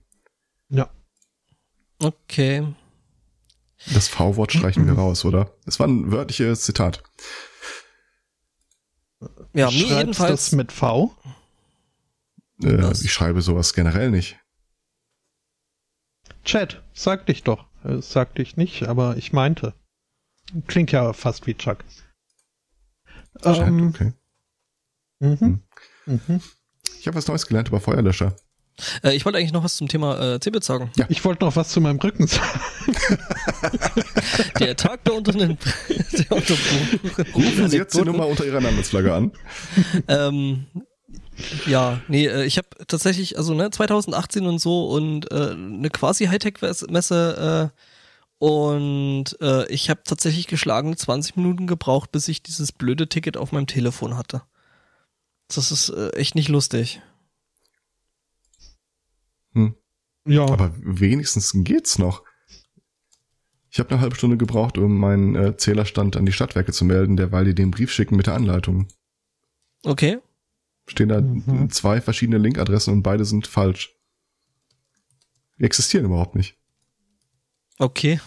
Ja. 0.69 0.89
Okay. 1.99 2.73
Das 3.93 4.07
V-Wort 4.07 4.51
streichen 4.51 4.85
wir 4.87 4.93
raus, 4.93 5.25
oder? 5.25 5.51
Das 5.65 5.79
war 5.79 5.87
ein 5.87 6.11
wörtliches 6.11 6.61
Zitat. 6.61 7.03
Ja, 9.53 9.69
mir 9.69 9.71
jedenfalls. 9.71 10.49
das 10.49 10.51
mit 10.53 10.71
V? 10.71 11.15
Äh, 12.63 12.91
ich 12.91 13.13
schreibe 13.13 13.41
sowas 13.41 13.73
generell 13.73 14.11
nicht. 14.11 14.37
Chat, 16.43 16.83
sag 16.93 17.25
dich 17.25 17.43
doch. 17.43 17.65
Äh, 17.83 18.01
sag 18.01 18.35
dich 18.35 18.57
nicht, 18.57 18.83
aber 18.83 19.17
ich 19.17 19.33
meinte. 19.33 19.73
Klingt 20.67 20.91
ja 20.91 21.13
fast 21.13 21.47
wie 21.47 21.55
Chuck. 21.55 21.83
Chat, 23.41 23.57
ähm, 23.59 23.89
okay. 23.89 24.13
Mhm. 25.19 25.39
Hm. 25.39 25.63
Mhm. 26.05 26.41
Ich 26.99 27.07
habe 27.07 27.17
was 27.17 27.27
Neues 27.27 27.47
gelernt 27.47 27.67
über 27.69 27.79
Feuerlöscher. 27.79 28.35
Äh, 29.03 29.15
ich 29.15 29.25
wollte 29.25 29.37
eigentlich 29.37 29.53
noch 29.53 29.63
was 29.63 29.77
zum 29.77 29.87
Thema 29.87 30.35
äh, 30.35 30.39
Cebit 30.39 30.63
sagen. 30.63 30.91
Ja. 30.97 31.05
Ich 31.09 31.23
wollte 31.23 31.45
noch 31.45 31.55
was 31.55 31.69
zu 31.69 31.81
meinem 31.81 31.99
Rücken 31.99 32.27
sagen. 32.27 32.59
der 34.59 34.75
Tag 34.75 35.03
der 35.05 35.13
unter 35.15 35.31
den 35.31 35.57
der 36.11 36.31
unter 36.31 36.55
Rufen 37.33 37.69
Sie 37.69 37.77
jetzt 37.77 37.95
die 37.95 38.01
Nummer 38.01 38.27
unter 38.27 38.45
Ihrer 38.45 38.61
Namensflagge 38.61 39.13
an. 39.13 39.31
ähm, 40.07 40.65
ja, 41.65 42.01
nee, 42.07 42.27
äh, 42.27 42.45
ich 42.45 42.57
habe 42.57 42.67
tatsächlich, 42.87 43.37
also 43.37 43.53
ne, 43.53 43.69
2018 43.69 44.45
und 44.45 44.59
so 44.59 44.87
und 44.87 45.31
äh, 45.31 45.51
eine 45.51 45.89
quasi 45.89 46.25
Hightech-Messe 46.25 47.71
äh, 47.71 47.81
und 48.37 49.37
äh, 49.41 49.65
ich 49.71 49.89
habe 49.89 50.01
tatsächlich 50.03 50.47
geschlagen 50.47 50.95
20 50.95 51.35
Minuten 51.37 51.67
gebraucht, 51.67 52.11
bis 52.11 52.27
ich 52.27 52.43
dieses 52.43 52.71
blöde 52.71 53.07
Ticket 53.07 53.37
auf 53.37 53.51
meinem 53.51 53.67
Telefon 53.67 54.17
hatte. 54.17 54.43
Das 55.47 55.71
ist 55.71 55.89
äh, 55.89 56.09
echt 56.11 56.35
nicht 56.35 56.49
lustig. 56.49 57.01
Hm. 59.55 59.75
Ja. 60.27 60.45
Aber 60.45 60.73
wenigstens 60.77 61.51
geht's 61.53 61.97
noch. 61.97 62.23
Ich 63.69 63.79
habe 63.79 63.89
eine 63.89 63.99
halbe 63.99 64.15
Stunde 64.15 64.37
gebraucht, 64.37 64.77
um 64.77 64.97
meinen 64.97 65.35
äh, 65.35 65.57
Zählerstand 65.57 66.15
an 66.15 66.25
die 66.25 66.31
Stadtwerke 66.31 66.71
zu 66.71 66.85
melden, 66.85 67.17
derweil 67.17 67.45
die 67.45 67.55
den 67.55 67.71
Brief 67.71 67.91
schicken 67.91 68.15
mit 68.15 68.27
der 68.27 68.35
Anleitung. 68.35 68.87
Okay. 69.83 70.19
Stehen 70.87 71.09
da 71.09 71.19
mhm. 71.19 71.69
zwei 71.71 71.99
verschiedene 71.99 72.37
Linkadressen 72.37 72.93
und 72.93 73.03
beide 73.03 73.25
sind 73.25 73.47
falsch. 73.47 73.95
Die 75.59 75.63
existieren 75.63 76.05
überhaupt 76.05 76.35
nicht. 76.35 76.57
Okay. 77.77 78.19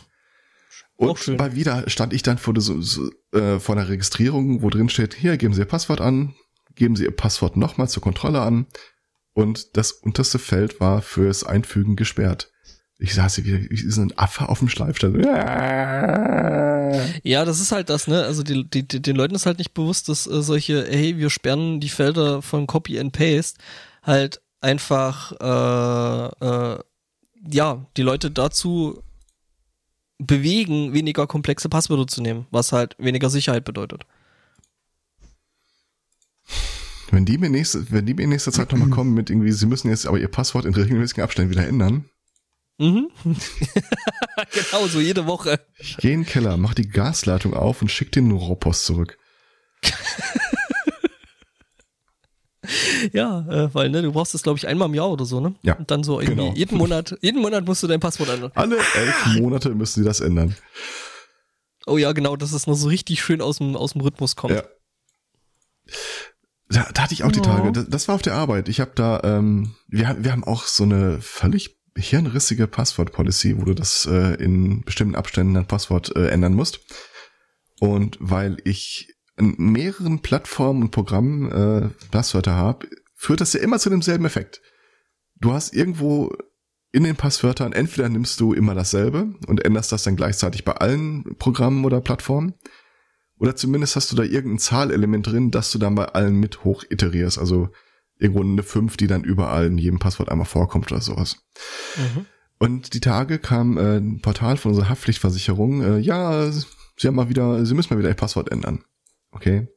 Und 0.97 1.37
bei 1.37 1.55
wieder 1.55 1.89
stand 1.89 2.13
ich 2.13 2.23
dann 2.23 2.39
vor, 2.39 2.55
der, 2.55 2.61
so, 2.61 2.81
so, 2.83 3.11
äh, 3.33 3.61
vor 3.61 3.77
einer 3.77 3.89
Registrierung, 3.89 4.63
wo 4.63 4.71
drin 4.71 4.89
steht, 4.89 5.15
hier, 5.15 5.37
geben 5.37 5.55
Sie 5.55 5.61
Ihr 5.61 5.67
Passwort 5.67 6.01
an, 6.01 6.35
geben 6.75 6.97
Sie 6.97 7.05
Ihr 7.05 7.17
Passwort 7.17 7.57
nochmal 7.57 7.89
zur 7.89 8.03
Kontrolle 8.03 8.41
an. 8.41 8.67
Und 9.39 9.77
das 9.77 9.93
unterste 9.93 10.41
Feld 10.41 10.81
war 10.81 11.01
fürs 11.01 11.45
Einfügen 11.45 11.95
gesperrt. 11.95 12.51
Ich 12.99 13.15
saß 13.15 13.37
hier 13.37 13.45
wieder 13.45 13.71
wie 13.71 13.77
so 13.77 14.01
ein 14.01 14.19
Affe 14.19 14.49
auf 14.49 14.59
dem 14.59 14.69
Schleifstein. 14.69 15.15
Ja, 17.23 17.45
das 17.45 17.61
ist 17.61 17.71
halt 17.71 17.91
das, 17.91 18.09
ne? 18.09 18.25
Also 18.25 18.43
die, 18.43 18.65
die, 18.65 18.83
den 18.83 19.15
Leuten 19.15 19.35
ist 19.35 19.45
halt 19.45 19.59
nicht 19.59 19.75
bewusst, 19.75 20.09
dass 20.09 20.27
äh, 20.27 20.43
solche, 20.43 20.87
hey, 20.89 21.19
wir 21.19 21.29
sperren 21.29 21.81
die 21.81 21.91
Felder 21.91 22.41
von 22.41 22.67
Copy 22.67 22.99
and 22.99 23.13
Paste 23.13 23.61
halt 24.03 24.41
einfach 24.63 25.33
äh, 25.33 26.45
äh, 26.45 26.79
ja, 27.49 27.87
die 27.97 28.03
Leute 28.03 28.31
dazu 28.31 29.03
bewegen, 30.17 30.95
weniger 30.95 31.27
komplexe 31.27 31.69
Passwörter 31.69 32.07
zu 32.07 32.23
nehmen, 32.23 32.47
was 32.51 32.73
halt 32.73 32.97
weniger 32.99 33.29
Sicherheit 33.29 33.65
bedeutet. 33.65 34.07
Wenn 37.11 37.25
die 37.25 37.39
mir 37.39 37.51
nächste, 37.51 37.91
wenn 37.91 38.07
die 38.07 38.15
mir 38.15 38.25
in 38.25 38.31
nächster 38.31 38.53
Zeit 38.53 38.71
nochmal 38.71 38.91
kommen 38.91 39.15
mit 39.15 39.31
irgendwie, 39.31 39.53
sie 39.53 39.67
müssen 39.67 39.89
jetzt 39.89 40.07
aber 40.07 40.19
ihr 40.19 40.29
Passwort 40.29 40.65
in 40.65 40.75
regelmäßigen 40.75 41.25
Abständen 41.25 41.51
wieder 41.51 41.67
ändern, 41.67 42.05
Mhm. 42.79 43.11
genau, 44.53 44.87
so 44.87 45.01
jede 45.01 45.27
Woche. 45.27 45.61
Ich 45.79 45.97
gehe 45.97 46.13
in 46.13 46.21
den 46.21 46.27
Keller, 46.27 46.57
mach 46.57 46.75
die 46.75 46.89
Gasleitung 46.89 47.55
auf 47.55 47.83
und 47.83 47.91
schick 47.91 48.13
den 48.13 48.31
Rohrpost 48.31 48.85
zurück. 48.85 49.19
ja, 53.13 53.41
äh, 53.49 53.75
weil 53.75 53.91
ne, 53.91 54.03
du 54.03 54.13
brauchst 54.13 54.33
das 54.35 54.45
glaube 54.45 54.59
ich 54.59 54.69
einmal 54.69 54.89
im 54.89 54.95
Jahr 54.95 55.11
oder 55.11 55.25
so, 55.25 55.41
ne? 55.41 55.57
Ja. 55.63 55.75
Und 55.75 55.91
dann 55.91 56.05
so 56.05 56.21
irgendwie 56.21 56.41
genau. 56.45 56.55
jeden 56.55 56.79
Monat, 56.79 57.19
jeden 57.21 57.43
Monat 57.43 57.67
musst 57.67 57.83
du 57.83 57.89
dein 57.89 57.99
Passwort 57.99 58.29
ändern. 58.29 58.53
Alle 58.55 58.77
elf 58.77 59.27
Monate 59.39 59.75
müssen 59.75 60.03
sie 60.03 60.07
das 60.07 60.21
ändern. 60.21 60.55
Oh 61.87 61.99
ja, 61.99 62.13
genau, 62.13 62.37
dass 62.37 62.53
es 62.53 62.69
noch 62.69 62.77
so 62.77 62.87
richtig 62.89 63.21
schön 63.23 63.41
aus 63.41 63.59
dem 63.59 63.75
aus 63.75 63.95
dem 63.95 64.03
Rhythmus 64.03 64.37
kommt. 64.37 64.55
Ja. 64.55 64.63
Da, 66.71 66.89
da 66.93 67.03
hatte 67.03 67.15
ich 67.15 67.25
auch 67.25 67.33
die 67.33 67.41
Tage. 67.41 67.73
Das, 67.73 67.89
das 67.89 68.09
war 68.09 68.15
auf 68.15 68.23
der 68.23 68.35
Arbeit. 68.35 68.69
Ich 68.69 68.81
habe 68.81 68.93
da, 68.95 69.21
ähm, 69.25 69.75
wir, 69.89 70.17
wir 70.21 70.33
haben 70.33 70.45
auch 70.45 70.65
so 70.65 70.85
eine 70.85 71.21
völlig 71.21 71.79
hirnrissige 71.97 72.67
Passwort-Policy, 72.67 73.59
wo 73.59 73.65
du 73.65 73.75
das 73.75 74.07
äh, 74.07 74.35
in 74.35 74.83
bestimmten 74.83 75.17
Abständen 75.17 75.55
dein 75.55 75.67
Passwort 75.67 76.15
äh, 76.15 76.29
ändern 76.29 76.55
musst. 76.55 76.81
Und 77.81 78.19
weil 78.21 78.59
ich 78.65 79.15
in 79.37 79.55
mehreren 79.57 80.21
Plattformen 80.21 80.83
und 80.83 80.91
Programmen 80.91 81.51
äh, 81.51 81.89
Passwörter 82.11 82.55
habe, 82.55 82.89
führt 83.15 83.41
das 83.41 83.53
ja 83.53 83.61
immer 83.61 83.79
zu 83.79 83.89
demselben 83.91 84.25
Effekt. 84.25 84.61
Du 85.41 85.53
hast 85.53 85.75
irgendwo 85.75 86.33
in 86.93 87.05
den 87.05 87.17
Passwörtern, 87.17 87.73
entweder 87.73 88.09
nimmst 88.09 88.41
du 88.41 88.53
immer 88.53 88.75
dasselbe 88.75 89.35
und 89.47 89.65
änderst 89.65 89.93
das 89.93 90.03
dann 90.03 90.17
gleichzeitig 90.17 90.65
bei 90.65 90.73
allen 90.73 91.37
Programmen 91.39 91.85
oder 91.85 92.01
Plattformen, 92.01 92.55
oder 93.39 93.57
zumindest 93.57 93.97
hast 93.97 94.11
du 94.13 94.17
da 94.17 94.23
irgendein 94.23 94.59
Zahlelement 94.59 95.27
drin, 95.27 95.51
dass 95.51 95.71
du 95.71 95.79
dann 95.79 95.95
bei 95.95 96.07
allen 96.07 96.37
mit 96.37 96.65
hoch 96.65 96.85
iterierst. 96.89 97.39
Also 97.39 97.71
irgendwo 98.19 98.43
eine 98.43 98.63
5, 98.63 98.97
die 98.97 99.07
dann 99.07 99.25
überall 99.25 99.67
in 99.67 99.79
jedem 99.79 99.99
Passwort 99.99 100.29
einmal 100.29 100.47
vorkommt 100.47 100.91
oder 100.91 101.01
sowas. 101.01 101.37
Mhm. 101.97 102.27
Und 102.59 102.95
die 102.95 103.01
Tage 103.01 103.39
kam 103.39 103.79
äh, 103.79 103.99
ein 103.99 104.21
Portal 104.21 104.57
von 104.57 104.71
unserer 104.71 104.89
Haftpflichtversicherung, 104.89 105.83
äh, 105.83 105.99
ja, 105.99 106.51
sie 106.51 107.07
haben 107.07 107.15
mal 107.15 107.29
wieder, 107.29 107.65
sie 107.65 107.75
müssen 107.75 107.95
mal 107.95 108.01
wieder 108.01 108.09
ihr 108.09 108.17
Passwort 108.17 108.51
ändern. 108.51 108.85
Okay. 109.31 109.69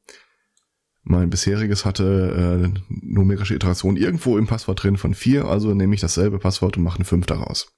Mein 1.03 1.29
bisheriges 1.29 1.85
hatte 1.85 2.73
äh, 2.75 2.79
numerische 2.89 3.55
Iteration 3.55 3.97
irgendwo 3.97 4.37
im 4.37 4.47
Passwort 4.47 4.83
drin 4.83 4.97
von 4.97 5.13
vier, 5.13 5.45
also 5.45 5.73
nehme 5.73 5.95
ich 5.95 6.01
dasselbe 6.01 6.39
Passwort 6.39 6.77
und 6.77 6.83
mache 6.83 6.97
eine 6.97 7.05
5 7.05 7.25
daraus. 7.25 7.73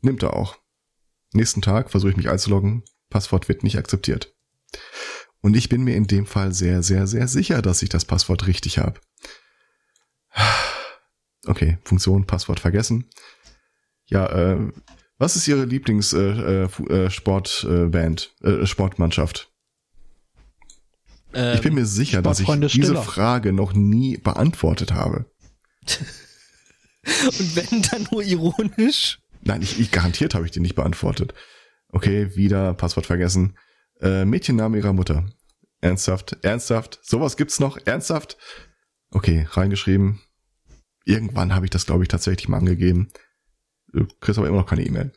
Nimmt 0.00 0.22
er 0.22 0.34
auch. 0.34 0.56
Nächsten 1.32 1.62
Tag 1.62 1.90
versuche 1.90 2.10
ich 2.10 2.16
mich 2.16 2.28
einzuloggen, 2.28 2.82
Passwort 3.10 3.48
wird 3.48 3.62
nicht 3.62 3.78
akzeptiert. 3.78 4.34
Und 5.40 5.56
ich 5.56 5.68
bin 5.68 5.82
mir 5.82 5.94
in 5.94 6.06
dem 6.06 6.26
Fall 6.26 6.52
sehr, 6.52 6.82
sehr, 6.82 7.06
sehr 7.06 7.28
sicher, 7.28 7.62
dass 7.62 7.82
ich 7.82 7.88
das 7.88 8.04
Passwort 8.04 8.46
richtig 8.46 8.78
habe. 8.78 9.00
Okay, 11.46 11.78
Funktion, 11.84 12.26
Passwort 12.26 12.60
vergessen. 12.60 13.08
Ja, 14.06 14.26
äh, 14.26 14.72
was 15.18 15.36
ist 15.36 15.48
Ihre 15.48 15.64
Lieblings-Sportband, 15.64 18.34
äh, 18.42 18.48
äh, 18.48 18.50
äh, 18.50 18.62
äh, 18.62 18.66
Sportmannschaft? 18.66 19.50
Ähm, 21.34 21.54
ich 21.54 21.62
bin 21.62 21.74
mir 21.74 21.86
sicher, 21.86 22.22
dass 22.22 22.40
ich 22.40 22.46
diese 22.46 22.68
Stiller. 22.68 23.02
Frage 23.02 23.52
noch 23.52 23.72
nie 23.72 24.16
beantwortet 24.16 24.92
habe. 24.92 25.26
Und 27.04 27.56
wenn 27.56 27.82
dann 27.82 28.08
nur 28.10 28.22
ironisch? 28.22 29.20
Nein, 29.42 29.62
ich, 29.62 29.80
ich 29.80 29.90
garantiert 29.90 30.34
habe 30.34 30.44
ich 30.44 30.50
die 30.50 30.60
nicht 30.60 30.74
beantwortet. 30.74 31.32
Okay, 31.90 32.36
wieder 32.36 32.74
Passwort 32.74 33.06
vergessen. 33.06 33.56
Äh, 34.00 34.24
Mädchenname 34.24 34.78
ihrer 34.78 34.92
Mutter. 34.92 35.26
Ernsthaft, 35.80 36.36
ernsthaft. 36.42 37.00
Sowas 37.02 37.36
gibt's 37.36 37.60
noch? 37.60 37.78
Ernsthaft? 37.84 38.36
Okay, 39.10 39.46
reingeschrieben. 39.50 40.20
Irgendwann 41.04 41.54
habe 41.54 41.66
ich 41.66 41.70
das, 41.70 41.86
glaube 41.86 42.04
ich, 42.04 42.08
tatsächlich 42.08 42.48
mal 42.48 42.58
angegeben. 42.58 43.08
Du 43.92 44.06
kriegst 44.20 44.38
aber 44.38 44.48
immer 44.48 44.58
noch 44.58 44.66
keine 44.66 44.84
E-Mail. 44.84 45.12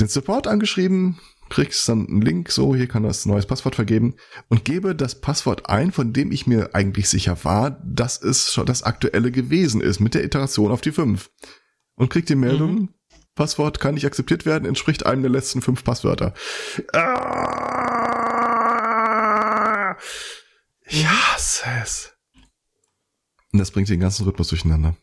Den 0.00 0.08
Support 0.08 0.46
angeschrieben, 0.46 1.18
kriegst 1.48 1.88
dann 1.88 2.06
einen 2.08 2.22
Link, 2.22 2.50
so, 2.50 2.74
hier 2.74 2.88
kann 2.88 3.02
das 3.02 3.26
neues 3.26 3.46
Passwort 3.46 3.74
vergeben 3.74 4.14
und 4.48 4.64
gebe 4.64 4.94
das 4.94 5.20
Passwort 5.20 5.68
ein, 5.68 5.92
von 5.92 6.12
dem 6.12 6.32
ich 6.32 6.46
mir 6.46 6.74
eigentlich 6.74 7.08
sicher 7.08 7.44
war, 7.44 7.70
dass 7.84 8.20
es 8.20 8.52
schon 8.52 8.66
das 8.66 8.82
aktuelle 8.82 9.30
gewesen 9.30 9.80
ist, 9.80 10.00
mit 10.00 10.14
der 10.14 10.24
Iteration 10.24 10.72
auf 10.72 10.80
die 10.80 10.92
5. 10.92 11.30
Und 11.96 12.08
krieg 12.10 12.26
die 12.26 12.34
Meldung, 12.34 12.74
mhm. 12.74 12.93
Passwort 13.34 13.80
kann 13.80 13.94
nicht 13.94 14.06
akzeptiert 14.06 14.46
werden, 14.46 14.66
entspricht 14.66 15.06
einem 15.06 15.22
der 15.22 15.30
letzten 15.30 15.62
fünf 15.62 15.82
Passwörter. 15.84 16.34
Ah, 16.92 17.24
ich 20.86 21.06
hasse 21.06 21.64
es. 21.82 22.12
Und 23.52 23.58
das 23.58 23.70
bringt 23.70 23.88
den 23.88 24.00
ganzen 24.00 24.24
Rhythmus 24.24 24.48
durcheinander. 24.48 24.96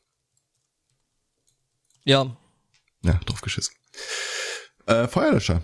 Ja. 2.03 2.36
Ja, 3.03 3.19
drauf 3.25 3.41
geschissen. 3.41 3.73
Äh, 4.86 5.07
Feuerlöscher. 5.07 5.61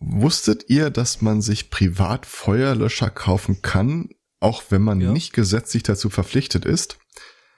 Wusstet 0.00 0.68
ihr, 0.68 0.90
dass 0.90 1.20
man 1.22 1.42
sich 1.42 1.70
privat 1.70 2.24
Feuerlöscher 2.24 3.10
kaufen 3.10 3.62
kann, 3.62 4.10
auch 4.40 4.62
wenn 4.70 4.82
man 4.82 5.00
ja. 5.00 5.10
nicht 5.10 5.32
gesetzlich 5.32 5.82
dazu 5.82 6.08
verpflichtet 6.08 6.64
ist? 6.64 6.98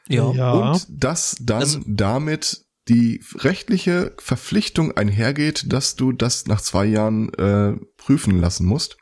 Ja. 0.09 0.32
ja. 0.32 0.53
Und 0.53 0.86
dass 0.88 1.36
dann 1.41 1.61
also, 1.61 1.80
damit 1.86 2.64
die 2.91 3.22
rechtliche 3.36 4.12
Verpflichtung 4.18 4.97
einhergeht, 4.97 5.72
dass 5.72 5.95
du 5.95 6.11
das 6.11 6.47
nach 6.47 6.61
zwei 6.61 6.84
Jahren 6.84 7.32
äh, 7.34 7.76
prüfen 7.97 8.41
lassen 8.41 8.66
musst? 8.66 8.97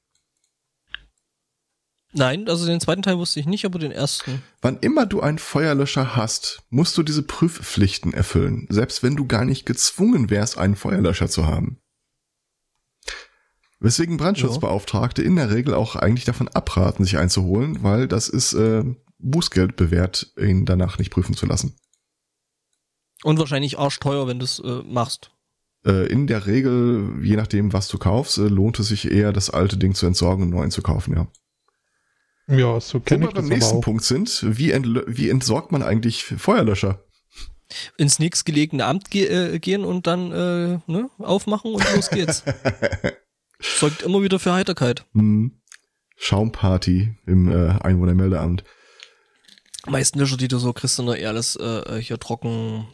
Nein, 2.12 2.48
also 2.48 2.66
den 2.66 2.80
zweiten 2.80 3.02
Teil 3.02 3.18
wusste 3.18 3.40
ich 3.40 3.46
nicht, 3.46 3.64
aber 3.64 3.78
den 3.78 3.92
ersten. 3.92 4.42
Wann 4.60 4.78
immer 4.80 5.06
du 5.06 5.20
einen 5.20 5.38
Feuerlöscher 5.38 6.16
hast, 6.16 6.62
musst 6.68 6.98
du 6.98 7.02
diese 7.02 7.22
Prüfpflichten 7.22 8.12
erfüllen, 8.12 8.66
selbst 8.68 9.02
wenn 9.02 9.16
du 9.16 9.26
gar 9.26 9.44
nicht 9.44 9.64
gezwungen 9.64 10.28
wärst, 10.28 10.58
einen 10.58 10.76
Feuerlöscher 10.76 11.28
zu 11.28 11.46
haben. 11.46 11.80
Weswegen 13.80 14.16
Brandschutzbeauftragte 14.16 15.22
in 15.22 15.36
der 15.36 15.50
Regel 15.50 15.72
auch 15.72 15.96
eigentlich 15.96 16.24
davon 16.24 16.48
abraten, 16.48 17.04
sich 17.04 17.16
einzuholen, 17.16 17.82
weil 17.82 18.08
das 18.08 18.28
ist 18.28 18.52
äh, 18.54 18.84
Bußgeld 19.18 19.76
bewährt, 19.76 20.32
ihn 20.38 20.66
danach 20.66 20.98
nicht 20.98 21.10
prüfen 21.10 21.34
zu 21.34 21.46
lassen. 21.46 21.76
Und 23.24 23.38
wahrscheinlich 23.38 23.78
arschteuer, 23.78 24.26
wenn 24.26 24.38
du 24.38 24.44
es 24.44 24.60
äh, 24.60 24.82
machst. 24.84 25.30
Äh, 25.84 26.06
in 26.06 26.26
der 26.26 26.46
Regel, 26.46 27.20
je 27.22 27.36
nachdem, 27.36 27.72
was 27.72 27.88
du 27.88 27.98
kaufst, 27.98 28.38
äh, 28.38 28.42
lohnt 28.42 28.78
es 28.78 28.88
sich 28.88 29.10
eher, 29.10 29.32
das 29.32 29.50
alte 29.50 29.76
Ding 29.76 29.94
zu 29.94 30.06
entsorgen 30.06 30.44
und 30.44 30.50
neuen 30.50 30.70
zu 30.70 30.82
kaufen, 30.82 31.14
ja. 31.14 31.26
Ja, 32.50 32.80
so 32.80 32.98
kenne 33.00 33.26
ich 33.26 33.32
das 33.32 33.42
beim 33.42 33.48
nächsten 33.48 33.80
Punkt 33.82 34.04
sind, 34.04 34.42
wie, 34.42 34.72
wie 34.72 35.28
entsorgt 35.28 35.70
man 35.70 35.82
eigentlich 35.82 36.24
Feuerlöscher? 36.24 37.04
Ins 37.98 38.18
nächstgelegene 38.18 38.86
Amt 38.86 39.10
ge 39.10 39.26
äh, 39.26 39.58
gehen 39.58 39.84
und 39.84 40.06
dann 40.06 40.32
äh, 40.32 40.78
ne, 40.86 41.10
aufmachen 41.18 41.74
und 41.74 41.94
los 41.94 42.08
geht's. 42.08 42.42
Sorgt 43.60 44.02
immer 44.02 44.22
wieder 44.22 44.38
für 44.38 44.54
Heiterkeit. 44.54 45.04
Hm. 45.12 45.60
Schaumparty 46.16 47.14
im 47.26 47.50
äh, 47.50 47.78
Einwohnermeldeamt. 47.80 48.64
Meisten 49.86 50.18
Löcher, 50.18 50.36
die 50.36 50.48
du 50.48 50.58
so 50.58 50.72
kriegst, 50.72 50.96
sind 50.96 51.06
doch 51.06 51.14
eher 51.14 51.28
alles 51.28 51.56
äh, 51.56 52.00
hier 52.00 52.18
trocken 52.18 52.88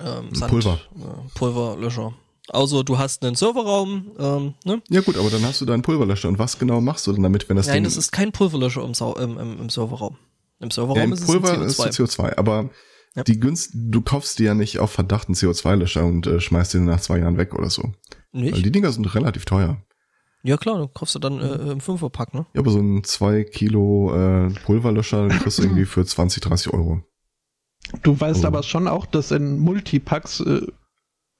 ähm, 0.00 0.34
Sand, 0.34 0.50
Pulver. 0.50 0.80
Äh, 0.96 1.28
Pulverlöscher. 1.34 2.14
Also 2.48 2.82
du 2.82 2.98
hast 2.98 3.24
einen 3.24 3.34
Serverraum, 3.34 4.12
ähm, 4.18 4.54
ne? 4.64 4.80
Ja 4.88 5.00
gut, 5.00 5.16
aber 5.16 5.30
dann 5.30 5.42
hast 5.42 5.60
du 5.60 5.64
deinen 5.64 5.82
Pulverlöscher. 5.82 6.28
Und 6.28 6.38
was 6.38 6.58
genau 6.58 6.80
machst 6.80 7.06
du 7.06 7.12
denn 7.12 7.22
damit, 7.22 7.48
wenn 7.48 7.56
das 7.56 7.66
Nein, 7.66 7.76
Ding... 7.76 7.84
das 7.84 7.96
ist 7.96 8.12
kein 8.12 8.32
Pulverlöscher 8.32 8.84
im, 8.84 8.94
Sau 8.94 9.14
im, 9.16 9.38
im, 9.38 9.60
im 9.60 9.68
Serverraum. 9.68 10.16
Im 10.60 10.70
Serverraum 10.70 10.96
ja, 10.98 11.04
im 11.04 11.12
ist 11.12 11.26
Pulver 11.26 11.60
es 11.60 11.80
ein 11.80 11.88
CO2. 11.88 11.88
ist 11.88 12.00
CO2, 12.00 12.38
aber 12.38 12.70
ja. 13.16 13.24
die 13.24 13.40
Günst, 13.40 13.70
du 13.74 14.00
kaufst 14.00 14.38
dir 14.38 14.46
ja 14.46 14.54
nicht 14.54 14.78
auf 14.78 14.92
Verdacht 14.92 15.28
einen 15.28 15.34
CO2-Löscher 15.34 16.04
und 16.04 16.26
äh, 16.26 16.40
schmeißt 16.40 16.74
den 16.74 16.84
nach 16.84 17.00
zwei 17.00 17.18
Jahren 17.18 17.36
weg 17.36 17.54
oder 17.54 17.70
so. 17.70 17.92
Nicht? 18.32 18.54
Weil 18.54 18.62
die 18.62 18.72
Dinger 18.72 18.92
sind 18.92 19.12
relativ 19.14 19.44
teuer. 19.44 19.82
Ja 20.42 20.56
klar, 20.56 20.78
du 20.78 20.86
kaufst 20.86 21.16
du 21.16 21.18
dann 21.18 21.40
äh, 21.40 21.72
im 21.72 21.80
Fünferpack, 21.80 22.32
ne? 22.32 22.46
Ja, 22.54 22.60
aber 22.60 22.70
so 22.70 22.78
ein 22.78 23.02
zwei 23.02 23.42
Kilo 23.42 24.14
äh, 24.14 24.50
Pulverlöscher 24.64 25.28
kriegst 25.28 25.58
du 25.58 25.62
irgendwie 25.64 25.86
für 25.86 26.04
20, 26.04 26.42
30 26.42 26.72
Euro. 26.72 27.02
Du 28.02 28.18
weißt 28.18 28.44
oh. 28.44 28.48
aber 28.48 28.62
schon 28.62 28.88
auch, 28.88 29.06
dass 29.06 29.30
in 29.30 29.58
Multipacks 29.58 30.40
äh, 30.40 30.66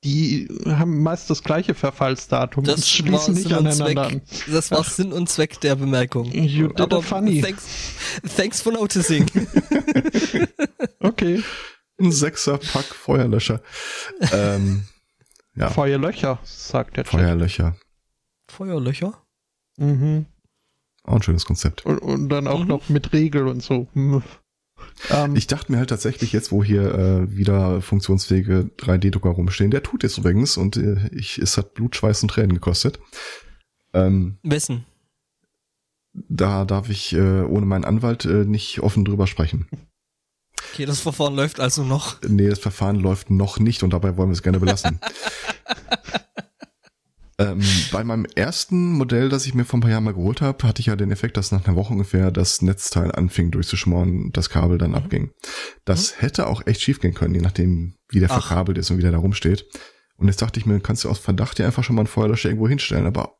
die 0.04 0.48
haben 0.66 1.02
meist 1.02 1.30
das 1.30 1.42
gleiche 1.42 1.74
Verfallsdatum 1.74 2.64
das 2.64 2.88
schließen 2.88 3.34
nicht 3.34 3.52
aneinander 3.52 4.06
an. 4.06 4.22
Das 4.46 4.70
war 4.70 4.80
Ach. 4.80 4.90
Sinn 4.90 5.12
und 5.12 5.28
Zweck 5.28 5.60
der 5.60 5.74
Bemerkung. 5.74 6.30
You 6.30 6.68
did 6.68 6.80
Aber 6.80 7.02
funny. 7.02 7.40
Thanks, 7.40 7.64
thanks 8.36 8.60
for 8.60 8.72
noticing. 8.72 9.26
okay. 11.00 11.42
Ein 11.98 12.12
Sechser-Pack 12.12 12.94
Feuerlöscher. 12.94 13.62
ähm, 14.32 14.84
ja. 15.56 15.70
Feuerlöcher, 15.70 16.38
sagt 16.44 16.98
der 16.98 17.04
Chat. 17.04 17.12
Feuerlöcher. 17.12 17.76
Feuerlöcher? 18.48 19.14
Mhm. 19.78 20.26
Auch 21.04 21.16
ein 21.16 21.22
schönes 21.22 21.46
Konzept. 21.46 21.86
Und, 21.86 21.98
und 21.98 22.28
dann 22.28 22.46
auch 22.46 22.60
mhm. 22.60 22.68
noch 22.68 22.88
mit 22.90 23.12
Regel 23.12 23.48
und 23.48 23.62
so. 23.62 23.88
Ähm, 25.10 25.36
ich 25.36 25.46
dachte 25.46 25.70
mir 25.72 25.78
halt 25.78 25.90
tatsächlich 25.90 26.32
jetzt, 26.32 26.52
wo 26.52 26.64
hier 26.64 26.94
äh, 26.94 27.36
wieder 27.36 27.80
funktionsfähige 27.80 28.70
3D-Drucker 28.78 29.30
rumstehen, 29.30 29.70
der 29.70 29.82
tut 29.82 30.04
es 30.04 30.18
übrigens 30.18 30.56
und 30.56 30.76
äh, 30.76 31.08
ich, 31.12 31.38
es 31.38 31.56
hat 31.56 31.74
Blut, 31.74 31.96
Schweiß 31.96 32.22
und 32.22 32.28
Tränen 32.28 32.54
gekostet. 32.54 32.98
Ähm, 33.92 34.38
Wessen? 34.42 34.84
Da 36.12 36.64
darf 36.64 36.88
ich 36.88 37.12
äh, 37.12 37.42
ohne 37.42 37.66
meinen 37.66 37.84
Anwalt 37.84 38.24
äh, 38.24 38.44
nicht 38.44 38.80
offen 38.80 39.04
drüber 39.04 39.26
sprechen. 39.26 39.68
Okay, 40.72 40.86
das 40.86 41.00
Verfahren 41.00 41.34
läuft 41.34 41.60
also 41.60 41.84
noch. 41.84 42.20
Nee, 42.22 42.48
das 42.48 42.58
Verfahren 42.58 42.96
läuft 42.96 43.30
noch 43.30 43.58
nicht 43.58 43.82
und 43.82 43.90
dabei 43.90 44.16
wollen 44.16 44.30
wir 44.30 44.34
es 44.34 44.42
gerne 44.42 44.60
belassen. 44.60 45.00
Ähm, 47.38 47.60
bei 47.92 48.02
meinem 48.02 48.24
ersten 48.34 48.92
Modell, 48.92 49.28
das 49.28 49.44
ich 49.44 49.52
mir 49.52 49.66
vor 49.66 49.78
ein 49.78 49.82
paar 49.82 49.90
Jahren 49.90 50.04
mal 50.04 50.14
geholt 50.14 50.40
habe, 50.40 50.66
hatte 50.66 50.80
ich 50.80 50.86
ja 50.86 50.96
den 50.96 51.12
Effekt, 51.12 51.36
dass 51.36 51.52
nach 51.52 51.66
einer 51.66 51.76
Woche 51.76 51.92
ungefähr 51.92 52.30
das 52.30 52.62
Netzteil 52.62 53.12
anfing 53.12 53.50
durchzuschmoren 53.50 54.24
und 54.24 54.36
das 54.36 54.48
Kabel 54.48 54.78
dann 54.78 54.90
mhm. 54.90 54.96
abging. 54.96 55.30
Das 55.84 56.12
mhm. 56.12 56.20
hätte 56.20 56.46
auch 56.46 56.66
echt 56.66 56.80
schief 56.80 56.98
gehen 57.00 57.12
können, 57.12 57.34
je 57.34 57.42
nachdem, 57.42 57.96
wie 58.08 58.20
der 58.20 58.30
Ach. 58.30 58.46
verkabelt 58.46 58.78
ist 58.78 58.90
und 58.90 58.96
wie 58.96 59.02
der 59.02 59.12
da 59.12 59.18
rumsteht. 59.18 59.66
Und 60.16 60.28
jetzt 60.28 60.40
dachte 60.40 60.58
ich 60.58 60.64
mir, 60.64 60.80
kannst 60.80 61.04
du 61.04 61.10
aus 61.10 61.18
Verdacht 61.18 61.58
ja 61.58 61.66
einfach 61.66 61.84
schon 61.84 61.96
mal 61.96 62.02
einen 62.02 62.08
Feuerlöscher 62.08 62.48
irgendwo 62.48 62.68
hinstellen, 62.68 63.06
aber 63.06 63.36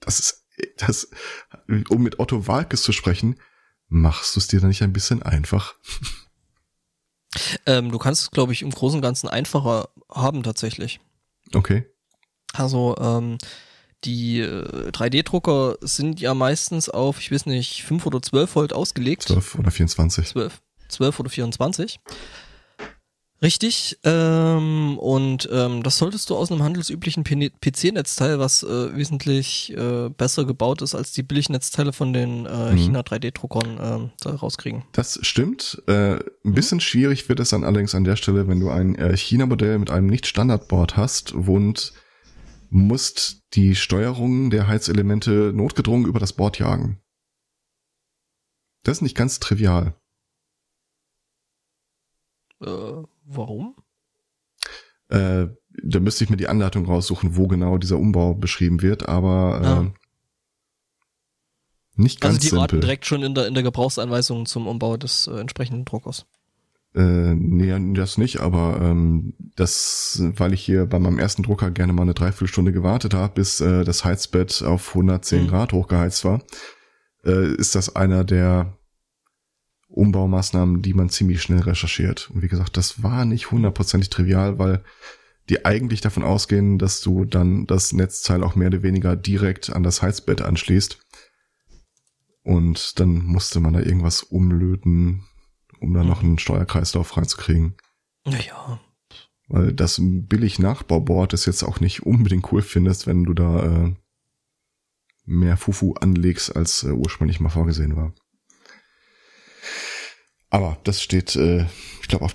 das 0.00 0.18
ist, 0.18 0.44
das, 0.78 1.08
um 1.88 2.02
mit 2.02 2.18
Otto 2.18 2.48
Walkes 2.48 2.82
zu 2.82 2.92
sprechen, 2.92 3.38
machst 3.86 4.34
du 4.34 4.40
es 4.40 4.48
dir 4.48 4.58
dann 4.58 4.68
nicht 4.68 4.82
ein 4.82 4.92
bisschen 4.92 5.22
einfach? 5.22 5.74
Ähm, 7.66 7.90
du 7.90 7.98
kannst 7.98 8.22
es, 8.22 8.30
glaube 8.30 8.52
ich, 8.52 8.62
im 8.62 8.70
Großen 8.70 8.98
und 8.98 9.02
Ganzen 9.02 9.28
einfacher 9.28 9.88
haben 10.08 10.42
tatsächlich. 10.42 11.00
Okay. 11.52 11.86
Also 12.54 12.96
ähm, 12.98 13.38
die 14.04 14.40
äh, 14.40 14.90
3D-Drucker 14.90 15.76
sind 15.80 16.20
ja 16.20 16.34
meistens 16.34 16.88
auf, 16.88 17.20
ich 17.20 17.32
weiß 17.32 17.46
nicht, 17.46 17.82
5 17.84 18.06
oder 18.06 18.22
12 18.22 18.54
Volt 18.54 18.72
ausgelegt. 18.72 19.24
12 19.24 19.58
oder 19.58 19.70
24. 19.70 20.28
12, 20.28 20.60
12 20.88 21.20
oder 21.20 21.30
24. 21.30 22.00
Richtig. 23.42 23.98
Ähm, 24.04 24.96
und 24.98 25.48
ähm, 25.52 25.82
das 25.82 25.98
solltest 25.98 26.30
du 26.30 26.36
aus 26.36 26.50
einem 26.50 26.62
handelsüblichen 26.62 27.24
PC-Netzteil, 27.24 28.38
was 28.38 28.62
äh, 28.62 28.96
wesentlich 28.96 29.76
äh, 29.76 30.08
besser 30.08 30.46
gebaut 30.46 30.80
ist 30.80 30.94
als 30.94 31.12
die 31.12 31.22
Billignetzteile 31.22 31.92
von 31.92 32.14
den 32.14 32.46
äh, 32.46 32.72
mhm. 32.72 32.78
China 32.78 33.00
3D-Druckern, 33.00 34.06
äh, 34.06 34.10
da 34.20 34.34
rauskriegen. 34.34 34.84
Das 34.92 35.18
stimmt. 35.22 35.82
Äh, 35.88 36.14
ein 36.14 36.54
bisschen 36.54 36.76
mhm. 36.76 36.82
schwierig 36.82 37.28
wird 37.28 37.40
es 37.40 37.50
dann 37.50 37.64
allerdings 37.64 37.94
an 37.94 38.04
der 38.04 38.16
Stelle, 38.16 38.48
wenn 38.48 38.60
du 38.60 38.70
ein 38.70 38.94
äh, 38.94 39.14
China-Modell 39.14 39.78
mit 39.78 39.90
einem 39.90 40.06
Nicht-Standard-Board 40.06 40.96
hast 40.96 41.32
und 41.32 41.92
musst 42.74 43.44
die 43.54 43.76
Steuerung 43.76 44.50
der 44.50 44.66
Heizelemente 44.66 45.52
notgedrungen 45.54 46.06
über 46.06 46.18
das 46.18 46.32
Board 46.32 46.58
jagen. 46.58 47.00
Das 48.82 48.98
ist 48.98 49.02
nicht 49.02 49.16
ganz 49.16 49.38
trivial. 49.38 49.94
Äh, 52.60 52.66
warum? 53.26 53.76
Äh, 55.08 55.46
da 55.84 56.00
müsste 56.00 56.24
ich 56.24 56.30
mir 56.30 56.36
die 56.36 56.48
Anleitung 56.48 56.84
raussuchen, 56.84 57.36
wo 57.36 57.46
genau 57.46 57.78
dieser 57.78 57.96
Umbau 57.96 58.34
beschrieben 58.34 58.82
wird, 58.82 59.08
aber 59.08 59.60
äh, 59.62 59.66
ah. 59.66 59.94
nicht 61.94 62.20
ganz 62.20 62.34
simpel. 62.34 62.34
Also 62.34 62.38
die 62.40 62.46
simpel. 62.48 62.58
raten 62.58 62.80
direkt 62.80 63.06
schon 63.06 63.22
in 63.22 63.36
der, 63.36 63.46
in 63.46 63.54
der 63.54 63.62
Gebrauchsanweisung 63.62 64.46
zum 64.46 64.66
Umbau 64.66 64.96
des 64.96 65.28
äh, 65.28 65.38
entsprechenden 65.38 65.84
Druckers. 65.84 66.26
Äh, 66.94 67.34
nee, 67.34 67.94
das 67.94 68.18
nicht, 68.18 68.40
aber 68.40 68.80
ähm, 68.80 69.34
das, 69.56 70.22
weil 70.36 70.52
ich 70.52 70.62
hier 70.62 70.86
bei 70.86 71.00
meinem 71.00 71.18
ersten 71.18 71.42
Drucker 71.42 71.70
gerne 71.72 71.92
mal 71.92 72.02
eine 72.02 72.14
Dreiviertelstunde 72.14 72.72
gewartet 72.72 73.14
habe, 73.14 73.34
bis 73.34 73.60
äh, 73.60 73.84
das 73.84 74.04
Heizbett 74.04 74.62
auf 74.62 74.90
110 74.90 75.42
mhm. 75.42 75.48
Grad 75.48 75.72
hochgeheizt 75.72 76.24
war, 76.24 76.42
äh, 77.24 77.52
ist 77.54 77.74
das 77.74 77.96
einer 77.96 78.22
der 78.22 78.78
Umbaumaßnahmen, 79.88 80.82
die 80.82 80.94
man 80.94 81.08
ziemlich 81.08 81.42
schnell 81.42 81.60
recherchiert. 81.60 82.30
Und 82.32 82.42
wie 82.42 82.48
gesagt, 82.48 82.76
das 82.76 83.02
war 83.02 83.24
nicht 83.24 83.50
hundertprozentig 83.50 84.10
trivial, 84.10 84.58
weil 84.58 84.84
die 85.48 85.64
eigentlich 85.64 86.00
davon 86.00 86.22
ausgehen, 86.22 86.78
dass 86.78 87.00
du 87.00 87.24
dann 87.24 87.66
das 87.66 87.92
Netzteil 87.92 88.42
auch 88.42 88.54
mehr 88.54 88.68
oder 88.68 88.82
weniger 88.82 89.16
direkt 89.16 89.70
an 89.70 89.82
das 89.82 90.00
Heizbett 90.00 90.42
anschließt. 90.42 90.98
Und 92.42 93.00
dann 93.00 93.24
musste 93.24 93.58
man 93.58 93.72
da 93.74 93.80
irgendwas 93.80 94.22
umlöten, 94.22 95.24
um 95.84 95.94
da 95.94 96.04
noch 96.04 96.22
einen 96.22 96.38
Steuerkreislauf 96.38 97.16
reinzukriegen. 97.16 97.76
Naja. 98.24 98.80
Weil 99.48 99.72
das 99.72 100.00
billig 100.00 100.58
Nachbauboard 100.58 101.32
ist 101.34 101.46
jetzt 101.46 101.62
auch 101.62 101.80
nicht 101.80 102.04
unbedingt 102.04 102.50
cool 102.50 102.62
findest, 102.62 103.06
wenn 103.06 103.24
du 103.24 103.34
da 103.34 103.62
äh, 103.62 103.94
mehr 105.26 105.56
Fufu 105.56 105.94
anlegst, 105.94 106.56
als 106.56 106.82
äh, 106.82 106.90
ursprünglich 106.90 107.40
mal 107.40 107.50
vorgesehen 107.50 107.96
war. 107.96 108.12
Aber 110.50 110.78
das 110.84 111.02
steht, 111.02 111.36
äh, 111.36 111.66
ich 112.00 112.08
glaube, 112.08 112.24
auf 112.24 112.34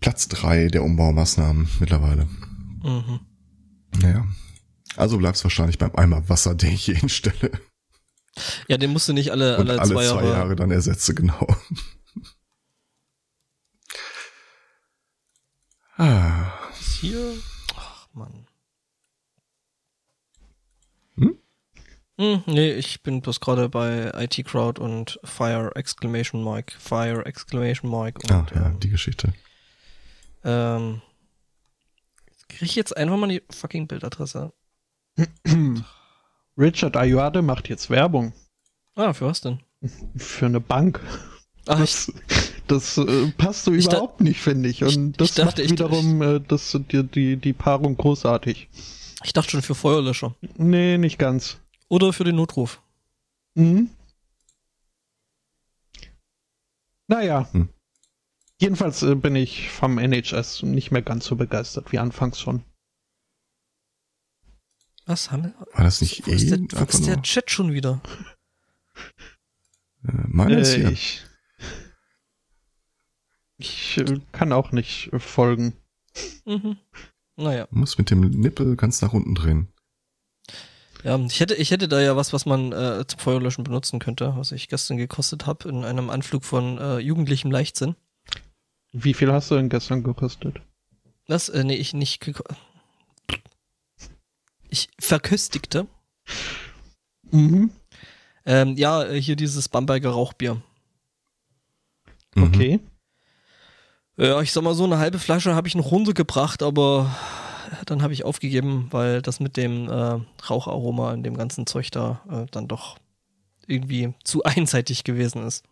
Platz 0.00 0.28
drei 0.28 0.68
der 0.68 0.82
Umbaumaßnahmen 0.82 1.68
mittlerweile. 1.78 2.26
Mhm. 2.82 3.20
Naja. 4.00 4.26
Also 4.96 5.18
bleibst 5.18 5.44
wahrscheinlich 5.44 5.78
beim 5.78 5.94
Eimer 5.94 6.28
Wasser, 6.28 6.54
den 6.54 6.72
ich 6.72 6.84
hier 6.84 6.96
hinstelle. 6.96 7.52
Ja, 8.68 8.76
den 8.76 8.90
musst 8.90 9.08
du 9.08 9.12
nicht 9.12 9.30
alle, 9.30 9.56
alle, 9.56 9.80
alle 9.80 9.92
zwei, 9.92 10.04
Jahre, 10.04 10.28
Jahre 10.28 10.56
dann 10.56 10.70
ersetze, 10.70 11.14
genau. 11.14 11.46
Ah. 16.00 16.54
Ist 16.70 16.94
hier? 17.00 17.34
Ach, 17.76 18.08
Mann. 18.14 18.46
Hm? 21.16 21.38
Hm, 22.16 22.42
nee, 22.46 22.72
ich 22.72 23.02
bin 23.02 23.20
bloß 23.20 23.38
gerade 23.40 23.68
bei 23.68 24.10
IT 24.14 24.46
Crowd 24.46 24.80
und 24.80 25.20
Fire 25.24 25.70
Exclamation 25.76 26.42
Mark. 26.42 26.72
Fire 26.72 27.26
Exclamation 27.26 27.90
Mark. 27.90 28.18
Und, 28.22 28.32
ah, 28.32 28.46
ja, 28.54 28.66
ähm, 28.68 28.80
die 28.80 28.88
Geschichte. 28.88 29.34
Ähm, 30.42 31.02
kriege 32.48 32.64
ich 32.64 32.76
jetzt 32.76 32.96
einfach 32.96 33.18
mal 33.18 33.28
die 33.28 33.42
fucking 33.50 33.86
Bildadresse. 33.86 34.54
Richard 36.56 36.96
Ayuade 36.96 37.42
macht 37.42 37.68
jetzt 37.68 37.90
Werbung. 37.90 38.32
Ah, 38.94 39.12
für 39.12 39.26
was 39.26 39.42
denn? 39.42 39.60
Für 40.16 40.46
eine 40.46 40.60
Bank. 40.60 41.02
Ach, 41.66 41.78
das, 41.78 42.10
das 42.70 42.98
äh, 42.98 43.32
passt 43.36 43.64
so 43.64 43.72
überhaupt 43.72 44.20
nicht, 44.20 44.40
finde 44.40 44.68
ich. 44.68 44.84
Und 44.84 45.20
das 45.20 45.30
ich 45.30 45.34
dachte, 45.34 45.62
macht 45.62 45.70
wiederum 45.70 46.22
äh, 46.22 46.40
das, 46.40 46.78
die, 46.90 47.02
die, 47.02 47.36
die 47.36 47.52
Paarung 47.52 47.96
großartig. 47.96 48.68
Ich 49.24 49.32
dachte 49.32 49.50
schon 49.50 49.62
für 49.62 49.74
Feuerlöscher. 49.74 50.34
Nee, 50.56 50.98
nicht 50.98 51.18
ganz. 51.18 51.58
Oder 51.88 52.12
für 52.12 52.24
den 52.24 52.36
Notruf. 52.36 52.80
Mhm. 53.54 53.90
Naja. 57.08 57.48
Hm. 57.52 57.68
Jedenfalls 58.60 59.02
äh, 59.02 59.14
bin 59.14 59.34
ich 59.34 59.70
vom 59.70 59.98
NHS 59.98 60.62
nicht 60.62 60.90
mehr 60.90 61.02
ganz 61.02 61.24
so 61.24 61.36
begeistert 61.36 61.92
wie 61.92 61.98
anfangs 61.98 62.38
schon. 62.38 62.62
Was 65.06 65.30
haben 65.30 65.44
wir? 65.44 65.54
War 65.74 65.84
das 65.84 66.00
nicht 66.00 66.26
wo 66.26 66.30
eh? 66.30 66.34
Ist 66.34 66.50
der, 66.50 66.58
wo 66.58 66.84
ist 66.84 67.06
der 67.06 67.20
Chat 67.22 67.50
schon 67.50 67.72
wieder? 67.72 68.00
Äh, 70.04 70.12
meiner 70.28 70.58
äh, 70.58 70.60
ist 70.60 70.74
hier. 70.74 70.90
Ich, 70.90 71.22
ich 73.60 73.98
äh, 73.98 74.20
kann 74.32 74.52
auch 74.52 74.72
nicht 74.72 75.10
folgen. 75.18 75.74
Mhm. 76.44 76.76
Naja. 77.36 77.66
Muss 77.70 77.98
mit 77.98 78.10
dem 78.10 78.20
Nippel 78.20 78.76
ganz 78.76 79.00
nach 79.02 79.12
unten 79.12 79.34
drehen. 79.34 79.68
Ja, 81.02 81.18
ich 81.18 81.40
hätte, 81.40 81.54
ich 81.54 81.70
hätte 81.70 81.88
da 81.88 82.00
ja 82.00 82.16
was, 82.16 82.32
was 82.32 82.44
man 82.44 82.72
äh, 82.72 83.06
zum 83.06 83.18
Feuerlöschen 83.18 83.64
benutzen 83.64 84.00
könnte, 84.00 84.34
was 84.36 84.52
ich 84.52 84.68
gestern 84.68 84.98
gekostet 84.98 85.46
habe 85.46 85.68
in 85.68 85.84
einem 85.84 86.10
Anflug 86.10 86.44
von 86.44 86.76
äh, 86.78 86.98
jugendlichem 86.98 87.50
Leichtsinn. 87.50 87.96
Wie 88.92 89.14
viel 89.14 89.32
hast 89.32 89.50
du 89.50 89.54
denn 89.54 89.70
gestern 89.70 90.02
gekostet? 90.02 90.60
Das, 91.26 91.48
äh, 91.48 91.64
nee, 91.64 91.76
ich 91.76 91.94
nicht 91.94 92.20
Ich 94.68 94.88
verköstigte. 94.98 95.86
Mhm. 97.30 97.70
Ähm, 98.44 98.76
ja, 98.76 99.04
äh, 99.04 99.20
hier 99.20 99.36
dieses 99.36 99.68
Bamberger 99.68 100.10
Rauchbier. 100.10 100.62
Okay. 102.36 102.80
Ja, 104.20 104.42
ich 104.42 104.52
sag 104.52 104.62
mal 104.62 104.74
so, 104.74 104.84
eine 104.84 104.98
halbe 104.98 105.18
Flasche 105.18 105.54
habe 105.54 105.66
ich 105.66 105.74
noch 105.74 105.92
runtergebracht, 105.92 106.62
aber 106.62 107.16
dann 107.86 108.02
habe 108.02 108.12
ich 108.12 108.22
aufgegeben, 108.22 108.88
weil 108.90 109.22
das 109.22 109.40
mit 109.40 109.56
dem 109.56 109.88
äh, 109.88 110.20
Raucharoma 110.46 111.14
in 111.14 111.22
dem 111.22 111.38
ganzen 111.38 111.66
Zeug 111.66 111.90
da 111.90 112.20
äh, 112.28 112.44
dann 112.50 112.68
doch 112.68 112.98
irgendwie 113.66 114.12
zu 114.22 114.42
einseitig 114.44 115.04
gewesen 115.04 115.46
ist. 115.46 115.64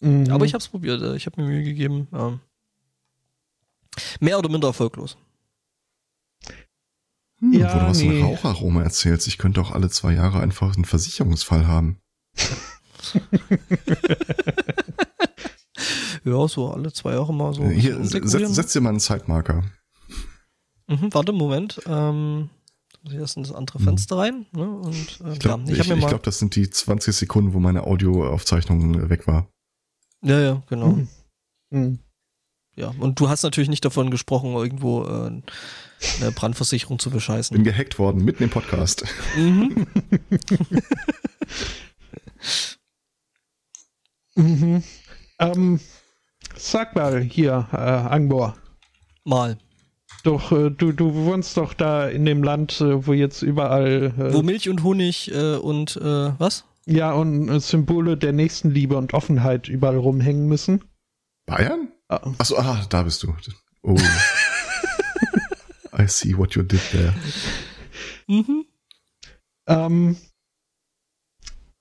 Mhm. 0.00 0.28
Aber 0.28 0.44
ich 0.44 0.54
habe 0.54 0.60
es 0.60 0.66
probiert, 0.66 1.02
äh, 1.02 1.14
ich 1.14 1.26
habe 1.26 1.40
mir 1.40 1.46
Mühe 1.46 1.62
gegeben. 1.62 2.08
Ähm, 2.12 2.40
mehr 4.18 4.36
oder 4.36 4.48
minder 4.48 4.66
erfolglos. 4.66 5.16
Hm, 7.38 7.52
ja, 7.52 7.72
wo 7.72 7.78
du 7.78 7.86
was 7.86 8.00
nee. 8.00 8.20
von 8.20 8.30
Raucharoma 8.30 8.82
erzählst, 8.82 9.28
ich 9.28 9.38
könnte 9.38 9.60
auch 9.60 9.70
alle 9.70 9.88
zwei 9.88 10.14
Jahre 10.14 10.40
einfach 10.40 10.74
einen 10.74 10.84
Versicherungsfall 10.84 11.68
haben. 11.68 12.00
ja, 16.24 16.48
so 16.48 16.70
alle 16.70 16.92
zwei 16.92 17.12
Jahre 17.12 17.32
mal 17.32 17.54
so. 17.54 17.64
Hier, 17.68 18.02
setz, 18.04 18.30
setz 18.30 18.72
dir 18.72 18.80
mal 18.80 18.90
einen 18.90 19.00
Zeitmarker. 19.00 19.64
Mhm, 20.86 21.12
warte, 21.12 21.32
Moment. 21.32 21.80
Ähm, 21.86 22.50
muss 23.02 23.12
ich 23.12 23.18
erst 23.18 23.36
in 23.36 23.44
das 23.44 23.52
andere 23.52 23.78
mhm. 23.80 23.84
Fenster 23.84 24.18
rein. 24.18 24.46
Ne? 24.52 24.68
Und, 24.68 25.20
äh, 25.24 25.32
ich 25.32 25.38
glaube, 25.38 25.64
ja, 25.66 25.72
ich, 25.74 25.80
ich, 25.80 25.90
ich 25.90 26.06
glaub, 26.06 26.22
das 26.22 26.38
sind 26.38 26.54
die 26.56 26.68
20 26.68 27.14
Sekunden, 27.14 27.54
wo 27.54 27.60
meine 27.60 27.84
Audioaufzeichnung 27.84 29.08
weg 29.08 29.26
war. 29.26 29.48
Ja, 30.22 30.38
ja, 30.40 30.62
genau. 30.68 30.88
Mhm. 30.88 31.08
Mhm. 31.70 31.98
Ja, 32.76 32.94
und 32.98 33.18
du 33.20 33.28
hast 33.28 33.42
natürlich 33.42 33.68
nicht 33.68 33.84
davon 33.84 34.10
gesprochen, 34.10 34.52
irgendwo 34.54 35.04
äh, 35.04 35.42
eine 36.20 36.32
Brandversicherung 36.32 36.98
zu 36.98 37.10
bescheißen. 37.10 37.54
Bin 37.54 37.64
gehackt 37.64 37.98
worden, 37.98 38.24
mitten 38.24 38.42
im 38.44 38.50
Podcast. 38.50 39.04
Mhm. 39.36 39.86
mhm. 44.36 44.82
Ähm, 45.38 45.80
sag 46.60 46.94
mal 46.94 47.20
hier, 47.20 47.68
äh, 47.72 47.76
Angbor. 47.76 48.56
Mal. 49.24 49.58
Doch, 50.22 50.52
äh, 50.52 50.70
du, 50.70 50.92
du 50.92 51.14
wohnst 51.14 51.56
doch 51.56 51.72
da 51.72 52.08
in 52.08 52.24
dem 52.24 52.42
Land, 52.42 52.80
äh, 52.80 53.06
wo 53.06 53.12
jetzt 53.12 53.42
überall. 53.42 54.12
Äh, 54.18 54.34
wo 54.34 54.42
Milch 54.42 54.68
und 54.68 54.82
Honig 54.82 55.32
äh, 55.32 55.56
und 55.56 55.96
äh, 55.96 56.32
was? 56.38 56.64
Ja, 56.86 57.12
und 57.12 57.48
äh, 57.48 57.60
Symbole 57.60 58.16
der 58.16 58.32
Nächstenliebe 58.32 58.96
und 58.96 59.14
Offenheit 59.14 59.68
überall 59.68 59.96
rumhängen 59.96 60.48
müssen. 60.48 60.84
Bayern? 61.46 61.92
Ah. 62.08 62.32
Achso, 62.38 62.58
ah, 62.58 62.84
da 62.88 63.02
bist 63.02 63.22
du. 63.22 63.34
Oh. 63.82 63.96
I 65.96 66.06
see 66.06 66.36
what 66.36 66.54
you 66.54 66.62
did 66.62 66.80
there. 66.90 67.14
Mhm. 68.26 68.64
Ähm, 69.66 70.16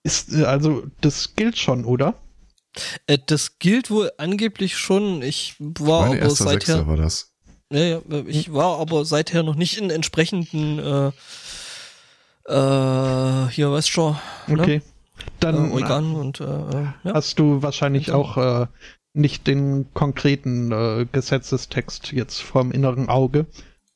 ist, 0.03 0.33
also, 0.33 0.83
das 1.01 1.35
gilt 1.35 1.57
schon, 1.57 1.85
oder? 1.85 2.15
Äh, 3.07 3.17
das 3.25 3.59
gilt 3.59 3.89
wohl 3.89 4.11
angeblich 4.17 4.77
schon. 4.77 5.21
Ich 5.21 5.55
war 5.59 6.07
Meine 6.07 6.21
aber 6.21 6.29
seither. 6.31 6.87
war 6.87 6.97
das. 6.97 7.33
Ja, 7.71 7.83
ja, 7.83 8.01
ich 8.25 8.51
war 8.51 8.79
aber 8.79 9.05
seither 9.05 9.43
noch 9.43 9.55
nicht 9.55 9.77
in 9.77 9.89
entsprechenden 9.89 10.79
äh, 10.79 11.11
äh, 12.49 13.49
hier 13.51 13.71
weißt 13.71 13.89
schon. 13.89 14.17
Ne? 14.47 14.61
Okay. 14.61 14.81
Dann 15.39 15.69
äh, 15.69 15.73
Organ 15.73 16.15
und 16.15 16.39
äh, 16.39 16.45
äh, 16.45 16.87
ja. 17.03 17.13
hast 17.13 17.37
du 17.37 17.61
wahrscheinlich 17.61 18.11
auch 18.11 18.37
äh, 18.37 18.67
nicht 19.13 19.47
den 19.47 19.93
konkreten 19.93 20.71
äh, 20.71 21.05
Gesetzestext 21.11 22.11
jetzt 22.11 22.41
vorm 22.41 22.71
inneren 22.71 23.09
Auge. 23.09 23.45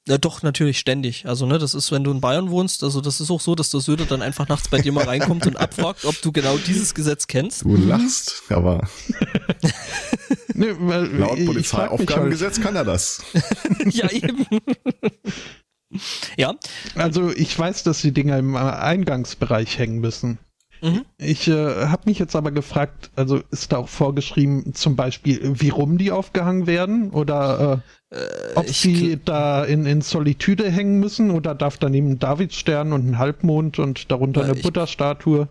Ja, 0.06 0.18
doch, 0.18 0.42
natürlich 0.42 0.80
ständig. 0.80 1.26
Also, 1.28 1.46
ne, 1.46 1.60
das 1.60 1.74
ist, 1.74 1.90
wenn 1.94 2.04
du 2.04 2.12
in 2.12 2.20
Bayern 2.20 2.50
wohnst, 2.50 2.84
also 2.84 3.00
das 3.00 3.22
ist 3.22 3.32
auch 3.32 3.40
so, 3.40 3.56
dass 3.56 3.72
der 3.72 3.80
Söder 3.80 4.06
dann 4.06 4.22
einfach 4.22 4.50
nachts 4.50 4.68
bei 4.68 4.80
dir 4.80 4.92
mal 4.92 5.06
reinkommt 5.06 5.48
und 5.48 5.56
abfragt, 5.56 6.04
ob 6.04 6.22
du 6.22 6.34
genau 6.34 6.58
dieses 6.58 6.94
Gesetz 6.94 7.28
kennst. 7.28 7.64
Du 7.64 7.78
lachst, 7.78 8.44
aber. 8.50 8.86
nee, 10.54 10.74
weil, 10.78 11.06
Laut 11.06 11.46
Polizeiaufgabengesetz 11.46 12.56
halt. 12.56 12.66
kann 12.66 12.76
er 12.76 12.84
das. 12.84 13.24
ja, 13.92 14.12
eben. 14.12 14.46
ja. 16.38 16.54
Also, 16.96 17.32
ich 17.32 17.58
weiß, 17.58 17.84
dass 17.84 18.02
die 18.02 18.12
Dinger 18.12 18.38
im 18.40 18.58
Eingangsbereich 18.58 19.78
hängen 19.78 20.00
müssen. 20.00 20.38
Mhm. 20.84 21.06
Ich 21.18 21.48
äh, 21.48 21.86
habe 21.88 22.04
mich 22.06 22.20
jetzt 22.20 22.36
aber 22.36 22.52
gefragt, 22.52 23.10
also 23.16 23.42
ist 23.52 23.72
da 23.72 23.78
auch 23.78 23.88
vorgeschrieben, 23.88 24.74
zum 24.74 24.98
Beispiel, 24.98 25.40
wie 25.62 25.70
rum 25.70 25.98
die 25.98 26.12
aufgehangen 26.12 26.68
werden 26.68 27.10
oder 27.12 27.82
äh, 28.12 28.18
äh, 28.18 28.56
ob 28.56 28.68
sie 28.68 29.18
da 29.24 29.64
in, 29.64 29.86
in 29.86 30.02
Solitude 30.02 30.70
hängen 30.70 31.00
müssen 31.00 31.32
oder 31.32 31.56
darf 31.56 31.78
daneben 31.78 32.12
ein 32.12 32.20
Davidstern 32.20 32.92
und 32.92 33.08
ein 33.08 33.18
Halbmond 33.18 33.80
und 33.80 34.12
darunter 34.12 34.42
äh, 34.42 34.44
eine 34.44 34.56
Butterstatue? 34.56 35.48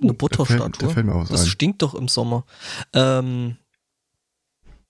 Eine 0.00 0.12
Butterstatue? 0.12 0.68
Der 0.68 0.88
fällt, 0.90 1.06
der 1.06 1.14
fällt 1.14 1.30
das 1.30 1.42
ein. 1.42 1.46
stinkt 1.46 1.80
doch 1.80 1.94
im 1.94 2.08
Sommer. 2.08 2.44
Ähm, 2.92 3.56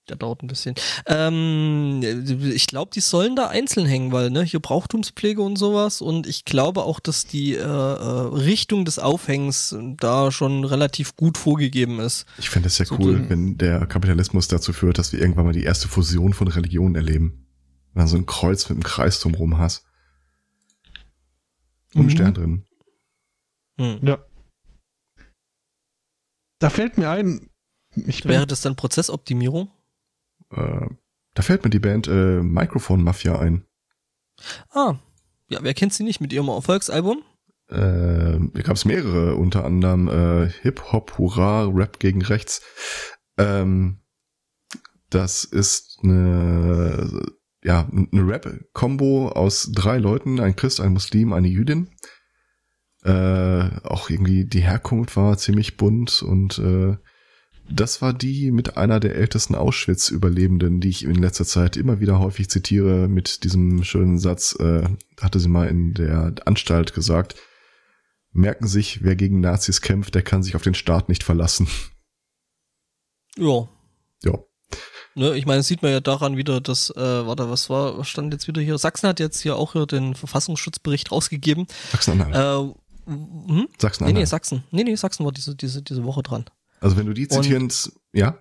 Der 0.09 0.17
dauert 0.17 0.43
ein 0.43 0.49
bisschen. 0.49 0.75
Ähm, 1.07 2.01
ich 2.03 2.67
glaube, 2.67 2.91
die 2.93 3.01
sollen 3.01 3.37
da 3.37 3.47
einzeln 3.49 3.87
hängen, 3.87 4.11
weil 4.11 4.31
ne, 4.31 4.43
hier 4.43 4.59
Brauchtumspflege 4.59 5.41
und 5.41 5.57
sowas. 5.57 6.01
Und 6.01 6.27
ich 6.27 6.45
glaube 6.45 6.83
auch, 6.83 6.99
dass 6.99 7.27
die 7.27 7.55
äh, 7.55 7.61
äh 7.61 7.63
Richtung 7.63 8.85
des 8.85 8.99
Aufhängens 8.99 9.77
da 9.99 10.33
schon 10.33 10.65
relativ 10.65 11.15
gut 11.15 11.39
vorgegeben 11.39 12.01
ist. 12.01 12.27
Ich 12.39 12.51
fände 12.51 12.67
es 12.67 12.79
ja 12.79 12.85
so 12.85 12.97
cool, 12.99 13.29
wenn 13.29 13.59
der 13.59 13.87
Kapitalismus 13.87 14.49
dazu 14.49 14.73
führt, 14.73 14.99
dass 14.99 15.13
wir 15.13 15.21
irgendwann 15.21 15.45
mal 15.45 15.53
die 15.53 15.63
erste 15.63 15.87
Fusion 15.87 16.33
von 16.33 16.49
Religionen 16.49 16.97
erleben. 16.97 17.47
Wenn 17.95 18.05
du 18.05 18.09
so 18.09 18.17
ein 18.17 18.27
Kreuz 18.27 18.69
mit 18.69 18.77
einem 18.77 18.83
Kreis 18.83 19.21
drumherum 19.21 19.59
hast. 19.59 19.85
Und 21.95 22.07
mhm. 22.07 22.11
Stern 22.11 22.35
drin. 22.35 22.67
Mhm. 23.77 24.01
Ja. 24.03 24.19
Da 26.59 26.71
fällt 26.71 26.99
mir 26.99 27.11
ein. 27.11 27.51
Ich 27.95 28.25
Wäre 28.25 28.47
das 28.47 28.63
dann 28.63 28.75
Prozessoptimierung? 28.75 29.71
Äh, 30.53 30.87
da 31.35 31.43
fällt 31.43 31.65
mir 31.65 31.71
die 31.71 31.79
Band 31.79 32.09
äh, 32.09 32.43
Microphone 32.43 33.03
Mafia 33.03 33.39
ein. 33.39 33.65
Ah, 34.71 34.97
ja, 35.49 35.61
wer 35.63 35.75
kennt 35.75 35.93
sie 35.93 36.05
nicht 36.05 36.21
mit 36.21 36.33
ihrem 36.33 36.49
Erfolgsalbum? 36.49 37.23
Äh, 37.69 38.39
da 38.53 38.63
gab 38.63 38.77
es 38.77 38.85
mehrere, 38.85 39.37
unter 39.37 39.65
anderem 39.65 40.09
äh, 40.09 40.51
Hip 40.63 40.93
Hop, 40.93 41.19
Hurra, 41.19 41.67
Rap 41.67 41.99
gegen 41.99 42.23
Rechts. 42.23 42.61
Ähm, 43.39 44.01
das 45.09 45.45
ist 45.45 45.99
eine, 46.03 47.23
ja, 47.63 47.89
eine 47.91 48.27
Rap-Kombo 48.27 49.29
aus 49.29 49.71
drei 49.73 49.99
Leuten, 49.99 50.41
ein 50.41 50.57
Christ, 50.57 50.81
ein 50.81 50.93
Muslim, 50.93 51.33
eine 51.33 51.49
Jüdin. 51.49 51.91
Äh, 53.05 53.71
auch 53.85 54.11
irgendwie 54.11 54.45
die 54.45 54.63
Herkunft 54.63 55.17
war 55.17 55.37
ziemlich 55.37 55.77
bunt 55.77 56.23
und 56.23 56.59
äh, 56.59 56.97
das 57.69 58.03
war 58.03 58.13
die 58.13 58.51
mit 58.51 58.77
einer 58.77 59.01
der 59.01 59.15
ältesten 59.15 59.55
Auschwitz-Überlebenden, 59.55 60.81
die 60.81 60.89
ich 60.89 61.05
in 61.05 61.15
letzter 61.15 61.45
Zeit 61.45 61.77
immer 61.77 62.01
wieder 62.01 62.19
häufig 62.19 62.51
zitiere, 62.51 63.09
mit 63.09 63.45
diesem 63.45 63.85
schönen 63.85 64.19
Satz, 64.19 64.57
äh, 64.59 64.89
hatte 65.21 65.41
sie 65.41 65.49
mal 65.49 65.69
in 65.69 65.95
der 65.95 66.35
Anstalt 66.45 66.93
gesagt, 66.95 67.37
merken 68.33 68.67
sich, 68.67 69.03
wer 69.05 69.17
gegen 69.17 69.41
Nazis 69.41 69.81
kämpft, 69.81 70.15
der 70.15 70.23
kann 70.23 70.43
sich 70.43 70.57
auf 70.57 70.63
den 70.63 70.75
Staat 70.75 71.09
nicht 71.09 71.23
verlassen. 71.23 71.69
Ja. 73.37 73.69
Ja. 74.23 74.39
Ne, 75.15 75.37
ich 75.37 75.47
meine, 75.47 75.59
das 75.59 75.67
sieht 75.67 75.83
man 75.83 75.93
ja 75.93 76.01
daran 76.01 76.37
wieder, 76.37 76.61
dass, 76.61 76.91
äh, 76.91 77.27
warte, 77.27 77.51
was 77.51 77.69
war, 77.69 77.99
was 77.99 78.09
stand 78.09 78.33
jetzt 78.33 78.49
wieder 78.49 78.63
hier? 78.63 78.79
Sachsen 78.79 79.09
hat 79.09 79.21
jetzt 79.21 79.41
hier 79.41 79.57
auch 79.57 79.73
hier 79.73 79.87
den 79.87 80.15
Verfassungsschutzbericht 80.15 81.13
rausgegeben. 81.13 81.67
Sachsen-Anhalt. 81.91 82.35
Äh, 82.35 83.11
hm? 83.11 83.69
Sachsen-Anhalt. 83.79 84.15
Nee, 84.15 84.21
nee, 84.21 84.25
Sachsen. 84.25 84.65
Nee, 84.71 84.85
nee, 84.85 84.95
Sachsen 84.95 85.25
war 85.25 85.33
diese, 85.33 85.55
diese, 85.55 85.83
diese 85.83 86.05
Woche 86.05 86.23
dran. 86.23 86.47
Also 86.83 86.97
wenn 86.97 87.07
du 87.07 87.15
die 87.15 87.29
zitieren, 87.29 87.73
ja? 88.13 88.37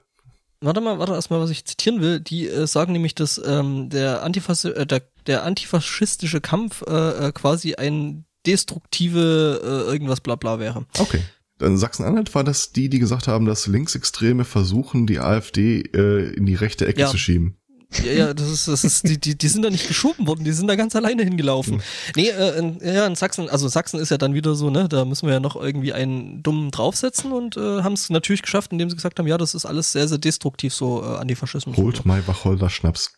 Warte 0.61 0.81
mal, 0.81 0.99
warte 0.99 1.13
erstmal, 1.13 1.39
was 1.39 1.49
ich 1.49 1.65
zitieren 1.65 2.01
will. 2.01 2.19
Die 2.19 2.47
äh, 2.47 2.67
sagen 2.67 2.93
nämlich, 2.93 3.15
dass 3.15 3.41
ähm, 3.43 3.89
der, 3.89 4.23
Antifas 4.23 4.65
äh, 4.65 4.85
der, 4.85 5.03
der 5.27 5.43
antifaschistische 5.43 6.41
Kampf 6.41 6.83
äh, 6.87 7.27
äh, 7.27 7.31
quasi 7.31 7.75
ein 7.75 8.25
destruktive 8.45 9.61
äh, 9.63 9.91
irgendwas 9.91 10.21
bla 10.21 10.35
bla 10.35 10.59
wäre. 10.59 10.85
Okay. 10.97 11.21
In 11.59 11.77
Sachsen-Anhalt 11.77 12.33
war 12.33 12.43
das 12.43 12.71
die, 12.71 12.89
die 12.89 12.97
gesagt 12.97 13.27
haben, 13.27 13.45
dass 13.45 13.67
Linksextreme 13.67 14.45
versuchen, 14.45 15.05
die 15.05 15.19
AfD 15.19 15.81
äh, 15.81 16.33
in 16.33 16.47
die 16.47 16.55
rechte 16.55 16.87
Ecke 16.87 17.01
ja. 17.01 17.07
zu 17.07 17.19
schieben. 17.19 17.57
Ja, 18.03 18.11
ja, 18.11 18.33
das 18.33 18.49
ist, 18.49 18.67
das 18.67 18.83
ist, 18.83 19.07
die, 19.07 19.19
die, 19.19 19.37
die 19.37 19.47
sind 19.47 19.63
da 19.63 19.69
nicht 19.69 19.87
geschoben 19.87 20.25
worden, 20.25 20.45
die 20.45 20.53
sind 20.53 20.67
da 20.67 20.75
ganz 20.75 20.95
alleine 20.95 21.23
hingelaufen. 21.23 21.75
Mhm. 21.75 21.81
Nee, 22.15 22.29
äh, 22.29 22.57
in, 22.57 22.79
ja, 22.79 23.05
in 23.05 23.15
Sachsen, 23.15 23.49
also 23.49 23.67
Sachsen 23.67 23.99
ist 23.99 24.09
ja 24.11 24.17
dann 24.17 24.33
wieder 24.33 24.55
so, 24.55 24.69
ne, 24.69 24.87
da 24.87 25.03
müssen 25.03 25.27
wir 25.27 25.33
ja 25.33 25.39
noch 25.39 25.57
irgendwie 25.57 25.91
einen 25.91 26.41
dummen 26.41 26.71
draufsetzen 26.71 27.33
und 27.33 27.57
äh, 27.57 27.83
haben 27.83 27.93
es 27.93 28.09
natürlich 28.09 28.41
geschafft, 28.41 28.71
indem 28.71 28.89
sie 28.89 28.95
gesagt 28.95 29.19
haben, 29.19 29.27
ja, 29.27 29.37
das 29.37 29.55
ist 29.55 29.65
alles 29.65 29.91
sehr, 29.91 30.07
sehr 30.07 30.19
destruktiv 30.19 30.73
so 30.73 31.03
äh, 31.03 31.17
Antifaschismus. 31.17 31.75
Holt 31.77 32.05
mal 32.05 32.25
Wacholder-Schnaps. 32.25 33.13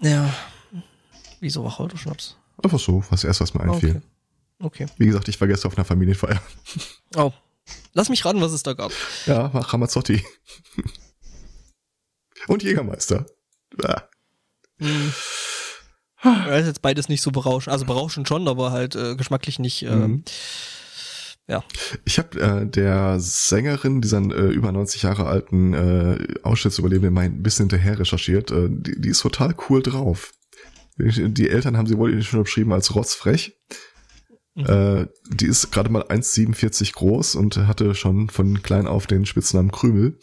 Ja. 0.00 0.34
Wieso 1.38 1.64
Wacholder-Schnaps? 1.64 2.36
Einfach 2.62 2.80
so, 2.80 3.04
was 3.10 3.24
erst 3.24 3.40
was 3.40 3.54
mir 3.54 3.60
einfiel. 3.60 4.02
Okay. 4.58 4.84
okay. 4.84 4.86
Wie 4.98 5.06
gesagt, 5.06 5.28
ich 5.28 5.40
war 5.40 5.46
gestern 5.46 5.70
auf 5.70 5.78
einer 5.78 5.84
Familienfeier. 5.84 6.40
Oh. 7.16 7.32
Lass 7.92 8.08
mich 8.08 8.24
raten, 8.24 8.40
was 8.40 8.52
es 8.52 8.62
da 8.62 8.72
gab. 8.72 8.92
Ja, 9.26 9.46
Ramazzotti. 9.46 10.24
Und 12.48 12.62
Jägermeister. 12.62 13.26
Ah. 13.82 14.02
Hm. 14.78 15.12
Das 16.22 16.60
ist 16.60 16.66
jetzt 16.66 16.82
beides 16.82 17.08
nicht 17.08 17.22
so 17.22 17.30
berauschend. 17.30 17.72
Also 17.72 17.86
berauschend 17.86 18.28
schon, 18.28 18.46
aber 18.46 18.72
halt 18.72 18.94
äh, 18.94 19.16
geschmacklich 19.16 19.58
nicht. 19.58 19.82
Äh, 19.82 19.94
mhm. 19.94 20.24
Ja. 21.48 21.64
Ich 22.04 22.18
habe 22.18 22.40
äh, 22.40 22.66
der 22.66 23.18
Sängerin 23.18 24.00
dieser 24.00 24.18
äh, 24.18 24.52
über 24.52 24.70
90 24.70 25.02
Jahre 25.02 25.26
alten 25.26 25.74
äh, 25.74 26.34
Auschwitz-Überlebenden 26.42 27.12
mal 27.12 27.24
ein 27.24 27.42
bisschen 27.42 27.64
hinterher 27.64 27.98
recherchiert. 27.98 28.50
Äh, 28.50 28.68
die, 28.70 29.00
die 29.00 29.08
ist 29.08 29.20
total 29.20 29.54
cool 29.68 29.82
drauf. 29.82 30.32
Die 30.96 31.48
Eltern 31.48 31.76
haben 31.76 31.86
sie 31.86 31.96
wohl 31.96 32.22
schon 32.22 32.44
beschrieben 32.44 32.72
als 32.72 32.94
rotzfrech. 32.94 33.58
Mhm. 34.54 34.66
Äh, 34.66 35.06
die 35.30 35.46
ist 35.46 35.72
gerade 35.72 35.90
mal 35.90 36.02
1,47 36.02 36.92
groß 36.92 37.34
und 37.36 37.56
hatte 37.56 37.94
schon 37.94 38.28
von 38.28 38.62
klein 38.62 38.86
auf 38.86 39.06
den 39.06 39.26
Spitznamen 39.26 39.72
Krümel. 39.72 40.18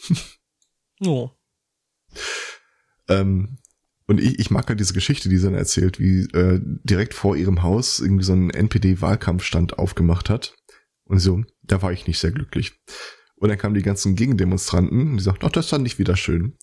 Oh. 1.03 1.31
Ähm, 3.09 3.57
und 4.07 4.21
ich, 4.21 4.39
ich 4.39 4.51
mag 4.51 4.67
halt 4.67 4.79
diese 4.79 4.93
Geschichte, 4.93 5.27
die 5.27 5.37
sie 5.37 5.45
dann 5.45 5.53
erzählt, 5.53 5.99
wie 5.99 6.21
äh, 6.33 6.61
direkt 6.63 7.13
vor 7.13 7.35
ihrem 7.35 7.61
Haus 7.61 7.99
irgendwie 7.99 8.23
so 8.23 8.33
ein 8.33 8.49
NPD-Wahlkampfstand 8.49 9.77
aufgemacht 9.77 10.29
hat. 10.29 10.55
Und 11.03 11.19
so, 11.19 11.43
da 11.63 11.81
war 11.81 11.91
ich 11.91 12.07
nicht 12.07 12.19
sehr 12.19 12.31
glücklich. 12.31 12.79
Und 13.35 13.49
dann 13.49 13.57
kamen 13.57 13.75
die 13.75 13.83
ganzen 13.83 14.15
Gegendemonstranten, 14.15 15.17
die 15.17 15.23
sagten, 15.23 15.45
ach, 15.45 15.51
das 15.51 15.69
fand 15.69 15.85
ich 15.85 15.99
wieder 15.99 16.15
schön. 16.15 16.57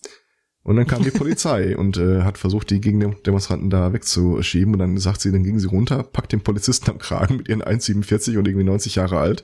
Und 0.63 0.75
dann 0.75 0.87
kam 0.87 1.03
die 1.03 1.11
Polizei 1.17 1.77
und 1.77 1.97
äh, 1.97 2.23
hat 2.23 2.39
versucht, 2.39 2.71
die 2.71 2.81
Gegendemonstranten 2.81 3.69
da 3.69 3.93
wegzuschieben. 3.93 4.73
Und 4.73 4.79
dann 4.79 4.97
sagt 4.97 5.21
sie, 5.21 5.31
dann 5.31 5.43
ging 5.43 5.59
sie 5.59 5.67
runter, 5.67 6.03
packt 6.03 6.31
den 6.31 6.41
Polizisten 6.41 6.89
am 6.89 6.97
Kragen 6.97 7.37
mit 7.37 7.47
ihren 7.47 7.61
1,47 7.61 8.37
und 8.39 8.47
irgendwie 8.47 8.65
90 8.65 8.95
Jahre 8.95 9.19
alt 9.19 9.43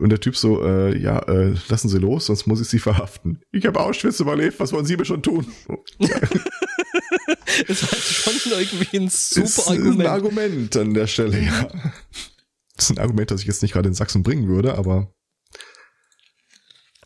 und 0.00 0.08
der 0.10 0.20
Typ 0.20 0.36
so, 0.36 0.64
äh, 0.64 0.98
ja, 0.98 1.18
äh, 1.28 1.54
lassen 1.68 1.88
Sie 1.88 1.98
los, 1.98 2.26
sonst 2.26 2.46
muss 2.46 2.60
ich 2.60 2.68
Sie 2.68 2.78
verhaften. 2.78 3.42
Ich 3.52 3.66
habe 3.66 3.80
Auschwitz 3.80 4.18
überlebt, 4.20 4.58
was 4.58 4.72
wollen 4.72 4.86
Sie 4.86 4.96
mir 4.96 5.04
schon 5.04 5.22
tun? 5.22 5.46
das 7.68 7.82
halt 8.26 8.40
schon 8.40 8.52
irgendwie 8.52 8.96
ein 8.98 9.08
super 9.08 9.44
ist, 9.44 9.68
Argument. 9.68 9.94
Ist 9.94 10.00
ein 10.00 10.06
Argument 10.06 10.76
an 10.76 10.94
der 10.94 11.06
Stelle, 11.06 11.40
ja. 11.40 11.68
Das 12.76 12.86
ist 12.86 12.90
ein 12.90 12.98
Argument, 12.98 13.30
das 13.30 13.42
ich 13.42 13.46
jetzt 13.46 13.62
nicht 13.62 13.72
gerade 13.72 13.88
in 13.88 13.94
Sachsen 13.94 14.22
bringen 14.22 14.48
würde, 14.48 14.78
aber. 14.78 15.12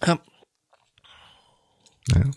Ja. 0.06 0.20
Naja. 2.08 2.30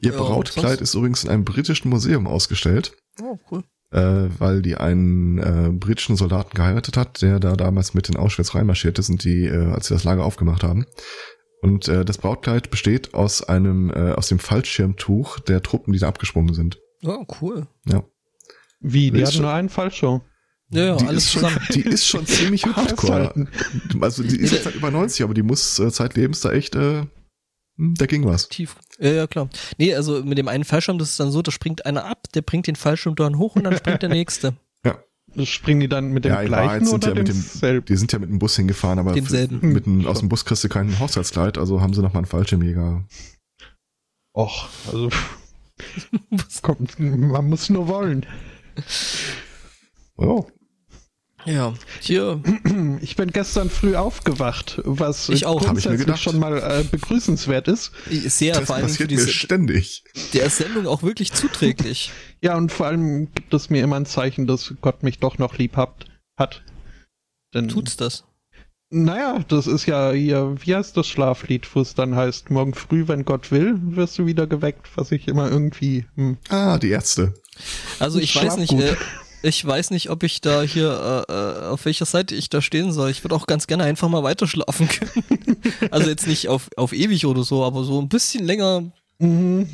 Ihr 0.00 0.12
Brautkleid 0.12 0.80
ist 0.80 0.94
übrigens 0.94 1.24
in 1.24 1.30
einem 1.30 1.44
britischen 1.44 1.88
Museum 1.88 2.26
ausgestellt. 2.26 2.96
Oh, 3.20 3.38
cool 3.50 3.64
äh, 3.90 4.28
weil 4.38 4.62
die 4.62 4.76
einen 4.76 5.38
äh, 5.38 5.70
britischen 5.72 6.16
Soldaten 6.16 6.54
geheiratet 6.54 6.96
hat, 6.96 7.22
der 7.22 7.40
da 7.40 7.56
damals 7.56 7.94
mit 7.94 8.08
in 8.08 8.16
Auschwitz 8.16 8.54
reinmarschiert 8.54 8.98
ist 8.98 9.08
und 9.08 9.24
die, 9.24 9.44
äh, 9.44 9.72
als 9.72 9.88
sie 9.88 9.94
das 9.94 10.04
Lager 10.04 10.24
aufgemacht 10.24 10.62
haben. 10.62 10.86
Und 11.60 11.88
äh, 11.88 12.04
das 12.04 12.18
Brautkleid 12.18 12.70
besteht 12.70 13.14
aus 13.14 13.42
einem, 13.42 13.90
äh, 13.90 14.12
aus 14.12 14.28
dem 14.28 14.38
Fallschirmtuch 14.38 15.40
der 15.40 15.62
Truppen, 15.62 15.92
die 15.92 15.98
da 15.98 16.08
abgesprungen 16.08 16.54
sind. 16.54 16.78
Oh, 17.02 17.24
cool. 17.40 17.66
Ja. 17.86 18.04
Wie, 18.80 19.10
die 19.10 19.24
hatten 19.24 19.42
nur 19.42 19.52
einen 19.52 19.68
Fallschirm. 19.68 20.22
Ja, 20.70 20.84
ja, 20.84 20.96
die 20.96 21.06
alles 21.06 21.24
ist 21.24 21.32
zusammen. 21.32 21.58
Schon, 21.60 21.74
die 21.74 21.88
ist 21.88 22.06
schon 22.06 22.26
ziemlich 22.26 22.66
hardcore. 22.66 23.48
Also 24.00 24.22
die 24.22 24.36
ist 24.36 24.52
jetzt 24.52 24.66
halt 24.66 24.76
über 24.76 24.90
90, 24.90 25.24
aber 25.24 25.34
die 25.34 25.42
muss 25.42 25.78
äh, 25.78 25.90
zeitlebens 25.90 26.40
da 26.40 26.52
echt 26.52 26.74
äh, 26.74 27.06
da 27.78 28.06
ging 28.06 28.24
was. 28.24 28.48
Tief. 28.48 28.76
Ja, 28.98 29.10
ja, 29.10 29.26
klar. 29.26 29.48
Nee, 29.78 29.94
also 29.94 30.24
mit 30.24 30.36
dem 30.36 30.48
einen 30.48 30.64
Fallschirm, 30.64 30.98
das 30.98 31.10
ist 31.10 31.20
dann 31.20 31.30
so, 31.30 31.42
da 31.42 31.52
springt 31.52 31.86
einer 31.86 32.04
ab, 32.04 32.24
der 32.34 32.42
bringt 32.42 32.66
den 32.66 32.76
Fallschirm 32.76 33.14
dann 33.14 33.38
hoch 33.38 33.54
und 33.54 33.64
dann 33.64 33.76
springt 33.76 34.02
der 34.02 34.10
nächste. 34.10 34.54
Ja. 34.84 34.96
Das 35.34 35.48
springen 35.48 35.80
die 35.80 35.88
dann 35.88 36.12
mit 36.12 36.24
dem 36.24 36.32
ja, 36.32 36.44
gleichen 36.44 36.86
sind 36.86 37.04
oder 37.04 37.08
ja 37.08 37.22
mit 37.22 37.28
dem, 37.28 37.84
Die 37.84 37.96
sind 37.96 38.12
ja 38.12 38.20
mit 38.20 38.30
dem 38.30 38.38
Bus 38.38 38.54
hingefahren, 38.54 39.00
aber 39.00 39.12
Demselben. 39.12 39.72
mit 39.72 39.86
dem, 39.86 40.06
aus 40.06 40.20
dem 40.20 40.28
Bus 40.28 40.44
kriegst 40.44 40.62
du 40.62 40.68
kein 40.68 40.98
Hochzeitskleid, 41.00 41.58
also 41.58 41.80
haben 41.80 41.92
sie 41.92 42.00
nochmal 42.00 42.20
einen 42.20 42.26
Fallschirmjäger. 42.26 43.04
Och, 44.34 44.68
also 44.86 45.10
kommt, 46.62 46.98
man 47.00 47.48
muss 47.48 47.68
nur 47.68 47.88
wollen. 47.88 48.24
Oh, 50.16 50.46
ja, 51.44 51.74
hier. 52.00 52.42
Ich 53.00 53.16
bin 53.16 53.30
gestern 53.30 53.70
früh 53.70 53.96
aufgewacht, 53.96 54.80
was 54.84 55.28
ich 55.28 55.46
auch, 55.46 55.64
grundsätzlich 55.64 56.08
ich 56.08 56.20
schon 56.20 56.38
mal 56.38 56.58
äh, 56.58 56.84
begrüßenswert 56.84 57.68
ist. 57.68 57.92
Sehr, 58.10 58.54
das 58.54 58.66
vor 58.66 58.76
allem 58.76 58.86
passiert 58.86 59.10
mir 59.10 59.28
ständig. 59.28 60.04
Der 60.32 60.50
Sendung 60.50 60.86
auch 60.86 61.02
wirklich 61.02 61.32
zuträglich. 61.32 62.12
ja, 62.42 62.56
und 62.56 62.72
vor 62.72 62.86
allem 62.86 63.32
gibt 63.34 63.54
es 63.54 63.70
mir 63.70 63.82
immer 63.82 63.96
ein 63.96 64.06
Zeichen, 64.06 64.46
dass 64.46 64.74
Gott 64.80 65.02
mich 65.02 65.18
doch 65.18 65.38
noch 65.38 65.56
lieb 65.58 65.76
hat. 65.76 66.06
hat. 66.36 66.62
Denn, 67.54 67.68
Tut's 67.68 67.96
das? 67.96 68.24
Naja, 68.90 69.44
das 69.48 69.66
ist 69.66 69.86
ja 69.86 70.12
hier, 70.12 70.54
wie 70.60 70.74
heißt 70.74 70.96
das 70.96 71.06
Schlaflied, 71.06 71.68
wo 71.74 71.80
es 71.80 71.94
dann 71.94 72.16
heißt, 72.16 72.50
morgen 72.50 72.72
früh, 72.72 73.06
wenn 73.06 73.26
Gott 73.26 73.50
will, 73.50 73.78
wirst 73.82 74.18
du 74.18 74.24
wieder 74.24 74.46
geweckt, 74.46 74.88
was 74.96 75.12
ich 75.12 75.28
immer 75.28 75.50
irgendwie. 75.50 76.06
Hm. 76.14 76.38
Ah, 76.48 76.78
die 76.78 76.88
Ärzte. 76.88 77.34
Also 77.98 78.18
ich 78.18 78.34
weiß 78.34 78.56
nicht, 78.56 78.72
äh, 78.72 78.96
ich 79.42 79.64
weiß 79.64 79.90
nicht, 79.90 80.10
ob 80.10 80.22
ich 80.22 80.40
da 80.40 80.62
hier, 80.62 81.26
äh, 81.28 81.32
äh, 81.32 81.66
auf 81.68 81.84
welcher 81.84 82.06
Seite 82.06 82.34
ich 82.34 82.48
da 82.48 82.60
stehen 82.62 82.92
soll. 82.92 83.10
Ich 83.10 83.24
würde 83.24 83.34
auch 83.34 83.46
ganz 83.46 83.66
gerne 83.66 83.84
einfach 83.84 84.08
mal 84.08 84.22
weiterschlafen 84.22 84.88
können. 85.26 85.56
also 85.90 86.08
jetzt 86.08 86.26
nicht 86.26 86.48
auf, 86.48 86.68
auf 86.76 86.92
ewig 86.92 87.26
oder 87.26 87.44
so, 87.44 87.64
aber 87.64 87.84
so 87.84 88.00
ein 88.00 88.08
bisschen 88.08 88.44
länger 88.44 88.92
Mhm. 89.18 89.68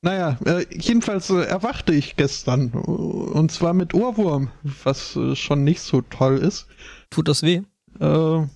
Naja, 0.00 0.36
äh, 0.44 0.66
jedenfalls 0.70 1.30
äh, 1.30 1.44
erwachte 1.44 1.94
ich 1.94 2.16
gestern. 2.16 2.70
Und 2.70 3.52
zwar 3.52 3.72
mit 3.72 3.94
Ohrwurm, 3.94 4.50
was 4.62 5.14
äh, 5.14 5.36
schon 5.36 5.62
nicht 5.62 5.80
so 5.80 6.02
toll 6.02 6.38
ist. 6.38 6.66
Tut 7.10 7.28
das 7.28 7.42
weh? 7.42 7.62
Äh, 8.00 8.46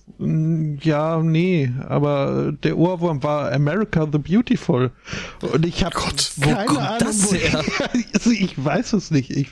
ja, 0.81 1.21
nee, 1.21 1.71
aber 1.87 2.51
der 2.63 2.77
Ohrwurm 2.77 3.21
war 3.21 3.51
America 3.51 4.07
the 4.11 4.17
Beautiful. 4.17 4.91
Und 5.41 5.65
ich 5.65 5.83
habe 5.83 5.95
keine 6.41 6.59
Ahnung, 6.59 6.99
das 6.99 7.31
her? 7.31 7.63
also 8.13 8.31
ich 8.31 8.63
weiß 8.63 8.93
es 8.93 9.11
nicht. 9.11 9.29
Ich, 9.29 9.49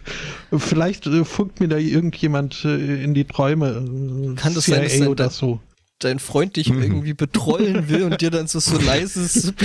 vielleicht 0.52 1.06
äh, 1.06 1.24
funkt 1.24 1.60
mir 1.60 1.68
da 1.68 1.78
irgendjemand 1.78 2.66
äh, 2.66 3.04
in 3.04 3.14
die 3.14 3.26
Träume. 3.26 4.36
Kann 4.38 4.56
das 4.56 4.66
CIA 4.66 4.90
sein, 4.90 5.00
dass 5.00 5.08
oder 5.08 5.30
so. 5.30 5.60
dein 6.00 6.20
Freund 6.20 6.56
dich 6.56 6.72
mhm. 6.72 6.82
irgendwie 6.82 7.14
betrollen 7.14 7.88
will 7.88 8.04
und 8.04 8.22
dir 8.22 8.32
dann 8.32 8.48
so, 8.48 8.60
so 8.60 8.80
leises 8.80 9.54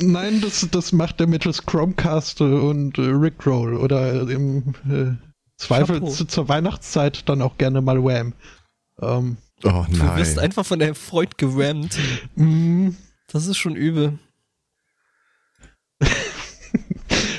Nein, 0.00 0.40
das, 0.40 0.66
das 0.70 0.92
macht 0.92 1.20
er 1.20 1.26
mittels 1.26 1.66
Chromecast 1.66 2.40
und 2.40 2.98
äh, 2.98 3.02
Rickroll 3.02 3.74
oder 3.74 4.28
im 4.28 4.74
äh, 4.88 5.27
Zweifel 5.58 6.08
zu, 6.08 6.24
zur 6.24 6.48
Weihnachtszeit 6.48 7.28
dann 7.28 7.42
auch 7.42 7.58
gerne 7.58 7.80
mal 7.80 8.02
Wham. 8.02 8.32
Ähm, 9.00 9.36
oh 9.64 9.84
nein. 9.88 9.90
Du 9.90 10.16
wirst 10.16 10.38
einfach 10.38 10.64
von 10.64 10.78
deinem 10.78 10.94
Freund 10.94 11.36
gewammt. 11.36 11.98
Mm. 12.36 12.90
Das 13.26 13.46
ist 13.46 13.58
schon 13.58 13.76
übel. 13.76 14.18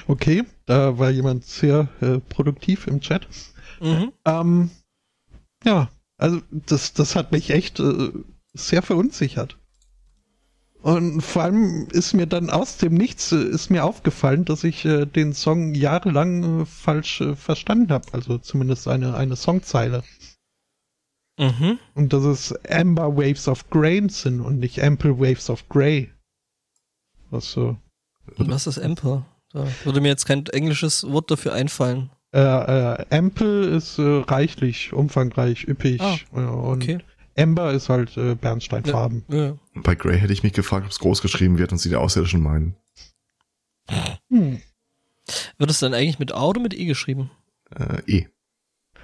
okay, 0.08 0.44
da 0.66 1.00
war 1.00 1.10
jemand 1.10 1.46
sehr 1.46 1.88
äh, 2.02 2.20
produktiv 2.20 2.88
im 2.88 3.02
Chat. 3.02 3.28
Mhm. 3.80 4.12
Ähm, 4.26 4.70
ja, 5.64 5.90
also 6.18 6.42
das, 6.52 6.94
das 6.94 7.16
hat 7.16 7.32
mich 7.32 7.50
echt 7.50 7.80
äh, 7.80 8.12
sehr 8.54 8.82
verunsichert. 8.82 9.58
Und 10.82 11.22
vor 11.22 11.44
allem 11.44 11.88
ist 11.92 12.14
mir 12.14 12.26
dann 12.26 12.50
aus 12.50 12.78
dem 12.78 12.94
Nichts 12.94 13.32
äh, 13.34 13.44
ist 13.44 13.70
mir 13.70 13.84
aufgefallen, 13.84 14.46
dass 14.46 14.64
ich 14.64 14.86
äh, 14.86 15.06
den 15.06 15.34
Song 15.34 15.74
jahrelang 15.74 16.62
äh, 16.62 16.66
falsch 16.66 17.22
äh, 17.22 17.36
verstanden 17.36 17.92
habe. 17.92 18.06
Also 18.14 18.38
zumindest 18.38 18.88
eine, 18.88 19.16
eine 19.16 19.36
Songzeile. 19.36 20.04
Mhm. 21.38 21.80
Und 21.96 22.14
dass 22.14 22.24
es 22.24 22.54
Amber 22.70 23.18
Waves 23.18 23.48
of 23.48 23.70
Grain 23.70 24.10
sind 24.10 24.42
und 24.42 24.60
nicht 24.60 24.82
Ample 24.82 25.20
Waves 25.20 25.50
of 25.50 25.68
Grey. 25.70 26.12
Was 27.30 27.52
so. 27.52 27.78
Was 28.38 28.68
ist 28.68 28.80
Ample? 28.80 29.26
Da 29.52 29.68
würde 29.84 30.02
mir 30.02 30.10
jetzt 30.10 30.26
kein 30.26 30.46
englisches 30.48 31.10
Wort 31.10 31.32
dafür 31.32 31.54
einfallen. 31.54 32.10
Äh, 32.32 32.40
äh, 32.40 33.06
Ample 33.10 33.66
ist 33.66 33.98
äh, 33.98 34.22
reichlich, 34.28 34.94
umfangreich, 34.94 35.68
üppig. 35.68 36.00
Ah, 36.02 36.18
und 36.32 36.84
okay. 36.84 37.00
Amber 37.40 37.72
ist 37.74 37.90
halt 37.90 38.18
äh, 38.18 38.36
Bernsteinfarben. 38.36 39.24
Ja, 39.30 39.38
ja. 39.38 39.58
Bei 39.76 39.96
Grey 39.96 40.20
hätte 40.20 40.34
ich 40.34 40.44
mich 40.44 40.54
gefragt, 40.54 40.86
ob 40.86 40.92
es 40.92 41.00
groß 41.00 41.22
geschrieben 41.22 41.58
wird 41.58 41.72
und 41.72 41.78
sie 41.78 41.90
die 41.90 41.96
Außerirdischen 41.96 42.42
meinen. 42.42 42.76
Hm. 44.30 44.62
Wird 45.58 45.70
es 45.70 45.80
dann 45.80 45.94
eigentlich 45.94 46.20
mit 46.20 46.32
A 46.32 46.44
oder 46.46 46.62
mit 46.62 46.74
E 46.74 46.86
geschrieben? 46.86 47.32
Äh, 47.76 48.02
e. 48.08 48.28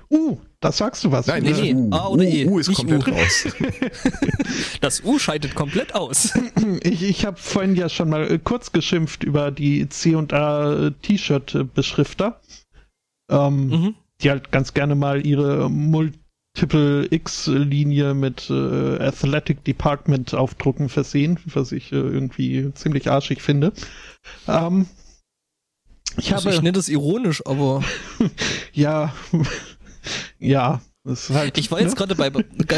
Uh, 0.09 0.37
das 0.59 0.77
sagst 0.77 1.03
du 1.03 1.11
was. 1.11 1.27
Nein, 1.27 1.43
nee, 1.43 1.51
nee, 1.51 1.73
U. 1.73 1.89
A 1.91 2.07
oder 2.07 2.23
U, 2.23 2.27
E. 2.27 2.45
U 2.47 2.59
ist 2.59 2.73
komplett 2.73 3.07
U. 3.07 3.11
raus. 3.11 3.47
das 4.81 5.03
U 5.03 5.17
scheidet 5.17 5.55
komplett 5.55 5.95
aus. 5.95 6.33
Ich, 6.81 7.03
ich 7.03 7.25
habe 7.25 7.37
vorhin 7.37 7.75
ja 7.75 7.89
schon 7.89 8.09
mal 8.09 8.31
äh, 8.31 8.39
kurz 8.39 8.71
geschimpft 8.71 9.23
über 9.23 9.51
die 9.51 9.87
C&A 9.87 10.91
T-Shirt-Beschrifter, 11.01 12.41
ähm, 13.29 13.67
mhm. 13.67 13.95
die 14.21 14.29
halt 14.31 14.51
ganz 14.51 14.73
gerne 14.73 14.95
mal 14.95 15.25
ihre 15.25 15.69
Multi 15.69 16.24
Triple 16.55 17.07
X-Linie 17.11 18.13
mit 18.13 18.49
äh, 18.49 18.97
Athletic 18.99 19.63
Department 19.63 20.33
Aufdrucken 20.33 20.89
versehen, 20.89 21.39
was 21.45 21.71
ich 21.71 21.91
äh, 21.91 21.97
irgendwie 21.97 22.73
ziemlich 22.73 23.09
arschig 23.11 23.41
finde. 23.41 23.73
Ähm, 24.47 24.87
ich, 26.17 26.33
also 26.33 26.45
habe, 26.45 26.55
ich 26.55 26.61
nenne 26.61 26.73
das 26.73 26.89
ironisch, 26.89 27.45
aber 27.45 27.83
ja, 28.73 29.13
ja. 30.39 30.81
Halt, 31.33 31.59
ich 31.59 31.69
war 31.69 31.79
jetzt 31.79 31.91
ne? 31.91 31.97
gerade 31.97 32.15
bei, 32.15 32.31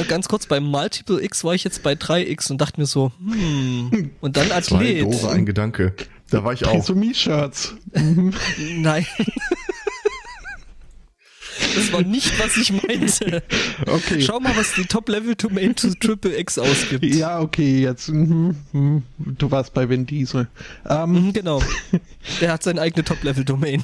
ganz 0.03 0.27
kurz 0.27 0.47
bei 0.47 0.59
Multiple 0.59 1.23
X 1.23 1.45
war 1.45 1.53
ich 1.53 1.63
jetzt 1.63 1.81
bei 1.81 1.93
3X 1.93 2.51
und 2.51 2.59
dachte 2.59 2.81
mir 2.81 2.85
so, 2.85 3.13
hm, 3.19 4.11
und 4.19 4.35
dann 4.35 4.51
Athlet. 4.51 4.65
Zwei 4.65 5.01
doofe 5.01 5.29
ein 5.29 5.45
Gedanke. 5.45 5.93
Da 6.29 6.43
war 6.43 6.51
ich 6.51 6.65
auch. 6.65 6.73
Trisomie-Shirts. 6.73 7.75
Nein. 8.75 9.05
Das 11.77 11.93
war 11.93 12.01
nicht, 12.01 12.39
was 12.39 12.57
ich 12.57 12.71
meinte. 12.71 13.43
Okay. 13.85 14.21
Schau 14.21 14.39
mal, 14.39 14.55
was 14.57 14.73
die 14.73 14.85
Top-Level-Domain 14.85 15.75
zu 15.77 15.97
Triple 15.97 16.37
X 16.39 16.57
ausgibt. 16.57 17.05
Ja, 17.05 17.39
okay, 17.39 17.81
jetzt. 17.81 18.09
Mm, 18.09 18.51
mm, 18.71 19.03
du 19.17 19.51
warst 19.51 19.73
bei 19.73 19.87
Vin 19.87 20.05
Diesel. 20.05 20.47
Ähm, 20.89 21.31
genau. 21.31 21.61
Der 22.41 22.53
hat 22.53 22.63
seine 22.63 22.81
eigene 22.81 23.03
Top-Level-Domain. 23.03 23.83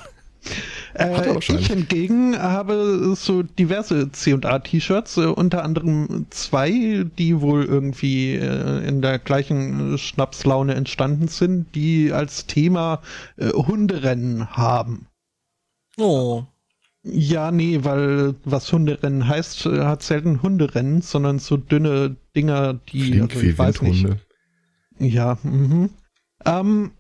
Äh, 0.96 1.38
ich 1.38 1.68
hingegen 1.68 2.38
habe 2.38 3.14
so 3.16 3.44
diverse 3.44 4.12
C&A-T-Shirts, 4.12 5.18
äh, 5.18 5.26
unter 5.26 5.64
anderem 5.64 6.28
zwei, 6.30 7.06
die 7.18 7.42
wohl 7.42 7.64
irgendwie 7.66 8.36
äh, 8.36 8.88
in 8.88 9.02
der 9.02 9.20
gleichen 9.20 9.98
Schnapslaune 9.98 10.76
entstanden 10.76 11.28
sind, 11.28 11.74
die 11.76 12.12
als 12.12 12.46
Thema 12.46 13.02
äh, 13.38 13.50
Hunderennen 13.50 14.52
haben. 14.52 15.08
Oh. 15.98 16.44
Ja, 17.06 17.52
nee, 17.52 17.80
weil 17.84 18.36
was 18.46 18.72
Hunderennen 18.72 19.28
heißt, 19.28 19.66
äh, 19.66 19.80
hat 19.84 20.04
selten 20.04 20.42
Hunderennen, 20.42 21.02
sondern 21.02 21.38
so 21.40 21.58
dünne 21.58 22.16
Dinger, 22.36 22.76
die 22.76 23.02
Flink 23.02 23.34
also, 23.34 23.46
ich 23.46 23.58
weiß 23.58 23.82
nicht. 23.82 24.08
Ja, 25.00 25.38
mhm. 25.44 25.90
Ähm, 26.46 26.92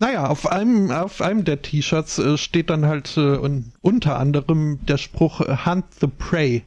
naja, 0.00 0.26
auf 0.26 0.50
einem, 0.50 0.90
auf 0.90 1.20
einem 1.20 1.44
der 1.44 1.62
T-Shirts 1.62 2.18
äh, 2.18 2.36
steht 2.36 2.70
dann 2.70 2.86
halt 2.86 3.16
äh, 3.16 3.36
un, 3.36 3.72
unter 3.80 4.18
anderem 4.18 4.84
der 4.86 4.96
Spruch 4.96 5.40
äh, 5.40 5.56
Hunt 5.64 5.86
the 6.00 6.06
Prey. 6.06 6.62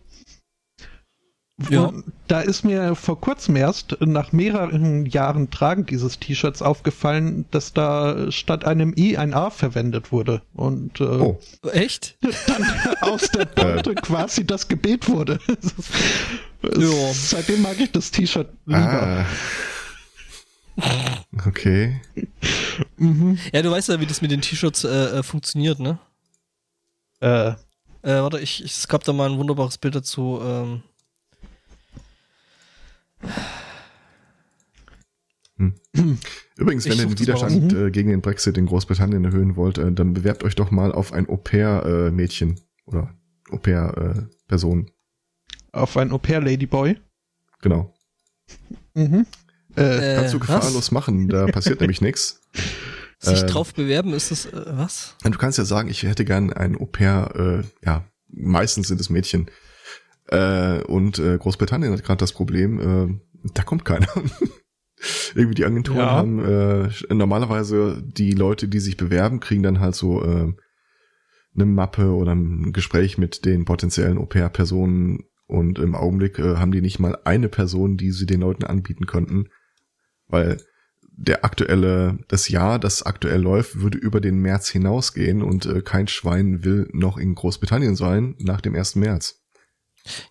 Ja. 1.70 1.91
Da 2.28 2.41
ist 2.41 2.64
mir 2.64 2.95
vor 2.95 3.20
kurzem 3.20 3.55
erst 3.55 3.97
nach 4.01 4.32
mehreren 4.32 5.05
Jahren 5.05 5.51
Tragen 5.51 5.86
dieses 5.86 6.20
T-Shirts 6.20 6.62
aufgefallen, 6.62 7.45
dass 7.51 7.74
da 7.74 8.32
statt 8.32 8.66
einem 8.66 8.93
I 8.97 9.18
ein 9.18 9.34
A 9.34 9.49
verwendet 9.49 10.12
wurde. 10.12 10.41
Und 10.53 11.01
äh, 11.01 11.03
oh. 11.03 11.39
echt? 11.72 12.18
Dann 12.47 12.66
aus 13.01 13.30
der 13.30 13.45
Porte 13.45 13.95
quasi 13.95 14.45
das 14.45 14.68
Gebet 14.68 15.09
wurde. 15.09 15.39
ja. 16.64 17.14
Seitdem 17.14 17.62
mag 17.62 17.80
ich 17.80 17.91
das 17.91 18.12
T-Shirt 18.12 18.49
lieber. 18.66 19.26
Ah. 20.78 20.86
Okay. 21.45 22.01
mhm. 22.97 23.38
Ja, 23.51 23.62
du 23.62 23.72
weißt 23.72 23.89
ja, 23.89 23.99
wie 23.99 24.05
das 24.05 24.22
mit 24.22 24.32
den 24.32 24.41
T-Shirts 24.41 24.84
äh, 24.84 25.20
äh 25.20 25.24
funktioniert, 25.24 25.80
ne? 25.80 25.99
Äh. 27.20 27.49
äh 27.49 27.55
warte, 28.03 28.39
ich, 28.39 28.64
ich, 28.64 28.72
es 28.72 28.88
gab 28.88 29.03
da 29.03 29.14
mal 29.14 29.30
ein 29.30 29.38
wunderbares 29.38 29.78
Bild 29.78 29.95
dazu. 29.95 30.39
Ähm, 30.41 30.72
hm. 30.72 30.84
Übrigens, 36.57 36.86
wenn 36.86 36.97
ihr 36.97 37.05
den 37.05 37.19
Widerstand 37.19 37.74
äh, 37.74 37.91
gegen 37.91 38.09
den 38.09 38.22
Brexit 38.22 38.57
in 38.57 38.65
Großbritannien 38.65 39.24
erhöhen 39.26 39.55
wollt, 39.55 39.78
äh, 39.78 39.91
dann 39.91 40.13
bewerbt 40.13 40.43
euch 40.43 40.55
doch 40.55 40.72
mal 40.72 40.91
auf 40.91 41.13
ein 41.13 41.30
Au-pair-Mädchen 41.30 42.51
äh, 42.51 42.61
oder 42.86 43.13
Au-pair-Person. 43.51 44.89
auf 45.72 45.97
ein 45.97 46.11
Au-pair-Ladyboy? 46.11 46.97
Genau. 47.61 47.93
Mhm. 48.95 49.26
Äh, 49.76 50.15
kannst 50.15 50.34
du 50.34 50.39
gefahrlos 50.39 50.76
was? 50.76 50.91
machen, 50.91 51.30
da 51.30 51.45
passiert 51.47 51.80
nämlich 51.82 52.01
nichts. 52.01 52.41
Sich 53.19 53.41
ähm, 53.41 53.47
drauf 53.47 53.74
bewerben, 53.74 54.13
ist 54.13 54.32
das 54.32 54.45
äh, 54.47 54.63
was? 54.65 55.15
Du 55.24 55.38
kannst 55.38 55.57
ja 55.57 55.65
sagen, 55.65 55.89
ich 55.89 56.03
hätte 56.03 56.26
gern 56.26 56.51
ein 56.51 56.76
Au-pair, 56.76 57.63
äh, 57.63 57.86
ja, 57.86 58.05
meistens 58.30 58.88
sind 58.88 58.99
es 58.99 59.09
Mädchen, 59.09 59.49
äh, 60.32 60.82
und 60.84 61.19
äh, 61.19 61.38
Großbritannien 61.38 61.93
hat 61.93 62.03
gerade 62.03 62.19
das 62.19 62.34
Problem, 62.34 62.79
äh, 62.79 63.49
da 63.53 63.63
kommt 63.63 63.86
keiner. 63.86 64.07
Irgendwie 65.36 65.55
die 65.55 65.65
Agenturen 65.65 65.99
ja. 65.99 66.11
haben 66.11 66.45
äh, 66.45 67.13
normalerweise 67.13 68.03
die 68.03 68.34
Leute, 68.34 68.67
die 68.67 68.79
sich 68.79 68.97
bewerben, 68.97 69.39
kriegen 69.39 69.63
dann 69.63 69.79
halt 69.79 69.95
so 69.95 70.23
äh, 70.23 70.53
eine 71.55 71.65
Mappe 71.65 72.13
oder 72.13 72.34
ein 72.34 72.71
Gespräch 72.71 73.17
mit 73.17 73.45
den 73.45 73.65
potenziellen 73.65 74.17
Au-pair-Personen 74.17 75.23
und 75.47 75.79
im 75.79 75.95
Augenblick 75.95 76.39
äh, 76.39 76.57
haben 76.57 76.71
die 76.71 76.82
nicht 76.82 76.99
mal 76.99 77.17
eine 77.25 77.49
Person, 77.49 77.97
die 77.97 78.11
sie 78.11 78.25
den 78.25 78.41
Leuten 78.41 78.63
anbieten 78.63 79.07
könnten, 79.07 79.49
weil 80.27 80.57
der 81.13 81.43
aktuelle, 81.43 82.19
das 82.29 82.47
Jahr, 82.47 82.79
das 82.79 83.03
aktuell 83.03 83.41
läuft, 83.41 83.82
würde 83.82 83.97
über 83.97 84.21
den 84.21 84.39
März 84.39 84.69
hinausgehen 84.69 85.41
und 85.41 85.65
äh, 85.65 85.82
kein 85.82 86.07
Schwein 86.07 86.63
will 86.63 86.88
noch 86.93 87.17
in 87.17 87.36
Großbritannien 87.36 87.95
sein 87.95 88.36
nach 88.39 88.61
dem 88.61 88.75
1. 88.75 88.95
März. 88.95 89.40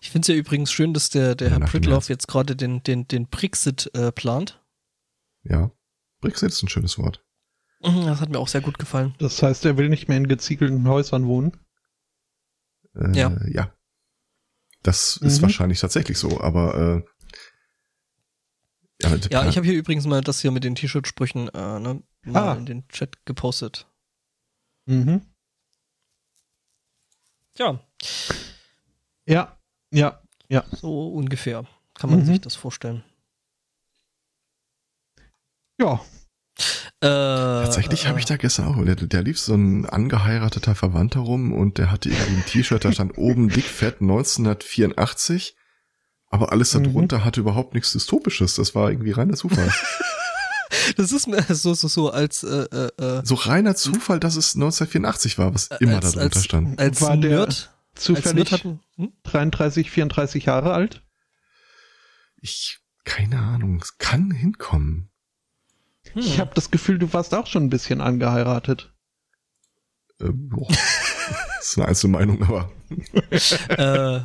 Ich 0.01 0.09
finde 0.09 0.25
es 0.25 0.27
ja 0.27 0.35
übrigens 0.35 0.71
schön, 0.71 0.93
dass 0.93 1.09
der, 1.09 1.35
der 1.35 1.49
ja, 1.49 1.59
Herr 1.59 1.67
Pritloff 1.67 2.09
jetzt 2.09 2.27
gerade 2.27 2.55
den, 2.55 2.83
den, 2.83 3.07
den 3.07 3.27
Brexit 3.27 3.89
äh, 3.93 4.11
plant. 4.11 4.61
Ja, 5.43 5.71
Brexit 6.19 6.49
ist 6.49 6.63
ein 6.63 6.69
schönes 6.69 6.97
Wort. 6.97 7.23
Mhm, 7.83 8.05
das 8.05 8.21
hat 8.21 8.29
mir 8.29 8.39
auch 8.39 8.47
sehr 8.47 8.61
gut 8.61 8.77
gefallen. 8.77 9.15
Das 9.17 9.41
heißt, 9.41 9.65
er 9.65 9.77
will 9.77 9.89
nicht 9.89 10.07
mehr 10.07 10.17
in 10.17 10.27
geziegelten 10.27 10.87
Häusern 10.87 11.25
wohnen? 11.25 11.57
Äh, 12.95 13.17
ja. 13.17 13.35
Ja. 13.47 13.73
Das 14.83 15.19
mhm. 15.21 15.27
ist 15.27 15.41
wahrscheinlich 15.41 15.79
tatsächlich 15.79 16.17
so, 16.17 16.41
aber 16.41 17.03
äh, 19.01 19.09
Ja, 19.09 19.15
ja 19.15 19.49
ich 19.49 19.57
habe 19.57 19.65
hier 19.65 19.77
übrigens 19.77 20.05
mal 20.05 20.21
das 20.21 20.41
hier 20.41 20.51
mit 20.51 20.63
den 20.63 20.75
T-Shirt-Sprüchen 20.75 21.49
äh, 21.49 21.79
ne, 21.79 22.03
mal 22.23 22.49
ah. 22.49 22.53
in 22.53 22.65
den 22.65 22.87
Chat 22.89 23.25
gepostet. 23.25 23.87
Mhm. 24.85 25.21
Ja. 27.57 27.83
Ja, 29.25 29.60
ja, 29.91 30.21
ja. 30.49 30.63
So 30.71 31.09
ungefähr 31.09 31.65
kann 31.93 32.09
man 32.09 32.19
mhm. 32.19 32.25
sich 32.25 32.41
das 32.41 32.55
vorstellen. 32.55 33.03
Ja. 35.79 36.01
Äh, 36.99 37.07
Tatsächlich 37.07 38.05
äh, 38.05 38.07
habe 38.07 38.19
ich 38.19 38.25
da 38.25 38.37
gestern 38.37 38.65
auch, 38.67 38.83
der, 38.85 38.95
der 38.95 39.23
lief 39.23 39.39
so 39.39 39.55
ein 39.55 39.85
angeheirateter 39.87 40.75
Verwandter 40.75 41.21
rum 41.21 41.53
und 41.53 41.77
der 41.77 41.89
hatte 41.91 42.09
irgendwie 42.09 42.35
ein 42.35 42.45
T-Shirt, 42.45 42.85
da 42.85 42.91
stand 42.93 43.17
oben 43.17 43.49
dickfett 43.49 44.01
1984, 44.01 45.55
aber 46.27 46.51
alles 46.51 46.71
darunter 46.71 47.19
mhm. 47.19 47.25
hatte 47.25 47.39
überhaupt 47.39 47.73
nichts 47.73 47.91
Dystopisches. 47.91 48.55
Das 48.55 48.75
war 48.75 48.91
irgendwie 48.91 49.11
reiner 49.11 49.33
Zufall. 49.33 49.71
das 50.97 51.11
ist 51.11 51.27
mir 51.27 51.41
so, 51.49 51.73
so, 51.73 51.87
so 51.87 52.11
als 52.11 52.43
äh, 52.43 52.65
äh, 52.71 53.03
äh 53.03 53.21
so 53.25 53.35
reiner 53.35 53.75
Zufall, 53.75 54.19
dass 54.19 54.35
es 54.35 54.55
1984 54.55 55.37
war, 55.37 55.53
was 55.53 55.69
immer 55.79 55.95
als, 55.95 56.11
darunter 56.13 56.35
als, 56.37 56.43
stand. 56.45 56.79
Als 56.79 57.01
war 57.01 57.15
Nerd, 57.15 57.71
zufällig 57.95 58.51
hatten, 58.51 58.79
hm? 58.95 59.13
33, 59.23 59.91
34 59.91 60.45
Jahre 60.45 60.73
alt? 60.73 61.03
Ich, 62.41 62.79
keine 63.03 63.39
Ahnung, 63.39 63.79
es 63.81 63.97
kann 63.97 64.31
hinkommen. 64.31 65.09
Hm. 66.13 66.21
Ich 66.21 66.39
habe 66.39 66.51
das 66.55 66.71
Gefühl, 66.71 66.97
du 66.99 67.11
warst 67.13 67.33
auch 67.33 67.47
schon 67.47 67.65
ein 67.65 67.69
bisschen 67.69 68.01
angeheiratet. 68.01 68.93
Äh, 70.19 70.29
boah. 70.31 70.67
das 71.57 71.69
ist 71.69 71.77
eine 71.77 71.87
Einzelmeinung, 71.87 72.43
aber. 72.43 72.71
äh, 72.89 74.21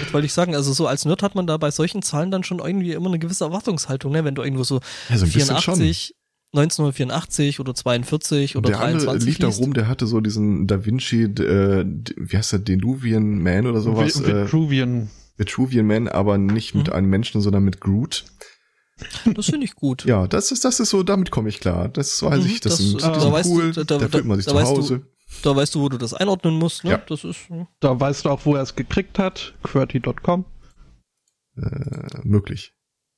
was 0.00 0.12
wollte 0.12 0.26
ich 0.26 0.32
sagen? 0.32 0.54
Also 0.54 0.72
so 0.72 0.86
als 0.86 1.04
Nerd 1.04 1.22
hat 1.22 1.34
man 1.34 1.46
da 1.46 1.56
bei 1.56 1.70
solchen 1.70 2.02
Zahlen 2.02 2.30
dann 2.30 2.44
schon 2.44 2.58
irgendwie 2.58 2.92
immer 2.92 3.08
eine 3.08 3.18
gewisse 3.18 3.44
Erwartungshaltung, 3.44 4.12
ne? 4.12 4.24
Wenn 4.24 4.34
du 4.34 4.42
irgendwo 4.42 4.64
so 4.64 4.80
ja, 5.08 5.18
so 5.18 5.26
84, 5.26 6.14
1984 6.54 7.60
oder 7.60 7.74
42 7.74 8.56
oder 8.56 8.70
der 8.70 8.78
23 8.78 9.08
andere 9.08 9.24
lief 9.24 9.38
da 9.38 9.48
rum, 9.48 9.72
der 9.72 9.88
hatte 9.88 10.06
so 10.06 10.20
diesen 10.20 10.66
Da 10.66 10.84
Vinci, 10.84 11.22
äh, 11.22 11.84
wie 12.16 12.36
heißt 12.36 12.52
der, 12.52 12.58
Deluvian 12.58 13.38
Man 13.38 13.66
oder 13.66 13.80
sowas? 13.80 14.22
Vitruvian. 14.22 15.04
Äh, 15.04 15.38
Vitruvian 15.38 15.86
Man, 15.86 16.08
aber 16.08 16.36
nicht 16.36 16.74
mit 16.74 16.88
hm. 16.88 16.94
einem 16.94 17.10
Menschen, 17.10 17.40
sondern 17.40 17.64
mit 17.64 17.80
Groot. 17.80 18.24
Das 19.34 19.46
finde 19.46 19.64
ich 19.64 19.74
gut. 19.74 20.04
Ja, 20.04 20.26
das 20.26 20.52
ist, 20.52 20.64
das 20.64 20.78
ist 20.78 20.90
so, 20.90 21.02
damit 21.02 21.30
komme 21.30 21.48
ich 21.48 21.58
klar. 21.58 21.88
Das 21.88 22.22
weiß 22.22 22.44
mhm, 22.44 22.50
ich, 22.50 22.60
das, 22.60 22.76
das 22.76 22.86
sind, 22.86 23.02
äh, 23.02 23.06
da 23.06 23.42
cool, 23.46 23.72
du, 23.72 23.84
da, 23.84 23.98
da, 23.98 24.08
fühlt 24.08 24.26
man 24.26 24.36
sich 24.36 24.46
zu 24.46 24.60
Hause. 24.60 24.98
Du, 24.98 25.04
da 25.42 25.56
weißt 25.56 25.74
du, 25.74 25.80
wo 25.80 25.88
du 25.88 25.98
das 25.98 26.12
einordnen 26.14 26.54
musst, 26.54 26.84
ne? 26.84 26.90
Ja. 26.90 26.98
Das 26.98 27.24
ist. 27.24 27.48
Hm. 27.48 27.66
Da 27.80 27.98
weißt 27.98 28.26
du 28.26 28.28
auch, 28.28 28.44
wo 28.44 28.54
er 28.54 28.62
es 28.62 28.76
gekriegt 28.76 29.18
hat. 29.18 29.54
QWERTY.com. 29.62 30.44
Äh, 31.56 32.20
möglich. 32.22 32.74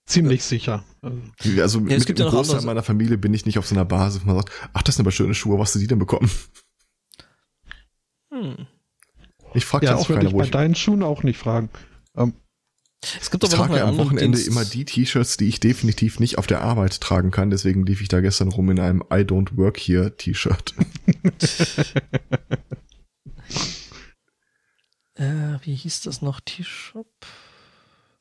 Ziemlich 0.06 0.40
ja. 0.40 0.46
sicher. 0.46 0.84
Also 1.02 1.80
ja, 1.80 1.98
mit 1.98 2.08
dem 2.08 2.16
ja 2.16 2.28
Großteil 2.28 2.62
meiner 2.62 2.82
Familie 2.82 3.16
bin 3.16 3.32
ich 3.32 3.46
nicht 3.46 3.58
auf 3.58 3.66
so 3.66 3.74
einer 3.74 3.86
Basis, 3.86 4.22
wo 4.22 4.26
man 4.26 4.36
sagt, 4.36 4.52
ach, 4.74 4.82
das 4.82 4.96
sind 4.96 5.04
aber 5.04 5.12
schöne 5.12 5.34
Schuhe, 5.34 5.58
was 5.58 5.68
hast 5.68 5.76
du 5.76 5.78
die 5.78 5.86
denn 5.86 5.98
bekommen? 5.98 6.30
Hm. 8.30 8.66
Ich 9.54 9.64
frage 9.64 9.86
ja, 9.86 9.94
auch 9.94 10.06
keiner, 10.06 10.26
ich 10.28 10.32
wo 10.32 10.38
bei 10.38 10.44
ich 10.44 10.50
deinen 10.50 10.74
Schuhen 10.74 11.02
auch 11.02 11.22
nicht 11.22 11.38
fragen. 11.38 11.70
Ähm, 12.16 12.34
es 13.20 13.30
gibt 13.30 13.44
ich 13.44 13.54
aber 13.54 13.68
trage 13.68 13.84
am 13.84 13.96
Wochenende 13.98 14.36
Dienst. 14.36 14.48
immer 14.48 14.64
die 14.64 14.84
T-Shirts, 14.84 15.36
die 15.36 15.48
ich 15.48 15.60
definitiv 15.60 16.18
nicht 16.20 16.38
auf 16.38 16.46
der 16.46 16.62
Arbeit 16.62 17.00
tragen 17.00 17.30
kann. 17.30 17.50
Deswegen 17.50 17.86
lief 17.86 18.00
ich 18.00 18.08
da 18.08 18.20
gestern 18.20 18.48
rum 18.48 18.70
in 18.70 18.80
einem 18.80 19.02
I 19.12 19.20
don't 19.20 19.56
work 19.56 19.78
here 19.78 20.16
T-Shirt. 20.16 20.74
äh, 25.14 25.58
wie 25.62 25.74
hieß 25.74 26.02
das 26.02 26.22
noch? 26.22 26.40
T-Shop? 26.40 27.06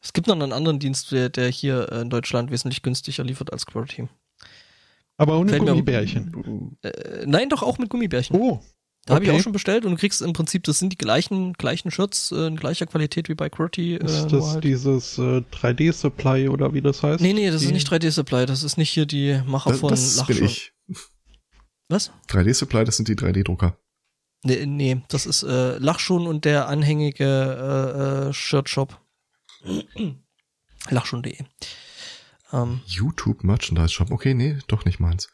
Es 0.04 0.12
gibt 0.12 0.28
noch 0.28 0.36
einen 0.36 0.52
anderen 0.52 0.80
Dienst, 0.80 1.12
der, 1.12 1.30
der 1.30 1.50
hier 1.50 1.92
in 1.92 2.10
Deutschland 2.10 2.52
wesentlich 2.52 2.82
günstiger 2.82 3.24
liefert 3.24 3.54
als 3.54 3.66
Quality. 3.66 4.10
Aber 5.18 5.40
ohne 5.40 5.52
Fällt 5.52 5.66
Gummibärchen. 5.66 6.76
Mir, 6.82 6.90
äh, 6.92 7.26
nein, 7.26 7.50
doch 7.50 7.64
auch 7.64 7.78
mit 7.78 7.90
Gummibärchen. 7.90 8.36
Oh. 8.36 8.60
Da 9.06 9.16
okay. 9.16 9.16
habe 9.16 9.26
ich 9.26 9.32
auch 9.32 9.44
schon 9.44 9.52
bestellt 9.52 9.84
und 9.84 9.92
du 9.92 9.98
kriegst 9.98 10.22
im 10.22 10.32
Prinzip, 10.32 10.64
das 10.64 10.80
sind 10.80 10.94
die 10.94 10.98
gleichen, 10.98 11.54
gleichen 11.54 11.92
Shirts 11.92 12.32
äh, 12.32 12.48
in 12.48 12.56
gleicher 12.56 12.86
Qualität 12.86 13.28
wie 13.28 13.36
bei 13.36 13.50
QWERTY. 13.50 13.96
Äh, 13.96 14.06
ist 14.06 14.28
das 14.28 14.54
halt. 14.54 14.64
dieses 14.64 15.18
äh, 15.18 15.42
3D-Supply 15.52 16.48
oder 16.48 16.74
wie 16.74 16.82
das 16.82 17.04
heißt? 17.04 17.22
Nee, 17.22 17.34
nee, 17.34 17.52
das 17.52 17.62
die? 17.62 17.68
ist 17.68 17.74
nicht 17.74 17.88
3D-Supply, 17.90 18.46
das 18.46 18.64
ist 18.64 18.78
nicht 18.78 18.90
hier 18.90 19.06
die 19.06 19.42
Macher 19.46 19.72
das, 19.72 19.80
von 19.82 19.90
Das 19.90 20.16
Lachscher. 20.18 20.34
bin 20.34 20.46
ich. 20.46 20.74
Was? 21.90 22.12
3D-Supply, 22.30 22.86
das 22.86 22.96
sind 22.96 23.10
die 23.10 23.16
3D-Drucker. 23.16 23.78
Nee, 24.46 24.66
nee, 24.66 25.02
das 25.10 25.26
ist 25.26 25.44
äh, 25.44 25.78
Lachschun 25.78 26.26
und 26.26 26.46
der 26.46 26.68
anhängige 26.68 27.26
äh, 27.26 28.30
äh, 28.30 28.34
Shirt-Shop. 28.34 29.03
Lachschun.de. 30.90 31.38
Ähm, 32.52 32.82
YouTube 32.86 33.44
Merchandise 33.44 33.90
Shop, 33.90 34.12
okay, 34.12 34.34
nee, 34.34 34.58
doch 34.68 34.86
nicht 34.86 35.00
meins. 35.00 35.30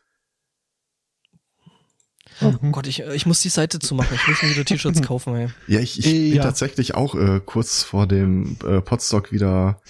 Oh 2.42 2.52
Gott, 2.72 2.88
ich, 2.88 3.02
ich 3.02 3.26
muss 3.26 3.42
die 3.42 3.50
Seite 3.50 3.80
zumachen. 3.80 4.16
Ich 4.16 4.28
muss 4.28 4.42
mir 4.42 4.52
wieder 4.52 4.64
T-Shirts 4.64 5.02
kaufen. 5.02 5.36
Ey. 5.36 5.48
Ja, 5.68 5.80
ich, 5.80 6.00
ich 6.00 6.06
bin 6.06 6.36
ja. 6.36 6.44
tatsächlich 6.44 6.96
auch 6.96 7.16
äh, 7.16 7.42
kurz 7.46 7.84
vor 7.84 8.08
dem 8.08 8.56
äh, 8.64 8.82
Podstock 8.82 9.32
wieder 9.34 9.82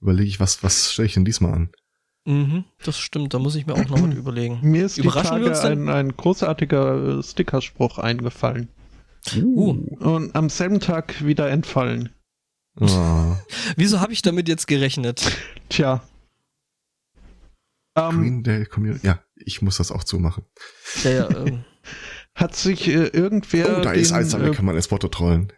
überlege 0.00 0.28
ich, 0.28 0.40
was, 0.40 0.62
was 0.62 0.92
stelle 0.92 1.06
ich 1.06 1.14
denn 1.14 1.24
diesmal 1.24 1.52
an? 1.52 1.70
Mhm, 2.24 2.64
das 2.84 2.98
stimmt, 2.98 3.34
da 3.34 3.38
muss 3.38 3.56
ich 3.56 3.66
mir 3.66 3.74
auch 3.74 3.88
noch 3.88 4.02
was 4.02 4.14
überlegen. 4.16 4.60
Mir 4.62 4.86
ist 4.86 4.98
Überraschen 4.98 5.42
die 5.42 5.50
Tage 5.50 5.68
ein, 5.68 5.88
ein 5.88 6.16
großartiger 6.16 7.18
äh, 7.18 7.22
Stickerspruch 7.22 7.98
eingefallen. 7.98 8.68
Uh. 9.36 9.70
Und 10.00 10.34
am 10.34 10.48
selben 10.48 10.80
Tag 10.80 11.24
wieder 11.24 11.48
entfallen. 11.50 12.10
Oh. 12.80 13.36
Wieso 13.76 14.00
habe 14.00 14.12
ich 14.12 14.22
damit 14.22 14.48
jetzt 14.48 14.66
gerechnet? 14.66 15.36
Tja. 15.68 16.02
Um, 17.94 18.20
Green 18.20 18.42
Day 18.42 18.64
Community. 18.64 19.06
Ja, 19.06 19.20
ich 19.36 19.60
muss 19.60 19.76
das 19.76 19.92
auch 19.92 20.04
zumachen. 20.04 20.44
Ja, 21.04 21.10
ja, 21.10 21.30
ähm. 21.30 21.64
Hat 22.34 22.56
sich 22.56 22.88
äh, 22.88 23.08
irgendwer. 23.08 23.78
Oh, 23.78 23.82
da 23.82 23.92
den, 23.92 24.00
ist 24.00 24.12
eins, 24.12 24.30
damit 24.30 24.52
äh, 24.52 24.56
kann 24.56 24.64
man 24.64 24.74
ins 24.74 24.86
Foto 24.86 25.08
trollen. 25.08 25.52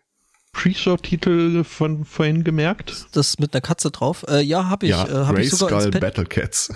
Pre-Show-Titel 0.53 1.63
von 1.63 2.05
vorhin 2.05 2.43
gemerkt? 2.43 3.07
Das 3.13 3.39
mit 3.39 3.55
einer 3.55 3.61
Katze 3.61 3.93
drauf? 3.93 4.25
Äh, 4.29 4.41
ja, 4.41 4.69
habe 4.69 4.87
ich. 4.87 4.91
Ja, 4.91 5.07
äh, 5.07 5.27
hab 5.27 5.39
ich 5.39 5.51
sogar 5.51 5.81
Skull 5.81 6.01
Battle 6.01 6.27
Cats. 6.27 6.75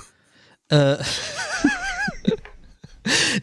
Äh, 0.69 0.99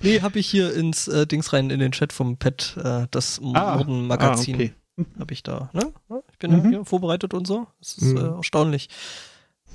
nee, 0.02 0.22
habe 0.22 0.40
ich 0.40 0.48
hier 0.48 0.74
ins 0.74 1.10
äh, 1.10 1.28
Dings 1.28 1.52
rein, 1.52 1.70
in 1.70 1.80
den 1.80 1.92
Chat 1.92 2.14
vom 2.14 2.38
Pet, 2.38 2.78
äh, 2.78 3.08
das 3.12 3.40
ah, 3.40 3.76
Morden-Magazin. 3.76 4.54
Ah, 4.54 4.58
okay. 4.58 4.74
Habe 5.20 5.34
ich 5.34 5.44
da, 5.44 5.70
ne? 5.74 5.94
Ich 6.32 6.38
bin 6.38 6.52
mhm. 6.52 6.70
hier 6.70 6.86
vorbereitet 6.86 7.34
und 7.34 7.46
so. 7.46 7.68
Das 7.80 7.98
ist 7.98 8.14
mhm. 8.14 8.18
äh, 8.18 8.36
erstaunlich. 8.38 8.90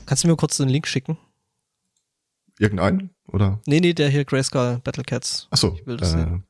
Kannst 0.07 0.25
du 0.25 0.29
mir 0.29 0.37
kurz 0.37 0.57
den 0.57 0.69
Link 0.69 0.87
schicken? 0.87 1.19
Irgendeinen? 2.59 3.11
Oder? 3.27 3.61
Nee, 3.67 3.81
nee, 3.81 3.93
der 3.93 4.09
hier 4.09 4.25
Grayskull 4.25 4.81
Battle 4.83 5.05
Cats. 5.05 5.47
Achso. 5.51 5.77
Ich 5.79 5.87
will 5.87 5.97
das 5.97 6.15
äh, 6.15 6.19
sehen. 6.19 6.45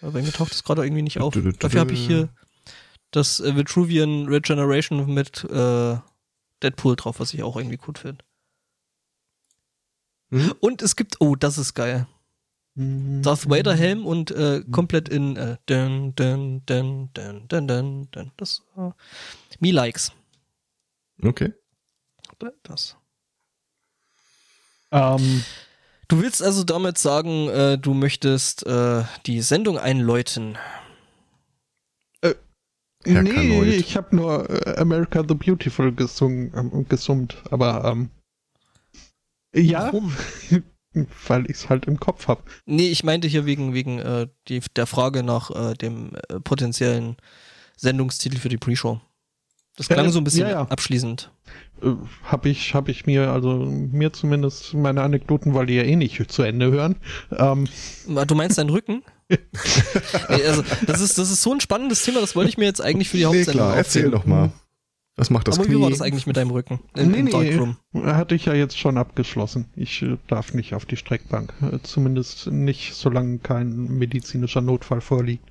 Aber 0.00 0.12
bei 0.12 0.22
mir 0.22 0.32
taucht 0.32 0.52
das 0.52 0.64
gerade 0.64 0.84
irgendwie 0.84 1.02
nicht 1.02 1.20
auf. 1.20 1.34
Dafür 1.58 1.80
habe 1.80 1.92
ich 1.92 2.06
hier 2.06 2.28
das 3.10 3.40
äh, 3.40 3.56
Vitruvian 3.56 4.26
Regeneration 4.26 5.12
mit 5.12 5.44
äh, 5.44 5.96
Deadpool 6.62 6.96
drauf, 6.96 7.20
was 7.20 7.34
ich 7.34 7.42
auch 7.42 7.56
irgendwie 7.56 7.76
gut 7.76 7.98
finde. 7.98 8.24
Mhm. 10.30 10.54
Und 10.60 10.82
es 10.82 10.96
gibt, 10.96 11.20
oh, 11.20 11.36
das 11.36 11.58
ist 11.58 11.74
geil. 11.74 12.06
Mhm. 12.78 13.22
Darth 13.22 13.50
Vader 13.50 13.74
Helm 13.74 14.06
und 14.06 14.30
äh, 14.30 14.62
komplett 14.70 15.08
in 15.08 15.36
äh, 15.36 15.56
dun, 15.66 16.14
dun, 16.14 16.62
dun, 16.64 17.10
dun, 17.12 17.48
dun, 17.48 17.66
dun, 17.66 18.08
dun. 18.12 18.32
Das 18.36 18.62
äh, 18.76 18.90
Me 19.58 19.72
Likes. 19.72 20.12
Okay. 21.20 21.52
Das. 22.62 22.96
Ähm, 24.92 25.42
du 26.06 26.22
willst 26.22 26.40
also 26.40 26.62
damit 26.62 26.98
sagen, 26.98 27.48
äh, 27.48 27.78
du 27.78 27.94
möchtest 27.94 28.64
äh, 28.64 29.02
die 29.26 29.40
Sendung 29.40 29.76
einläuten. 29.76 30.56
Äh, 32.20 32.34
nee, 33.04 33.64
ich 33.70 33.96
habe 33.96 34.14
nur 34.14 34.48
äh, 34.48 34.76
America 34.76 35.24
the 35.26 35.34
Beautiful 35.34 35.92
gesungen, 35.92 36.52
ähm, 36.54 36.86
gesummt, 36.88 37.42
aber 37.50 37.84
ähm, 37.86 38.10
ja, 39.52 39.86
Warum? 39.86 40.14
weil 41.26 41.44
ich 41.46 41.56
es 41.56 41.68
halt 41.68 41.86
im 41.86 41.98
Kopf 42.00 42.28
habe. 42.28 42.42
Nee, 42.66 42.88
ich 42.88 43.04
meinte 43.04 43.28
hier 43.28 43.46
wegen 43.46 43.74
wegen 43.74 43.98
äh, 43.98 44.28
die, 44.48 44.60
der 44.76 44.86
Frage 44.86 45.22
nach 45.22 45.50
äh, 45.50 45.74
dem 45.74 46.12
äh, 46.28 46.40
potenziellen 46.40 47.16
Sendungstitel 47.76 48.38
für 48.38 48.48
die 48.48 48.58
Pre-Show. 48.58 49.00
Das 49.76 49.88
klang 49.88 50.10
so 50.10 50.18
ein 50.18 50.24
bisschen 50.24 50.48
ja, 50.48 50.50
ja. 50.50 50.62
abschließend. 50.62 51.30
Äh, 51.82 51.92
habe 52.24 52.48
ich, 52.48 52.74
hab 52.74 52.88
ich 52.88 53.06
mir, 53.06 53.30
also 53.30 53.58
mir 53.58 54.12
zumindest 54.12 54.74
meine 54.74 55.02
Anekdoten, 55.02 55.54
weil 55.54 55.66
die 55.66 55.74
ja 55.74 55.84
eh 55.84 55.94
nicht 55.94 56.32
zu 56.32 56.42
Ende 56.42 56.72
hören. 56.72 56.96
Ähm. 57.30 57.68
Du 58.26 58.34
meinst 58.34 58.58
deinen 58.58 58.70
Rücken? 58.70 59.04
also, 60.28 60.64
das 60.86 61.00
ist, 61.00 61.18
das 61.18 61.30
ist 61.30 61.42
so 61.42 61.52
ein 61.52 61.60
spannendes 61.60 62.02
Thema, 62.02 62.20
das 62.20 62.34
wollte 62.34 62.48
ich 62.48 62.58
mir 62.58 62.64
jetzt 62.64 62.80
eigentlich 62.80 63.08
für 63.08 63.18
die 63.18 63.26
Hauptsendung 63.26 63.54
nee, 63.54 63.58
klar, 63.58 63.76
erzähl 63.76 64.10
doch 64.10 64.24
mal. 64.24 64.50
Was 65.18 65.30
macht 65.30 65.48
das 65.48 65.58
Aber 65.58 65.66
Knie? 65.66 65.74
wie 65.74 65.80
war 65.82 65.90
das 65.90 66.00
eigentlich 66.00 66.28
mit 66.28 66.36
deinem 66.36 66.52
Rücken? 66.52 66.78
In, 66.94 67.10
nee, 67.10 67.22
nee, 67.22 67.74
hatte 68.04 68.36
ich 68.36 68.44
ja 68.44 68.54
jetzt 68.54 68.78
schon 68.78 68.96
abgeschlossen. 68.96 69.66
Ich 69.74 70.00
äh, 70.02 70.16
darf 70.28 70.54
nicht 70.54 70.74
auf 70.74 70.86
die 70.86 70.96
Streckbank. 70.96 71.52
Äh, 71.60 71.80
zumindest 71.82 72.46
nicht, 72.46 72.94
solange 72.94 73.40
kein 73.40 73.98
medizinischer 73.98 74.60
Notfall 74.60 75.00
vorliegt. 75.00 75.44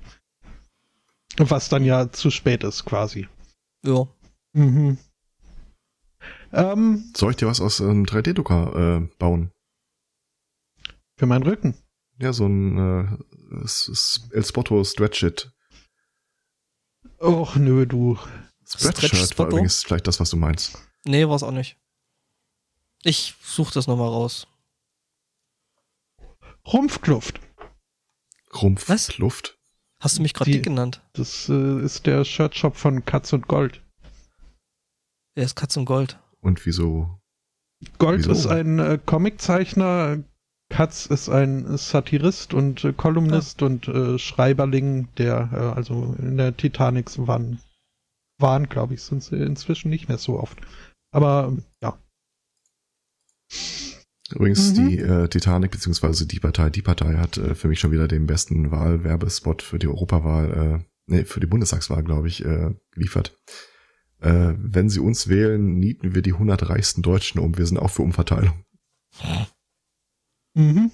Was 1.36 1.68
dann 1.68 1.84
ja 1.84 2.10
zu 2.10 2.30
spät 2.30 2.64
ist, 2.64 2.86
quasi. 2.86 3.28
Ja. 3.84 4.08
Mhm. 4.54 4.96
Ähm, 6.50 7.12
Soll 7.14 7.32
ich 7.32 7.36
dir 7.36 7.46
was 7.46 7.60
aus 7.60 7.82
einem 7.82 8.04
3D-Drucker 8.04 9.02
äh, 9.02 9.08
bauen? 9.18 9.50
Für 11.18 11.26
meinen 11.26 11.42
Rücken? 11.42 11.74
Ja, 12.18 12.32
so 12.32 12.46
ein 12.46 12.78
äh, 12.78 14.32
El 14.32 14.44
Spotto 14.44 14.82
Stretch-It. 14.82 15.52
Och, 17.20 17.56
nö, 17.56 17.84
du. 17.84 18.16
Spreadshirt 18.68 19.38
war 19.38 19.46
übrigens 19.46 19.82
vielleicht 19.82 20.06
das, 20.06 20.20
was 20.20 20.30
du 20.30 20.36
meinst. 20.36 20.78
Nee, 21.04 21.26
war 21.26 21.36
es 21.36 21.42
auch 21.42 21.52
nicht. 21.52 21.76
Ich 23.02 23.34
suche 23.42 23.72
das 23.72 23.86
nochmal 23.86 24.08
raus. 24.08 24.46
Rumpfkluft. 26.66 27.40
Rumpfkluft? 28.54 29.58
Hast 30.00 30.18
du 30.18 30.22
mich 30.22 30.34
gerade 30.34 30.50
dick 30.50 30.64
genannt? 30.64 31.02
Das 31.14 31.48
äh, 31.48 31.80
ist 31.82 32.06
der 32.06 32.24
Shirtshop 32.24 32.76
von 32.76 33.04
Katz 33.04 33.32
und 33.32 33.48
Gold. 33.48 33.82
Er 35.34 35.44
ist 35.44 35.56
Katz 35.56 35.76
und 35.76 35.86
Gold. 35.86 36.18
Und 36.40 36.64
wieso? 36.66 37.18
Gold 37.98 38.20
wieso? 38.20 38.32
ist 38.32 38.46
ein 38.46 38.78
äh, 38.78 38.98
Comiczeichner, 39.04 40.22
Katz 40.68 41.06
ist 41.06 41.28
ein 41.28 41.76
Satirist 41.78 42.52
und 42.52 42.84
äh, 42.84 42.92
Kolumnist 42.92 43.62
ah. 43.62 43.66
und 43.66 43.88
äh, 43.88 44.18
Schreiberling, 44.18 45.08
der 45.16 45.48
äh, 45.52 45.76
also 45.76 46.14
in 46.18 46.36
der 46.36 46.56
Titanic 46.56 47.10
waren, 47.26 47.60
waren 48.38 48.68
glaube 48.68 48.94
ich, 48.94 49.02
sind 49.02 49.22
sie 49.22 49.36
inzwischen 49.36 49.90
nicht 49.90 50.08
mehr 50.08 50.18
so 50.18 50.38
oft. 50.38 50.58
Aber 51.12 51.56
ja. 51.82 51.98
Übrigens, 54.30 54.76
mhm. 54.76 54.88
die 54.88 54.98
äh, 54.98 55.28
Titanic 55.28 55.70
beziehungsweise 55.70 56.26
die 56.26 56.40
Partei, 56.40 56.68
die 56.70 56.82
Partei 56.82 57.14
hat 57.14 57.38
äh, 57.38 57.54
für 57.54 57.68
mich 57.68 57.80
schon 57.80 57.92
wieder 57.92 58.08
den 58.08 58.26
besten 58.26 58.70
Wahlwerbespot 58.70 59.62
für 59.62 59.78
die 59.78 59.88
Europawahl, 59.88 60.82
äh, 60.82 60.84
nee, 61.06 61.24
für 61.24 61.40
die 61.40 61.46
Bundestagswahl, 61.46 62.04
glaube 62.04 62.28
ich, 62.28 62.44
äh, 62.44 62.74
geliefert. 62.90 63.36
Äh, 64.20 64.52
wenn 64.58 64.90
sie 64.90 65.00
uns 65.00 65.28
wählen, 65.28 65.74
nieten 65.74 66.14
wir 66.14 66.22
die 66.22 66.34
100 66.34 66.68
reichsten 66.68 67.02
Deutschen 67.02 67.40
um. 67.40 67.56
Wir 67.56 67.66
sind 67.66 67.78
auch 67.78 67.90
für 67.90 68.02
Umverteilung. 68.02 68.64
Mhm. 70.54 70.90